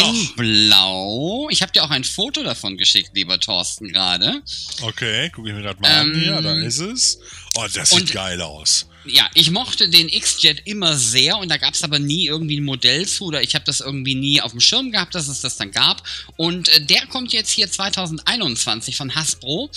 [0.00, 0.36] In Ach.
[0.36, 1.48] Blau.
[1.50, 4.42] Ich habe dir auch ein Foto davon geschickt, lieber Thorsten, gerade.
[4.80, 6.22] Okay, gucke ich mir gerade mal ähm, an.
[6.22, 7.18] Ja, da ist es.
[7.56, 8.86] Oh, das sieht und, geil aus.
[9.04, 12.64] Ja, ich mochte den X-Jet immer sehr und da gab es aber nie irgendwie ein
[12.64, 15.56] Modell zu oder ich habe das irgendwie nie auf dem Schirm gehabt, dass es das
[15.56, 16.02] dann gab.
[16.36, 19.70] Und äh, der kommt jetzt hier 2021 von Hasbro.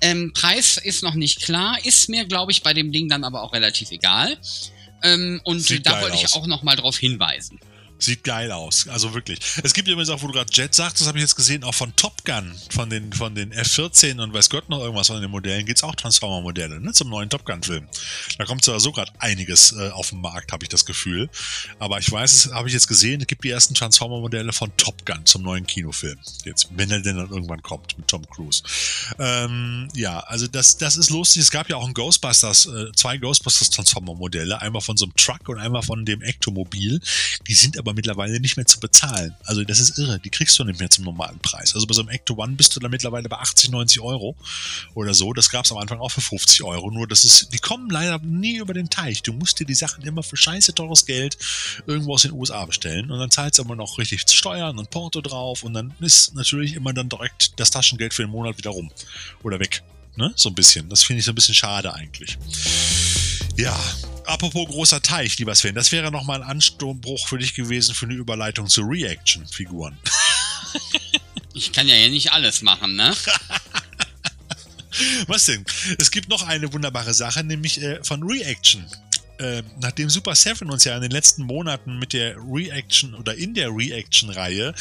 [0.00, 3.42] Ähm, Preis ist noch nicht klar, ist mir, glaube ich, bei dem Ding dann aber
[3.42, 4.36] auch relativ egal.
[5.02, 7.60] Ähm, und Sieht da wollte ich auch noch mal drauf hinweisen.
[8.02, 8.88] Sieht geil aus.
[8.88, 9.38] Also wirklich.
[9.62, 11.74] Es gibt übrigens auch, wo du gerade Jet sagst, das habe ich jetzt gesehen, auch
[11.74, 15.30] von Top Gun, von den, von den F-14 und weiß Gott noch irgendwas von den
[15.30, 17.86] Modellen, gibt es auch Transformer-Modelle, ne, zum neuen Top Gun-Film.
[18.38, 21.30] Da kommt so gerade einiges äh, auf den Markt, habe ich das Gefühl.
[21.78, 25.06] Aber ich weiß, es habe ich jetzt gesehen, es gibt die ersten Transformer-Modelle von Top
[25.06, 26.18] Gun zum neuen Kinofilm.
[26.44, 28.64] Jetzt, wenn er denn dann irgendwann kommt mit Tom Cruise.
[29.20, 31.42] Ähm, ja, also das, das ist lustig.
[31.42, 35.48] Es gab ja auch ein Ghostbusters, äh, zwei Ghostbusters Transformer-Modelle, einmal von so einem Truck
[35.48, 37.00] und einmal von dem Ectomobil.
[37.46, 39.34] Die sind aber aber mittlerweile nicht mehr zu bezahlen.
[39.44, 41.74] Also das ist irre, die kriegst du nicht mehr zum normalen Preis.
[41.74, 44.34] Also bei so einem Ecto One bist du da mittlerweile bei 80, 90 Euro
[44.94, 45.32] oder so.
[45.32, 46.90] Das gab es am Anfang auch für 50 Euro.
[46.90, 49.22] Nur das ist, die kommen leider nie über den Teich.
[49.22, 51.36] Du musst dir die Sachen immer für scheiße teures Geld
[51.86, 55.20] irgendwo aus den USA bestellen und dann zahlst du immer noch richtig Steuern und Porto
[55.20, 58.90] drauf und dann ist natürlich immer dann direkt das Taschengeld für den Monat wieder rum
[59.42, 59.82] oder weg.
[60.16, 60.32] Ne?
[60.36, 60.88] So ein bisschen.
[60.88, 62.38] Das finde ich so ein bisschen schade eigentlich.
[63.56, 63.78] Ja,
[64.26, 68.14] apropos großer Teich, lieber Sven, das wäre nochmal ein Anstoßbruch für dich gewesen für eine
[68.14, 69.98] Überleitung zu Reaction-Figuren.
[71.54, 73.14] Ich kann ja hier nicht alles machen, ne?
[75.26, 75.66] Was denn?
[75.98, 78.86] Es gibt noch eine wunderbare Sache, nämlich äh, von Reaction.
[79.42, 83.54] Äh, nachdem Super Seven uns ja in den letzten Monaten mit der Reaction oder in
[83.54, 84.72] der Reaction-Reihe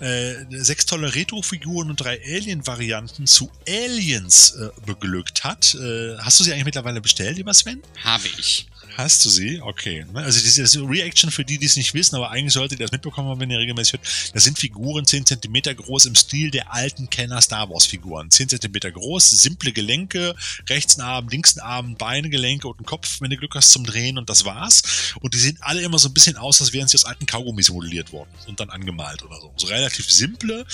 [0.00, 6.44] äh, sechs tolle Retro-Figuren und drei Alien-Varianten zu Aliens äh, beglückt hat, äh, hast du
[6.44, 7.82] sie eigentlich mittlerweile bestellt, lieber Sven?
[8.04, 8.68] Habe ich.
[8.96, 9.60] Hast du sie?
[9.60, 10.04] Okay.
[10.12, 12.84] Ne, also das ist Reaction für die, die es nicht wissen, aber eigentlich solltet ihr
[12.84, 14.34] das mitbekommen haben, wenn ihr regelmäßig hört.
[14.34, 18.30] Das sind Figuren 10 cm groß im Stil der alten Kenner Star Wars Figuren.
[18.30, 20.34] 10 cm groß, simple Gelenke,
[20.68, 23.70] rechts ein Arm, links ein Arm, Beine, Gelenke und ein Kopf, wenn du Glück hast,
[23.70, 24.82] zum Drehen und das war's.
[25.20, 27.70] Und die sehen alle immer so ein bisschen aus, als wären sie aus alten Kaugummis
[27.70, 29.52] modelliert worden und dann angemalt oder so.
[29.56, 30.66] So relativ simple,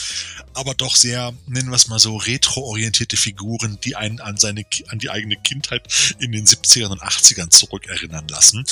[0.55, 4.99] aber doch sehr, nennen wir es mal so, retro-orientierte Figuren, die einen an seine, an
[4.99, 5.87] die eigene Kindheit
[6.19, 8.65] in den 70ern und 80ern zurückerinnern erinnern lassen.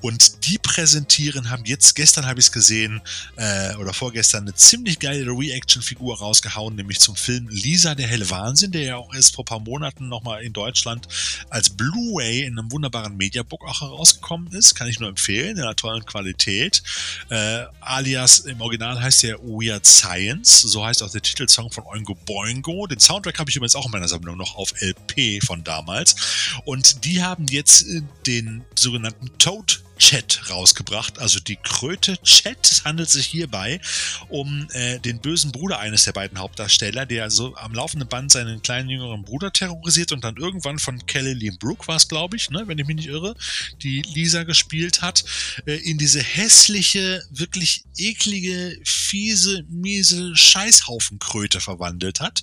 [0.00, 3.00] Und die präsentieren, haben jetzt, gestern habe ich es gesehen,
[3.36, 8.72] äh, oder vorgestern, eine ziemlich geile Reaction-Figur rausgehauen, nämlich zum Film Lisa, der helle Wahnsinn,
[8.72, 11.08] der ja auch erst vor paar Monaten nochmal in Deutschland
[11.50, 14.74] als Blu-ray in einem wunderbaren Mediabook auch herausgekommen ist.
[14.74, 16.82] Kann ich nur empfehlen, in einer tollen Qualität.
[17.30, 22.14] Äh, alias im Original heißt der Weird Science, so heißt auch der Titelsong von Oingo
[22.14, 22.86] Boingo.
[22.86, 26.16] Den Soundtrack habe ich übrigens auch in meiner Sammlung noch auf LP von damals.
[26.64, 32.70] Und die haben jetzt äh, den sogenannten Toad Chat rausgebracht, also die Kröte Chat.
[32.70, 33.80] Es handelt sich hierbei
[34.28, 38.62] um äh, den bösen Bruder eines der beiden Hauptdarsteller, der also am laufenden Band seinen
[38.62, 42.50] kleinen jüngeren Bruder terrorisiert und dann irgendwann von Kelly Lee Brooke war es, glaube ich,
[42.50, 43.36] ne, wenn ich mich nicht irre,
[43.82, 45.24] die Lisa gespielt hat,
[45.66, 52.42] äh, in diese hässliche, wirklich eklige, fiese, miese Scheißhaufenkröte verwandelt hat,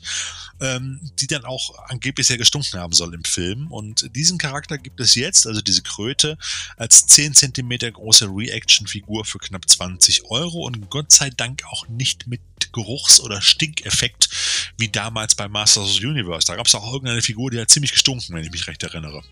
[0.62, 3.72] ähm, die dann auch angeblich sehr gestunken haben soll im Film.
[3.72, 6.38] Und diesen Charakter gibt es jetzt, also diese Kröte,
[6.78, 12.28] als 10 cm große Reaction-Figur für knapp 20 Euro und Gott sei Dank auch nicht
[12.28, 12.42] mit
[12.74, 14.30] Geruchs- oder Stinkeffekt
[14.78, 16.48] wie damals bei Masters of the Universe.
[16.48, 19.24] Da gab es auch irgendeine Figur, die hat ziemlich gestunken, wenn ich mich recht erinnere.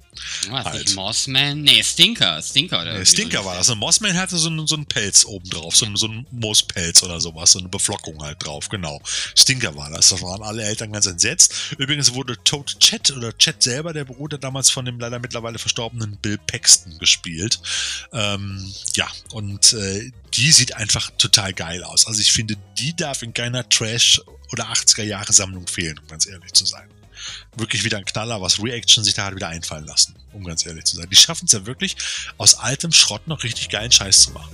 [0.49, 0.83] Was, halt.
[0.83, 1.61] nicht Mossman?
[1.61, 2.41] Nee, Stinker.
[2.41, 3.69] Stinker, oder nee, Stinker war das.
[3.69, 7.03] Und Mossman hatte so einen, so einen Pelz oben drauf, so, einen, so einen Moospelz
[7.03, 9.01] oder sowas, so eine Beflockung halt drauf, genau.
[9.35, 10.09] Stinker war das.
[10.09, 11.75] Da waren alle Eltern ganz entsetzt.
[11.77, 16.17] Übrigens wurde Toad Chat oder Chat selber, der Bruder, damals von dem leider mittlerweile verstorbenen
[16.21, 17.59] Bill Paxton gespielt.
[18.13, 22.07] Ähm, ja, und äh, die sieht einfach total geil aus.
[22.07, 24.21] Also ich finde, die darf in keiner Trash-
[24.53, 26.89] oder 80er-Jahre-Sammlung fehlen, um ganz ehrlich zu sein.
[27.59, 30.85] Wirklich wieder ein Knaller, was Reaction sich da hat wieder einfallen lassen, um ganz ehrlich
[30.85, 31.09] zu sein.
[31.09, 31.95] Die schaffen es ja wirklich,
[32.37, 34.49] aus altem Schrott noch richtig geilen Scheiß zu machen.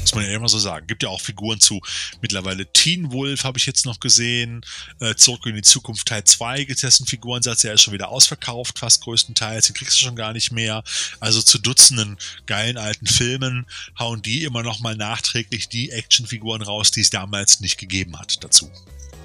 [0.00, 0.86] Muss man ja immer so sagen.
[0.86, 1.80] Gibt ja auch Figuren zu.
[2.22, 4.64] Mittlerweile Teen Wolf habe ich jetzt noch gesehen.
[5.00, 8.08] Äh, Zurück in die Zukunft Teil 2 gibt es einen Figurensatz, der ist schon wieder
[8.08, 9.66] ausverkauft, fast größtenteils.
[9.66, 10.82] Den kriegst du schon gar nicht mehr.
[11.20, 12.16] Also zu Dutzenden
[12.46, 13.66] geilen alten Filmen
[13.98, 18.42] hauen die immer noch mal nachträglich die Actionfiguren raus, die es damals nicht gegeben hat
[18.42, 18.70] dazu.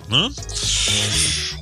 [0.10, 0.32] Ne?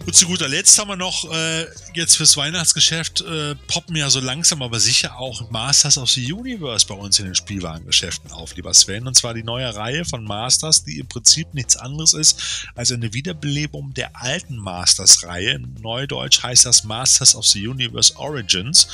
[0.06, 4.20] Und zu guter Letzt haben wir noch äh, jetzt fürs Weihnachtsgeschäft äh, poppen ja so
[4.20, 8.74] langsam, aber sicher auch Masters of the Universe bei uns in den Spielwarengeschäften auf, lieber
[8.74, 9.08] Sven.
[9.08, 13.14] Und zwar die neue Reihe von Masters, die im Prinzip nichts anderes ist als eine
[13.14, 15.60] Wiederbelebung der alten Masters-Reihe.
[15.82, 18.88] Neudeutsch heißt das Masters of the Universe Origins.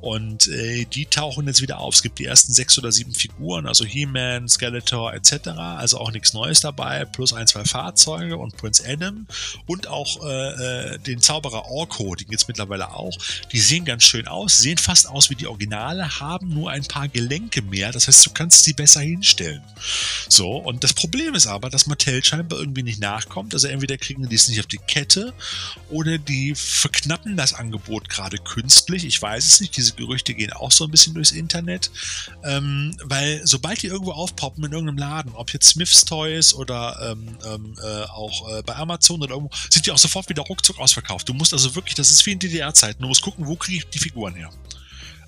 [0.00, 1.94] Und äh, die tauchen jetzt wieder auf.
[1.94, 5.48] Es gibt die ersten sechs oder sieben Figuren, also He-Man, Skeletor etc.
[5.56, 9.26] Also auch nichts Neues dabei, plus ein, zwei Fahrzeuge und Prince Adam
[9.66, 10.98] und auch äh, äh,
[11.54, 13.16] den Zauberer Orko, den gibt's mittlerweile auch.
[13.52, 17.08] Die sehen ganz schön aus, sehen fast aus wie die Originale, haben nur ein paar
[17.08, 17.92] Gelenke mehr.
[17.92, 19.62] Das heißt, du kannst sie besser hinstellen.
[20.28, 23.54] So, und das Problem ist aber, dass Mattel scheinbar irgendwie nicht nachkommt.
[23.54, 25.32] Also entweder kriegen die es nicht auf die Kette
[25.90, 29.04] oder die verknappen das Angebot gerade künstlich.
[29.04, 29.76] Ich weiß es nicht.
[29.76, 31.90] Diese Gerüchte gehen auch so ein bisschen durchs Internet.
[32.42, 37.36] Ähm, weil sobald die irgendwo aufpoppen in irgendeinem Laden, ob jetzt Smith's Toys oder ähm,
[37.46, 41.28] ähm, äh, auch äh, bei Amazon oder irgendwo, sind die auch sofort wieder ruckzuck ausverkauft.
[41.28, 43.86] Du musst also wirklich, das ist wie in DDR-Zeiten, du musst gucken, wo kriege ich
[43.86, 44.50] die Figuren her.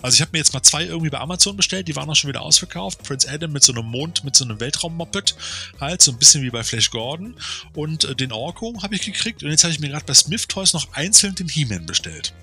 [0.03, 2.29] Also ich habe mir jetzt mal zwei irgendwie bei Amazon bestellt, die waren auch schon
[2.29, 3.03] wieder ausverkauft.
[3.03, 5.35] Prince Adam mit so einem Mond, mit so einem Weltraum-Moped,
[5.81, 7.35] halt so ein bisschen wie bei Flash Gordon.
[7.75, 10.47] Und äh, den Orko habe ich gekriegt und jetzt habe ich mir gerade bei Smith
[10.49, 12.35] Toys noch einzeln den He-Man bestellt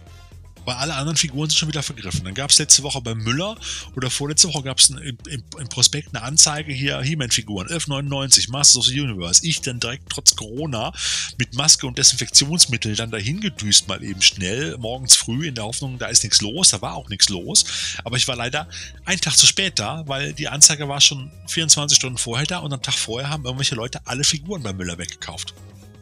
[0.66, 2.24] weil alle anderen Figuren sind schon wieder vergriffen.
[2.24, 3.56] Dann gab es letzte Woche bei Müller
[3.96, 8.86] oder vorletzte Woche gab es im, im, Prospekt eine Anzeige hier, He-Man-Figuren, 11,99, Masters of
[8.86, 9.46] the Universe.
[9.46, 10.94] Ich dann direkt trotz Corona
[11.38, 15.98] mit Maske und Desinfektionsmittel dann dahin gedüst mal eben schnell, morgens früh in der Hoffnung,
[15.98, 17.66] da ist nichts los, da war auch nichts los.
[18.04, 18.68] Aber ich war leider
[19.06, 22.74] einen Tag zu spät da, weil die Anzeige war schon 24 Stunden vorher da und
[22.74, 25.54] am Tag vorher haben irgendwelche Leute alle Figuren bei Müller weggekauft.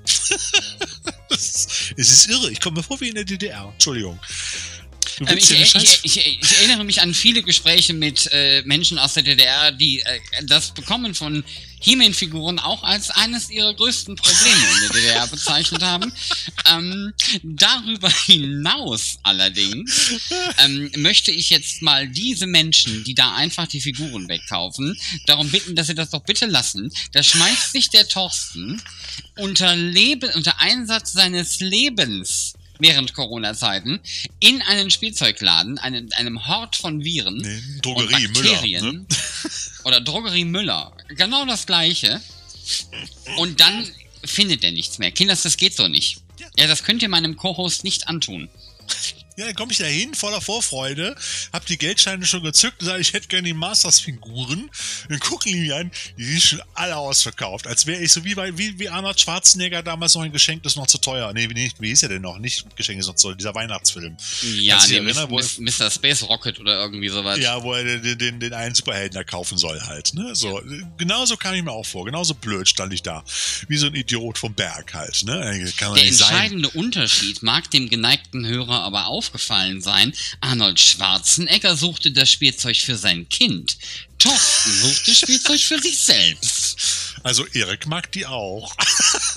[1.32, 2.52] es ist irre.
[2.52, 3.70] Ich komme mir vor wie in der DDR.
[3.74, 4.20] Entschuldigung.
[5.20, 9.24] Ähm, ich, ich, ich, ich, erinnere mich an viele Gespräche mit äh, Menschen aus der
[9.24, 11.44] DDR, die äh, das Bekommen von
[11.82, 16.14] He-Man-Figuren auch als eines ihrer größten Probleme in der DDR bezeichnet haben.
[16.72, 17.14] Ähm,
[17.44, 20.14] darüber hinaus allerdings
[20.60, 25.76] ähm, möchte ich jetzt mal diese Menschen, die da einfach die Figuren wegkaufen, darum bitten,
[25.76, 26.92] dass sie das doch bitte lassen.
[27.12, 28.82] Da schmeißt sich der Thorsten
[29.38, 34.00] unter, Leben, unter Einsatz seines Lebens während Corona-Zeiten
[34.40, 39.06] in einen Spielzeugladen, einen, einem Hort von Viren nee, Drogerie und Bakterien Müller, ne?
[39.86, 42.22] oder Drogerie Müller, genau das gleiche.
[43.38, 43.90] Und dann
[44.24, 45.12] findet er nichts mehr.
[45.12, 46.22] Kinders, das geht so nicht.
[46.58, 48.50] Ja, das könnt ihr meinem Co-Host nicht antun.
[49.38, 51.16] Ja, dann komme ich da hin, voller Vorfreude,
[51.54, 54.70] hab die Geldscheine schon gezückt und sage, ich hätte gerne die Masters-Figuren.
[55.10, 57.68] Dann gucken die mich an, die sind schon alle ausverkauft.
[57.68, 60.74] Als wäre ich so wie bei wie, wie Arnold Schwarzenegger damals noch ein Geschenk, das
[60.74, 61.32] ist noch zu teuer.
[61.34, 62.38] Nee, wie, wie ist er denn noch?
[62.40, 64.18] Nicht Geschenk ist noch zu teuer, dieser Weihnachtsfilm.
[64.42, 65.90] Ja, nee, erinnern, wo Mr.
[65.90, 67.40] Space Rocket oder irgendwie sowas.
[67.40, 70.14] Ja, wo er den, den, den einen Superhelden da kaufen soll halt.
[70.14, 70.36] Ne?
[70.36, 70.88] So, ja.
[70.98, 72.06] Genauso kam ich mir auch vor.
[72.06, 73.24] Genauso blöd stand ich da.
[73.68, 75.24] Wie so ein Idiot vom Berg halt.
[75.24, 75.40] Ne?
[75.40, 76.82] Der entscheidende sein.
[76.82, 80.14] Unterschied mag dem geneigten Hörer aber auch aufgefallen sein.
[80.42, 83.78] Arnold Schwarzenegger suchte das Spielzeug für sein Kind.
[84.18, 86.76] Thorsten suchte Spielzeug für sich selbst.
[87.22, 88.76] Also Erik mag die auch.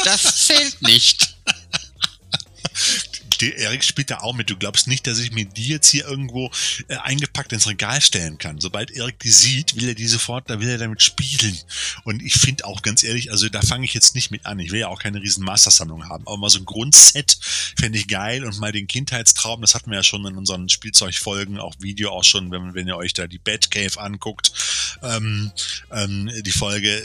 [0.04, 1.34] Das zählt nicht
[3.50, 4.50] Erik spielt da auch mit.
[4.50, 6.50] Du glaubst nicht, dass ich mir die jetzt hier irgendwo
[6.88, 8.60] äh, eingepackt ins Regal stellen kann.
[8.60, 11.58] Sobald Erik die sieht, will er die sofort, da will er damit spielen.
[12.04, 14.58] Und ich finde auch ganz ehrlich, also da fange ich jetzt nicht mit an.
[14.58, 16.26] Ich will ja auch keine riesen Mastersammlung haben.
[16.26, 17.38] Aber mal so ein Grundset
[17.78, 21.58] fände ich geil und mal den Kindheitstraum, das hatten wir ja schon in unseren Spielzeugfolgen,
[21.58, 24.52] auch Video auch schon, wenn, wenn ihr euch da die Batcave anguckt,
[25.02, 25.52] ähm,
[25.90, 27.02] ähm, die Folge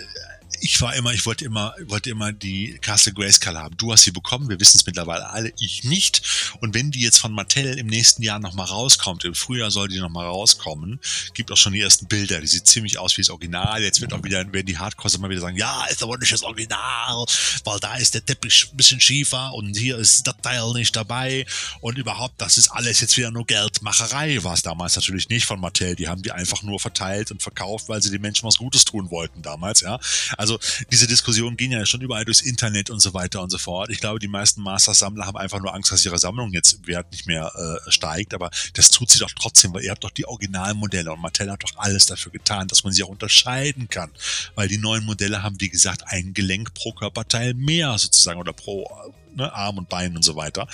[0.62, 3.76] ich war immer, ich wollte immer, wollte immer die Castle Grayskull haben.
[3.78, 6.22] Du hast sie bekommen, wir wissen es mittlerweile alle, ich nicht.
[6.60, 10.00] Und wenn die jetzt von Mattel im nächsten Jahr nochmal rauskommt, im Frühjahr soll die
[10.00, 11.00] nochmal rauskommen,
[11.34, 13.82] gibt auch schon die ersten Bilder, die sieht ziemlich aus wie das Original.
[13.82, 16.44] Jetzt wird auch wieder, werden die Hardcore immer wieder sagen, ja, ist aber nicht das
[16.44, 17.26] Original,
[17.64, 21.46] weil da ist der Teppich ein bisschen schiefer und hier ist das Teil nicht dabei
[21.82, 25.60] und überhaupt, das ist alles jetzt wieder nur Geldmacherei, war es damals natürlich nicht von
[25.60, 25.96] Mattel.
[25.96, 29.10] Die haben die einfach nur verteilt und verkauft, weil sie den Menschen was Gutes tun
[29.12, 30.00] wollten damals, ja.
[30.38, 30.60] Also also
[30.92, 33.90] diese Diskussionen gehen ja schon überall durchs Internet und so weiter und so fort.
[33.90, 37.28] Ich glaube, die meisten Masters-Sammler haben einfach nur Angst, dass ihre Sammlung jetzt Wert nicht
[37.28, 41.12] mehr äh, steigt, aber das tut sie doch trotzdem, weil ihr habt doch die Originalmodelle
[41.12, 44.12] und Mattel hat doch alles dafür getan, dass man sie auch unterscheiden kann,
[44.56, 48.90] weil die neuen Modelle haben, wie gesagt, ein Gelenk pro Körperteil mehr sozusagen oder pro
[49.36, 50.68] ne, Arm und Bein und so weiter,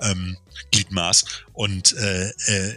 [0.00, 0.36] ähm,
[0.70, 2.76] Gliedmaß und äh, äh,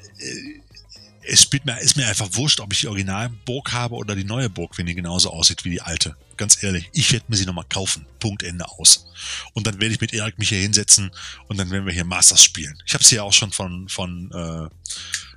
[1.27, 4.49] es spielt mir, ist mir einfach wurscht, ob ich die Originalburg habe oder die neue
[4.49, 6.15] Burg, wenn die genauso aussieht wie die alte.
[6.38, 8.06] Ganz ehrlich, ich werde mir sie nochmal kaufen.
[8.20, 9.07] Punkt Ende aus.
[9.53, 11.12] Und dann werde ich mit Erik mich hier hinsetzen
[11.48, 12.78] und dann werden wir hier Masters spielen.
[12.86, 14.70] Ich habe sie ja auch schon von, von äh,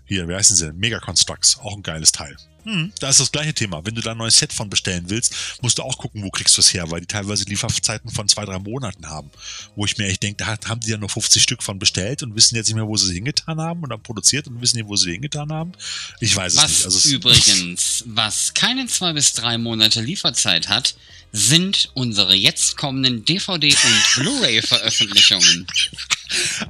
[0.08, 0.72] Hier, wie heißen sie?
[0.72, 2.36] Mega Constructs, auch ein geiles Teil.
[2.64, 3.84] Hm, da ist das gleiche Thema.
[3.86, 6.56] Wenn du da ein neues Set von bestellen willst, musst du auch gucken, wo kriegst
[6.56, 9.30] du es her, weil die teilweise Lieferzeiten von zwei, drei Monaten haben.
[9.76, 12.34] Wo ich mir echt denke, da haben die ja nur 50 Stück von bestellt und
[12.34, 14.88] wissen jetzt nicht mehr, wo sie sie hingetan haben und dann produziert und wissen nicht,
[14.88, 15.72] wo sie sie hingetan haben.
[16.20, 16.84] Ich weiß was es nicht.
[16.84, 20.94] Also übrigens, was keine zwei bis drei Monate Lieferzeit hat,
[21.32, 25.66] sind unsere jetzt kommenden DVD- und Blu-ray-Veröffentlichungen.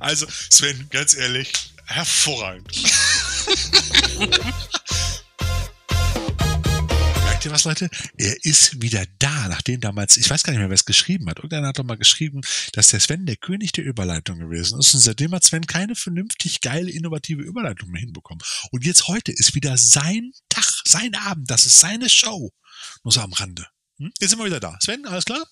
[0.00, 1.52] Also, Sven, ganz ehrlich,
[1.86, 2.70] hervorragend.
[7.24, 7.88] Merkt ihr was, Leute?
[8.16, 11.38] Er ist wieder da, nachdem damals, ich weiß gar nicht mehr, wer es geschrieben hat.
[11.38, 12.40] Irgendeiner hat doch mal geschrieben,
[12.72, 14.92] dass der Sven der König der Überleitung gewesen ist.
[14.92, 18.42] Und seitdem hat Sven keine vernünftig geile, innovative Überleitung mehr hinbekommen.
[18.72, 22.52] Und jetzt heute ist wieder sein Tag, sein Abend, das ist seine Show.
[23.04, 23.66] Nur so am Rande.
[23.98, 24.12] Hm?
[24.18, 24.76] Jetzt sind wir wieder da.
[24.82, 25.46] Sven, alles klar?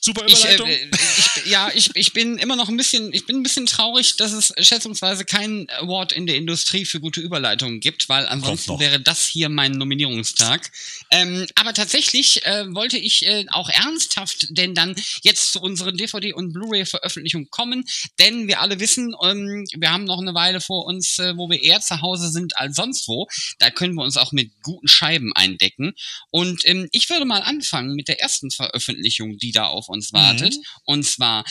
[0.00, 0.68] Super Überleitung.
[0.68, 0.88] Ich, äh,
[1.18, 4.32] ich, ja, ich, ich bin immer noch ein bisschen, ich bin ein bisschen traurig, dass
[4.32, 9.24] es schätzungsweise keinen Award in der Industrie für gute Überleitungen gibt, weil ansonsten wäre das
[9.24, 10.70] hier mein Nominierungstag.
[11.10, 16.32] Ähm, aber tatsächlich äh, wollte ich äh, auch ernsthaft denn dann jetzt zu unseren DVD-
[16.32, 17.84] und Blu-ray-Veröffentlichungen kommen,
[18.18, 21.62] denn wir alle wissen, ähm, wir haben noch eine Weile vor uns, äh, wo wir
[21.62, 23.26] eher zu Hause sind als sonst wo.
[23.58, 25.94] Da können wir uns auch mit guten Scheiben eindecken.
[26.30, 30.54] Und ähm, ich würde mal anfangen mit der ersten Veröffentlichung, die da auf uns wartet.
[30.54, 30.62] Mhm.
[30.84, 31.44] Und zwar,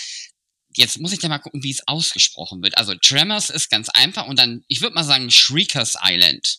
[0.76, 2.78] jetzt muss ich da mal gucken, wie es ausgesprochen wird.
[2.78, 6.58] Also Tremors ist ganz einfach und dann, ich würde mal sagen, Shriekers Island.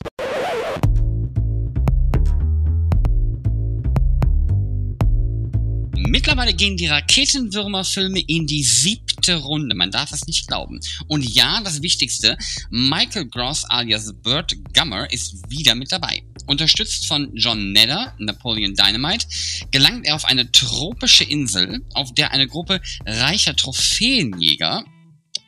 [6.39, 9.75] Mittlerweile gehen die Raketenwürmerfilme in die siebte Runde.
[9.75, 10.79] Man darf es nicht glauben.
[11.09, 12.39] Und ja, das Wichtigste,
[12.71, 16.23] Michael Gross alias Burt Gummer ist wieder mit dabei.
[16.47, 19.27] Unterstützt von John Nedder, Napoleon Dynamite,
[19.73, 24.85] gelangt er auf eine tropische Insel, auf der eine Gruppe reicher Trophäenjäger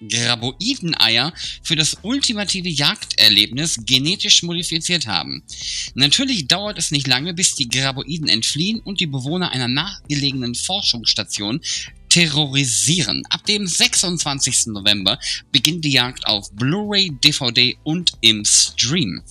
[0.09, 1.33] Graboideneier
[1.63, 5.43] für das ultimative Jagderlebnis genetisch modifiziert haben.
[5.95, 11.61] Natürlich dauert es nicht lange, bis die Graboiden entfliehen und die Bewohner einer nachgelegenen Forschungsstation
[12.09, 13.25] terrorisieren.
[13.31, 14.67] Ab dem 26.
[14.67, 15.19] November
[15.53, 19.23] beginnt die Jagd auf Blu-ray, DVD und im Stream.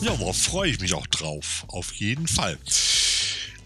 [0.00, 1.64] Ja, da freue ich mich auch drauf.
[1.68, 2.56] Auf jeden Fall.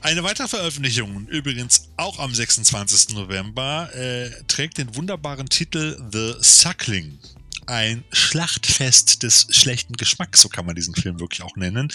[0.03, 3.15] Eine weitere Veröffentlichung, übrigens auch am 26.
[3.15, 7.21] November, äh, trägt den wunderbaren Titel The Suckling.
[7.67, 11.93] Ein Schlachtfest des schlechten Geschmacks, so kann man diesen Film wirklich auch nennen.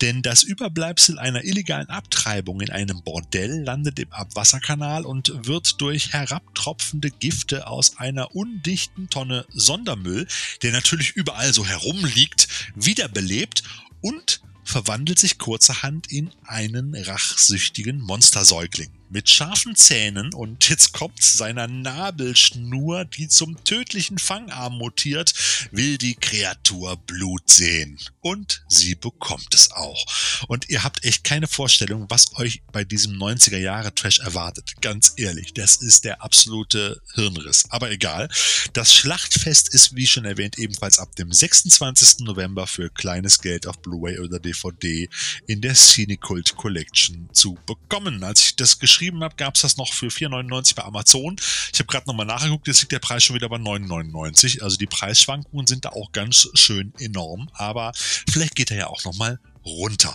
[0.00, 6.14] Denn das Überbleibsel einer illegalen Abtreibung in einem Bordell landet im Abwasserkanal und wird durch
[6.14, 10.26] herabtropfende Gifte aus einer undichten Tonne Sondermüll,
[10.62, 13.62] der natürlich überall so herumliegt, wiederbelebt
[14.00, 21.68] und verwandelt sich kurzerhand in einen rachsüchtigen Monstersäugling mit scharfen Zähnen und jetzt kommt seiner
[21.68, 25.34] Nabelschnur, die zum tödlichen Fangarm mutiert,
[25.70, 27.98] will die Kreatur Blut sehen.
[28.20, 30.06] Und sie bekommt es auch.
[30.48, 34.74] Und ihr habt echt keine Vorstellung, was euch bei diesem 90er Jahre Trash erwartet.
[34.80, 37.66] Ganz ehrlich, das ist der absolute Hirnriss.
[37.68, 38.28] Aber egal.
[38.72, 42.20] Das Schlachtfest ist, wie schon erwähnt, ebenfalls ab dem 26.
[42.20, 45.08] November für kleines Geld auf Blu-ray oder DVD
[45.46, 48.24] in der Cinecult Collection zu bekommen.
[48.24, 51.36] Als ich das geschrieben geschrieben habe, gab es das noch für 4,99 bei Amazon.
[51.72, 54.62] Ich habe gerade nochmal nachgeguckt, jetzt liegt der Preis schon wieder bei 9,99.
[54.62, 57.48] Also die Preisschwankungen sind da auch ganz schön enorm.
[57.54, 60.14] Aber vielleicht geht er ja auch nochmal runter.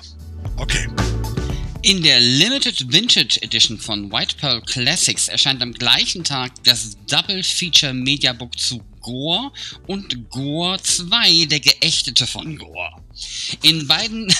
[0.55, 0.87] Okay.
[1.81, 7.43] In der Limited Vintage Edition von White Pearl Classics erscheint am gleichen Tag das Double
[7.43, 9.51] Feature Mediabook zu Gore
[9.85, 13.06] und Gore 2, der Geächtete von Gore.
[13.61, 14.33] In beiden,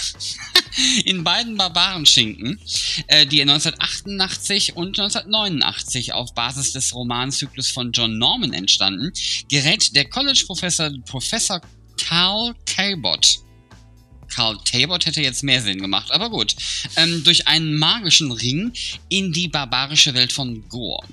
[1.05, 2.59] in beiden Barbarenschinken,
[3.07, 9.11] äh, die 1988 und 1989 auf Basis des Romanzyklus von John Norman entstanden,
[9.49, 11.61] gerät der College-Professor Professor
[11.97, 13.46] Carl Cabot
[14.29, 16.55] Carl Tabor hätte jetzt mehr Sinn gemacht, aber gut.
[16.95, 18.73] Ähm, durch einen magischen Ring
[19.09, 21.07] in die barbarische Welt von Gore.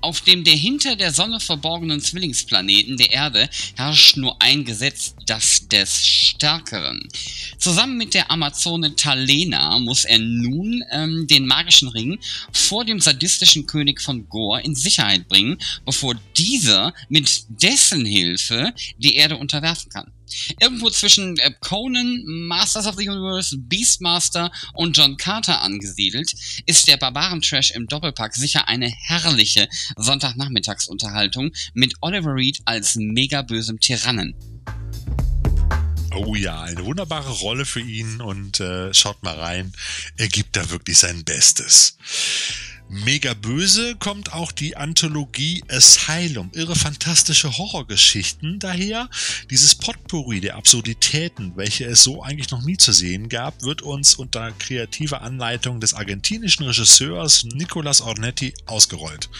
[0.00, 5.68] Auf dem der hinter der Sonne verborgenen Zwillingsplaneten der Erde herrscht nur ein Gesetz, das
[5.68, 7.08] des Stärkeren.
[7.58, 12.18] Zusammen mit der Amazone Talena muss er nun ähm, den magischen Ring
[12.52, 19.16] vor dem sadistischen König von Gore in Sicherheit bringen, bevor dieser mit dessen Hilfe die
[19.16, 20.12] Erde unterwerfen kann.
[20.60, 26.32] Irgendwo zwischen äh, Conan, Masters of the Universe, Beastmaster und John Carter angesiedelt,
[26.66, 33.80] ist der Barbaren-Trash im Doppelpack sicher eine herrliche Sonntagnachmittagsunterhaltung mit Oliver Reed als mega bösem
[33.80, 34.34] Tyrannen.
[36.14, 39.72] Oh ja, eine wunderbare Rolle für ihn und äh, schaut mal rein,
[40.16, 41.96] er gibt da wirklich sein Bestes.
[42.92, 46.50] Mega böse kommt auch die Anthologie Asylum.
[46.54, 49.08] Irre fantastische Horrorgeschichten daher.
[49.48, 54.14] Dieses Potpourri der Absurditäten, welche es so eigentlich noch nie zu sehen gab, wird uns
[54.16, 59.30] unter kreativer Anleitung des argentinischen Regisseurs Nicolas Ornetti ausgerollt.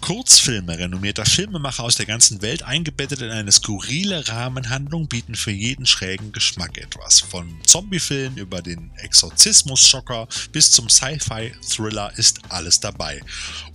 [0.00, 5.84] Kurzfilme renommierter Filmemacher aus der ganzen Welt eingebettet in eine skurrile Rahmenhandlung bieten für jeden
[5.84, 7.18] schrägen Geschmack etwas.
[7.18, 13.20] Von Zombiefilm über den Exorzismus-Schocker bis zum Sci-Fi-Thriller ist alles dabei dabei.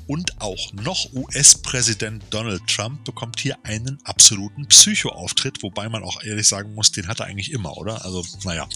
[0.08, 6.48] Und auch noch US-Präsident Donald Trump bekommt hier einen absoluten Psycho-Auftritt, wobei man auch ehrlich
[6.48, 8.06] sagen muss, den hat er eigentlich immer, oder?
[8.06, 8.68] Also, naja.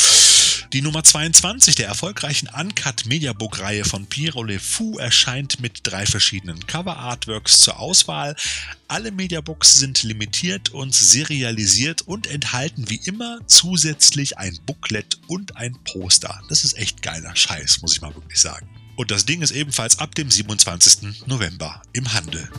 [0.73, 6.05] Die Nummer 22 der erfolgreichen Uncut Mediabook Reihe von Piero Le Fou erscheint mit drei
[6.05, 8.35] verschiedenen Cover Artworks zur Auswahl.
[8.87, 15.75] Alle Mediabooks sind limitiert und serialisiert und enthalten wie immer zusätzlich ein Booklet und ein
[15.85, 16.39] Poster.
[16.49, 18.78] Das ist echt geiler Scheiß, muss ich mal wirklich sagen.
[18.99, 21.25] Und das Ding ist ebenfalls ab dem 27.
[21.25, 22.49] November im Handel.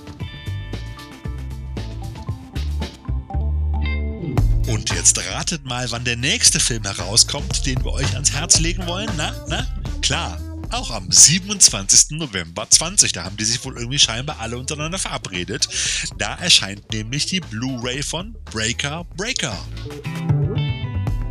[4.67, 8.87] Und jetzt ratet mal, wann der nächste Film herauskommt, den wir euch ans Herz legen
[8.87, 9.11] wollen.
[9.19, 9.67] Na, na,
[10.01, 10.41] klar.
[10.71, 12.13] Auch am 27.
[12.13, 13.13] November 20.
[13.13, 15.69] Da haben die sich wohl irgendwie scheinbar alle untereinander verabredet.
[16.17, 19.63] Da erscheint nämlich die Blu-ray von Breaker Breaker.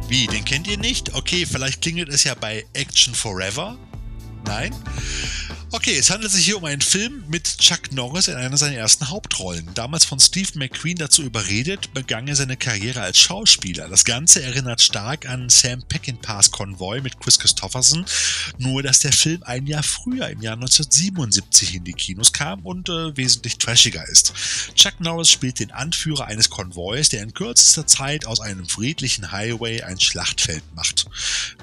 [0.07, 1.15] Wie, den kennt ihr nicht?
[1.15, 3.76] Okay, vielleicht klingelt es ja bei Action Forever.
[4.45, 4.74] Nein?
[5.72, 9.11] Okay, es handelt sich hier um einen Film mit Chuck Norris in einer seiner ersten
[9.11, 9.70] Hauptrollen.
[9.76, 13.88] Damals von Steve McQueen dazu überredet, begann er seine Karriere als Schauspieler.
[13.88, 18.03] Das Ganze erinnert stark an Sam Peckinpahs Konvoi mit Chris Christopherson,
[18.57, 22.90] nur dass der Film ein Jahr früher, im Jahr 1977, in die Kinos kam und
[22.90, 24.34] äh, wesentlich trashiger ist.
[24.74, 29.84] Chuck Norris spielt den Anführer eines Konvois, der in kürzester Zeit aus einem friedlichen Highway
[29.84, 31.06] ein Schlachtfeld macht.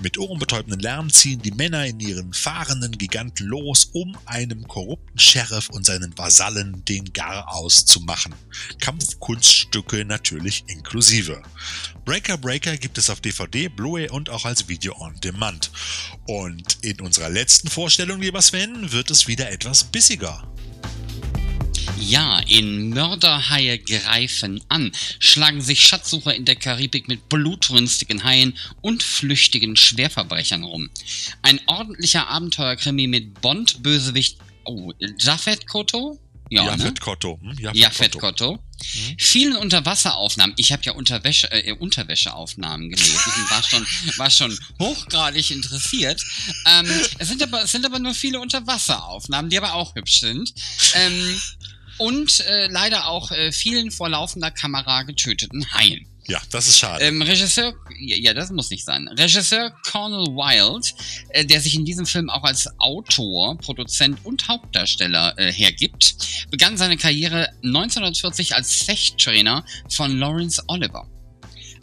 [0.00, 2.32] Mit ohrenbetäubenden Lärm ziehen die Männer in ihren
[2.66, 8.34] fahrenden Giganten los, um einem korrupten Sheriff und seinen Vasallen den Gar auszumachen.
[8.80, 11.42] Kampfkunststücke natürlich inklusive.
[12.04, 15.70] Breaker Breaker gibt es auf DVD, Blu-ray und auch als Video on Demand.
[16.26, 20.42] Und in unserer letzten Vorstellung, lieber Sven, wird es wieder etwas bissiger.
[21.98, 29.02] Ja, in Mörderhaie greifen an, schlagen sich Schatzsucher in der Karibik mit blutrünstigen Haien und
[29.02, 30.90] flüchtigen Schwerverbrechern rum.
[31.42, 36.18] Ein ordentlicher Abenteuerkrimi mit Bond-Bösewicht, oh, Jafet Koto?
[36.48, 37.00] Ja, Jafet ne?
[37.00, 37.38] Kotto.
[37.40, 37.58] Hm?
[37.58, 38.52] Jafet, Jafet Kotto.
[38.52, 39.16] Mhm.
[39.18, 40.54] Vielen Unterwasseraufnahmen.
[40.58, 43.86] Ich habe ja Unterwäsche, äh, Unterwäscheaufnahmen gelesen und war schon,
[44.16, 46.22] war schon hochgradig interessiert.
[46.66, 46.86] Ähm,
[47.18, 50.52] es, sind aber, es sind aber nur viele Unterwasseraufnahmen, die aber auch hübsch sind.
[50.94, 51.40] Ähm,
[51.98, 56.06] und äh, leider auch äh, vielen vor laufender Kamera getöteten Haien.
[56.28, 57.04] Ja, das ist schade.
[57.04, 59.06] Ähm, Regisseur, ja, das muss nicht sein.
[59.08, 60.88] Regisseur Cornel Wilde,
[61.28, 66.16] äh, der sich in diesem Film auch als Autor, Produzent und Hauptdarsteller äh, hergibt,
[66.50, 71.08] begann seine Karriere 1940 als Fechttrainer von Lawrence Oliver.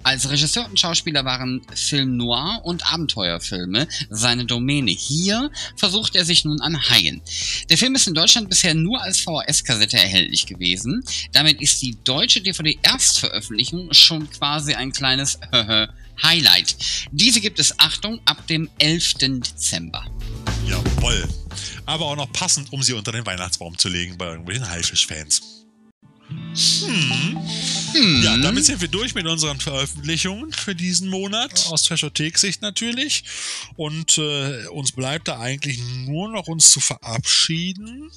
[0.04, 4.92] Als Regisseur und Schauspieler waren Film Noir und Abenteuerfilme seine Domäne.
[4.92, 7.22] Hier versucht er sich nun an Haien.
[7.70, 11.04] Der Film ist in Deutschland bisher nur als VHS-Kassette erhältlich gewesen.
[11.32, 15.40] Damit ist die deutsche DVD-Erstveröffentlichung schon quasi ein kleines
[16.22, 16.76] Highlight.
[17.12, 19.14] Diese gibt es, Achtung, ab dem 11.
[19.16, 20.06] Dezember.
[20.68, 21.28] Jawoll.
[21.86, 25.63] Aber auch noch passend, um sie unter den Weihnachtsbaum zu legen bei irgendwelchen Haifisch-Fans.
[26.28, 27.38] Hm.
[27.94, 28.24] Hm.
[28.24, 33.24] Ja, damit sind wir durch mit unseren Veröffentlichungen für diesen Monat, aus Trashothek-Sicht natürlich.
[33.76, 38.10] Und äh, uns bleibt da eigentlich nur noch uns zu verabschieden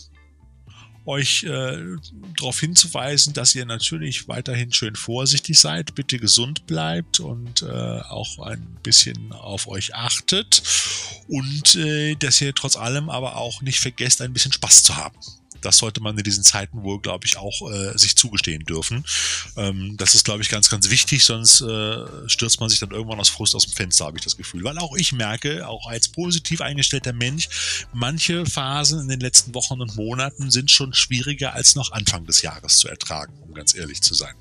[1.07, 1.97] euch äh,
[2.37, 8.41] darauf hinzuweisen, dass ihr natürlich weiterhin schön vorsichtig seid, bitte gesund bleibt und äh, auch
[8.41, 10.63] ein bisschen auf euch achtet
[11.29, 15.17] und äh, dass ihr trotz allem aber auch nicht vergesst, ein bisschen Spaß zu haben
[15.67, 19.05] das sollte man in diesen Zeiten wohl, glaube ich, auch äh, sich zugestehen dürfen.
[19.57, 23.19] Ähm, das ist, glaube ich, ganz, ganz wichtig, sonst äh, stürzt man sich dann irgendwann
[23.19, 24.63] aus Frust aus dem Fenster, habe ich das Gefühl.
[24.63, 27.49] Weil auch ich merke, auch als positiv eingestellter Mensch,
[27.93, 32.43] manche Phasen in den letzten Wochen und Monaten sind schon schwieriger als noch Anfang des
[32.43, 34.35] Jahres zu ertragen, um ganz ehrlich zu sein.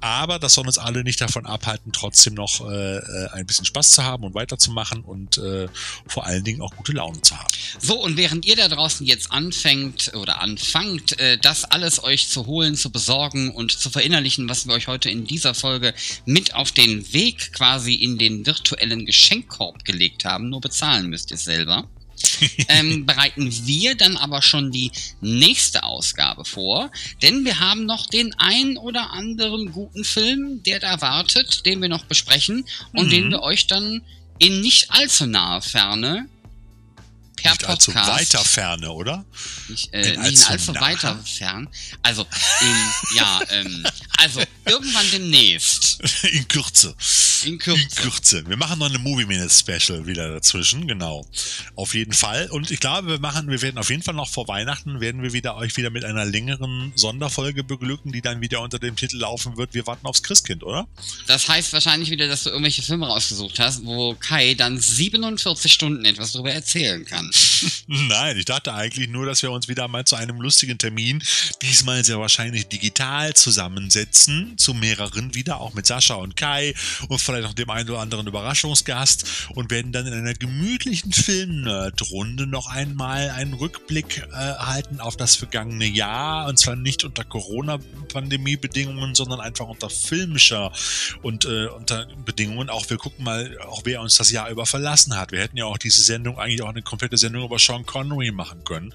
[0.00, 3.90] Aber das soll uns alle nicht davon abhalten, trotzdem noch äh, äh ein bisschen Spaß
[3.90, 5.68] zu haben und weiterzumachen und äh,
[6.06, 7.48] vor allen Dingen auch gute Laune zu haben.
[7.78, 12.46] So, und während ihr da draußen jetzt anfängt oder anfangt, äh, das alles euch zu
[12.46, 15.94] holen, zu besorgen und zu verinnerlichen, was wir euch heute in dieser Folge
[16.24, 20.48] mit auf den Weg quasi in den virtuellen Geschenkkorb gelegt haben.
[20.48, 21.88] Nur bezahlen müsst ihr selber.
[22.68, 24.90] ähm, bereiten wir dann aber schon die
[25.20, 26.90] nächste Ausgabe vor,
[27.22, 31.88] denn wir haben noch den ein oder anderen guten Film, der da wartet, den wir
[31.88, 33.10] noch besprechen und mhm.
[33.10, 34.02] den wir euch dann
[34.38, 36.28] in nicht allzu naher Ferne
[37.42, 38.10] per nicht allzu Podcast.
[38.10, 39.24] weiter Ferne, oder?
[39.68, 40.80] Nicht, äh, In nicht in allzu allzu nah.
[40.80, 41.68] weiter fern.
[42.02, 42.26] Also,
[42.60, 43.86] in, ja, ähm,
[44.18, 46.00] also irgendwann demnächst.
[46.24, 46.94] In Kürze.
[47.44, 48.02] In In Kürze.
[48.02, 48.46] Kürze.
[48.48, 51.26] Wir machen noch eine Movie Minute Special wieder dazwischen, genau.
[51.74, 52.48] Auf jeden Fall.
[52.50, 55.32] Und ich glaube, wir machen, wir werden auf jeden Fall noch vor Weihnachten, werden wir
[55.32, 59.56] wieder euch wieder mit einer längeren Sonderfolge beglücken, die dann wieder unter dem Titel laufen
[59.56, 59.74] wird.
[59.74, 60.86] Wir warten aufs Christkind, oder?
[61.26, 66.04] Das heißt wahrscheinlich wieder, dass du irgendwelche Filme rausgesucht hast, wo Kai dann 47 Stunden
[66.04, 67.30] etwas darüber erzählen kann.
[67.86, 71.22] Nein, ich dachte eigentlich nur, dass wir uns wieder mal zu einem lustigen Termin,
[71.62, 76.74] diesmal sehr wahrscheinlich digital zusammensetzen, zu mehreren wieder, auch mit Sascha und Kai
[77.08, 82.46] und vielleicht noch dem einen oder anderen Überraschungsgast und werden dann in einer gemütlichen Film-Nerd-Runde
[82.46, 89.14] noch einmal einen Rückblick äh, halten auf das vergangene Jahr und zwar nicht unter Corona-Pandemie-Bedingungen,
[89.14, 90.72] sondern einfach unter filmischer
[91.22, 92.68] und äh, unter Bedingungen.
[92.68, 95.32] Auch wir gucken mal, auch wer uns das Jahr über verlassen hat.
[95.32, 98.62] Wir hätten ja auch diese Sendung eigentlich auch eine komplette Sendung über Sean Connery machen
[98.64, 98.92] können.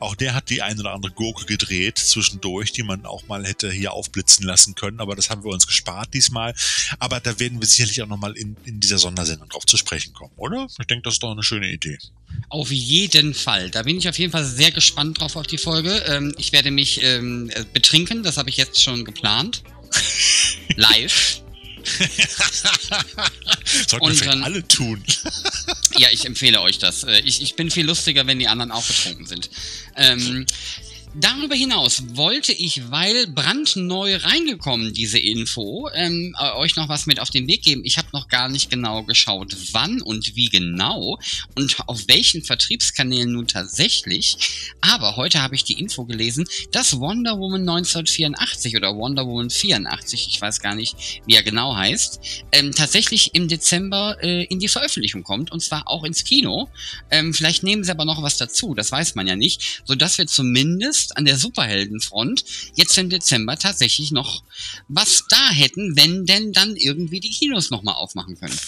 [0.00, 3.70] Auch der hat die ein oder andere Gurke gedreht zwischendurch, die man auch mal hätte
[3.70, 5.00] hier aufblitzen lassen können.
[5.00, 6.54] Aber das haben wir uns gespart diesmal.
[6.98, 10.32] Aber da werden wir sicherlich auch nochmal in, in dieser Sondersendung drauf zu sprechen kommen,
[10.36, 10.66] oder?
[10.78, 11.98] Ich denke, das ist doch eine schöne Idee.
[12.48, 13.70] Auf jeden Fall.
[13.70, 16.02] Da bin ich auf jeden Fall sehr gespannt drauf auf die Folge.
[16.06, 19.62] Ähm, ich werde mich ähm, äh, betrinken, das habe ich jetzt schon geplant.
[20.76, 21.41] Live.
[23.88, 25.02] Sollten Und wir dann- alle tun.
[25.96, 27.04] Ja, ich empfehle euch das.
[27.04, 29.50] Äh, Ich, ich bin viel lustiger, wenn die anderen auch betrunken sind.
[29.96, 30.46] Ähm,
[31.14, 37.20] darüber hinaus wollte ich, weil brandneu reingekommen, diese Info, ähm, äh, euch noch was mit
[37.20, 37.82] auf den Weg geben.
[37.84, 41.18] Ich habe noch gar nicht genau geschaut, wann und wie genau
[41.54, 44.36] und auf welchen Vertriebskanälen nun tatsächlich.
[44.80, 50.28] Aber heute habe ich die Info gelesen, dass Wonder Woman 1984 oder Wonder Woman 84,
[50.28, 52.20] ich weiß gar nicht, wie er genau heißt,
[52.52, 56.68] ähm, tatsächlich im Dezember äh, in die Veröffentlichung kommt und zwar auch ins Kino.
[57.10, 60.26] Ähm, vielleicht nehmen sie aber noch was dazu, das weiß man ja nicht, sodass wir
[60.26, 64.42] zumindest an der Superheldenfront jetzt im Dezember tatsächlich noch
[64.88, 68.58] was da hätten, wenn denn dann irgendwie die Kinos nochmal aufmachen können.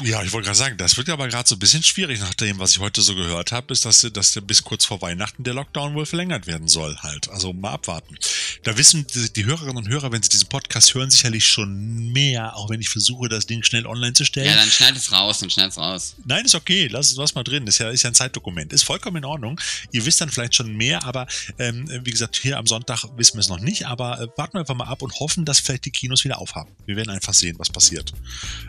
[0.00, 2.58] Ja, ich wollte gerade sagen, das wird aber gerade so ein bisschen schwierig nach dem,
[2.58, 5.94] was ich heute so gehört habe, ist, dass, dass bis kurz vor Weihnachten der Lockdown
[5.94, 7.28] wohl verlängert werden soll halt.
[7.28, 8.16] Also mal abwarten.
[8.62, 12.56] Da wissen die, die Hörerinnen und Hörer, wenn sie diesen Podcast hören, sicherlich schon mehr,
[12.56, 14.46] auch wenn ich versuche, das Ding schnell online zu stellen.
[14.46, 16.14] Ja, dann schneid es raus, dann schneid es raus.
[16.24, 17.66] Nein, ist okay, lass es was mal drin.
[17.66, 18.72] Ist ja, ist ja ein Zeitdokument.
[18.72, 19.60] Ist vollkommen in Ordnung.
[19.90, 21.26] Ihr wisst dann vielleicht schon mehr, aber
[21.58, 24.60] ähm, wie gesagt, hier am Sonntag wissen wir es noch nicht, aber äh, warten wir
[24.60, 26.70] einfach mal ab und hoffen, dass vielleicht die Kinos wieder aufhaben.
[26.86, 28.12] Wir werden einfach sehen, was passiert.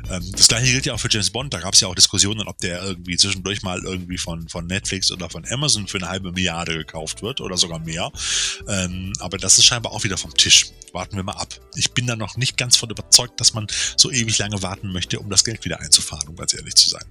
[0.09, 1.53] Ähm, das gleiche gilt ja auch für James Bond.
[1.53, 5.11] Da gab es ja auch Diskussionen, ob der irgendwie zwischendurch mal irgendwie von, von Netflix
[5.11, 8.11] oder von Amazon für eine halbe Milliarde gekauft wird oder sogar mehr.
[8.67, 10.67] Ähm, aber das ist scheinbar auch wieder vom Tisch.
[10.91, 11.59] Warten wir mal ab.
[11.75, 15.19] Ich bin da noch nicht ganz von überzeugt, dass man so ewig lange warten möchte,
[15.19, 17.03] um das Geld wieder einzufahren, um ganz ehrlich zu sein.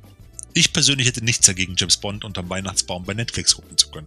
[0.54, 4.06] Ich persönlich hätte nichts dagegen, James Bond unterm Weihnachtsbaum bei Netflix gucken zu können.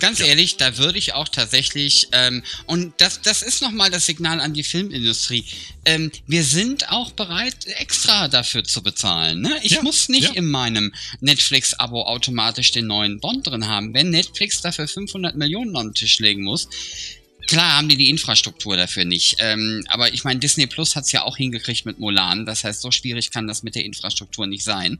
[0.00, 0.26] Ganz Ja.
[0.26, 4.52] ehrlich, da würde ich auch tatsächlich, ähm, und das, das ist nochmal das Signal an
[4.52, 5.44] die Filmindustrie,
[5.84, 9.40] ähm, wir sind auch bereit, extra dafür zu bezahlen.
[9.42, 9.60] Ne?
[9.62, 10.32] Ich Ja, muss nicht ja.
[10.32, 13.94] in meinem Netflix-Abo automatisch den neuen Bond drin haben.
[13.94, 16.68] Wenn Netflix dafür 500 Millionen auf den Tisch legen muss,
[17.48, 19.36] Klar haben die die Infrastruktur dafür nicht.
[19.40, 22.46] Ähm, aber ich meine, Disney Plus hat's ja auch hingekriegt mit Mulan.
[22.46, 24.98] Das heißt, so schwierig kann das mit der Infrastruktur nicht sein.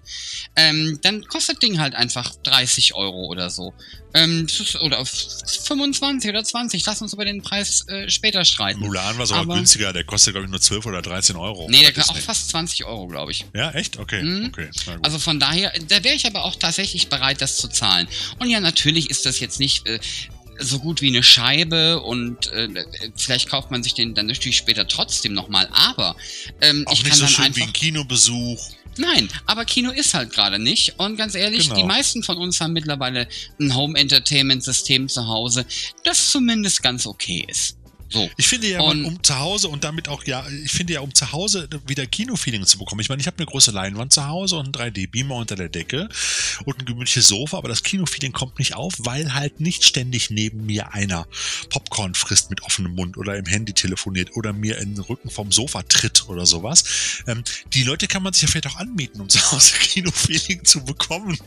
[0.57, 3.73] Ähm, dann kostet Ding halt einfach 30 Euro oder so.
[4.15, 4.47] Ähm,
[4.83, 6.85] oder 25 oder 20.
[6.85, 8.81] Lass uns über den Preis äh, später streiten.
[8.81, 11.69] Mulan war sogar günstiger, der kostet, glaube ich, nur 12 oder 13 Euro.
[11.71, 13.47] Nee, der kostet auch fast 20 Euro, glaube ich.
[13.55, 13.99] Ja, echt?
[13.99, 14.47] Okay, Mhm.
[14.53, 14.69] okay.
[15.03, 18.07] Also von daher, da wäre ich aber auch tatsächlich bereit, das zu zahlen.
[18.39, 19.99] Und ja, natürlich ist das jetzt nicht äh,
[20.63, 22.69] so gut wie eine Scheibe und äh,
[23.17, 25.69] vielleicht kauft man sich den dann natürlich später trotzdem nochmal.
[25.73, 26.17] Aber
[26.61, 27.57] ähm, auch ich nicht kann so dann schön einfach.
[27.59, 28.61] wie ein Kinobesuch.
[28.99, 30.99] Nein, aber Kino ist halt gerade nicht.
[30.99, 31.77] Und ganz ehrlich, Genau.
[31.77, 33.27] die meisten von uns haben mittlerweile
[33.59, 35.65] ein Home-Entertainment-System zu Hause,
[36.05, 37.77] das zumindest ganz okay ist.
[38.13, 38.31] So.
[38.37, 41.15] Ich finde ja, Und- um zu Hause und damit auch, ja, ich finde ja, um
[41.15, 43.01] zu Hause wieder Kino-Feeling zu bekommen.
[43.01, 46.09] Ich meine, ich habe eine große Leinwand zu Hause und einen 3D-Beamer unter der Decke
[46.65, 50.67] und ein gemütliches Sofa, aber das Kino-Feeling kommt nicht auf, weil halt nicht ständig neben
[50.67, 51.27] mir einer
[51.71, 55.51] Popcorn frisst mit offenem Mund oder im Handy telefoniert oder mir in den Rücken vom
[55.51, 56.85] Sofa tritt oder sowas.
[57.27, 60.85] Ähm, die Leute kann man sich ja vielleicht auch anmieten, um zu Hause Kino-Feeling zu
[60.85, 61.39] bekommen.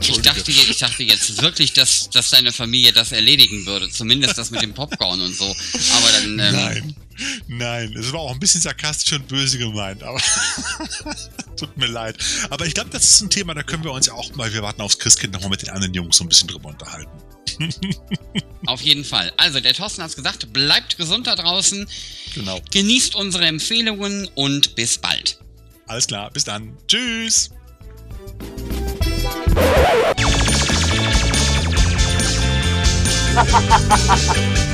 [0.00, 3.88] Ich dachte, ich dachte jetzt wirklich, dass, dass deine Familie das erledigen würde.
[3.90, 5.43] Zumindest das mit dem Popcorn und so.
[5.50, 6.38] Aber dann.
[6.38, 6.96] Ähm, Nein,
[7.46, 10.20] nein, es war auch ein bisschen sarkastisch und böse gemeint, aber
[11.56, 12.16] tut mir leid.
[12.50, 14.62] Aber ich glaube, das ist ein Thema, da können wir uns ja auch mal, wir
[14.62, 17.10] warten aufs Christkind, nochmal mit den anderen Jungs so ein bisschen drüber unterhalten.
[18.66, 19.32] Auf jeden Fall.
[19.36, 21.86] Also, der Thorsten hat's gesagt, bleibt gesund da draußen,
[22.34, 22.60] Genau.
[22.72, 25.38] genießt unsere Empfehlungen und bis bald.
[25.86, 26.76] Alles klar, bis dann.
[26.88, 27.50] Tschüss.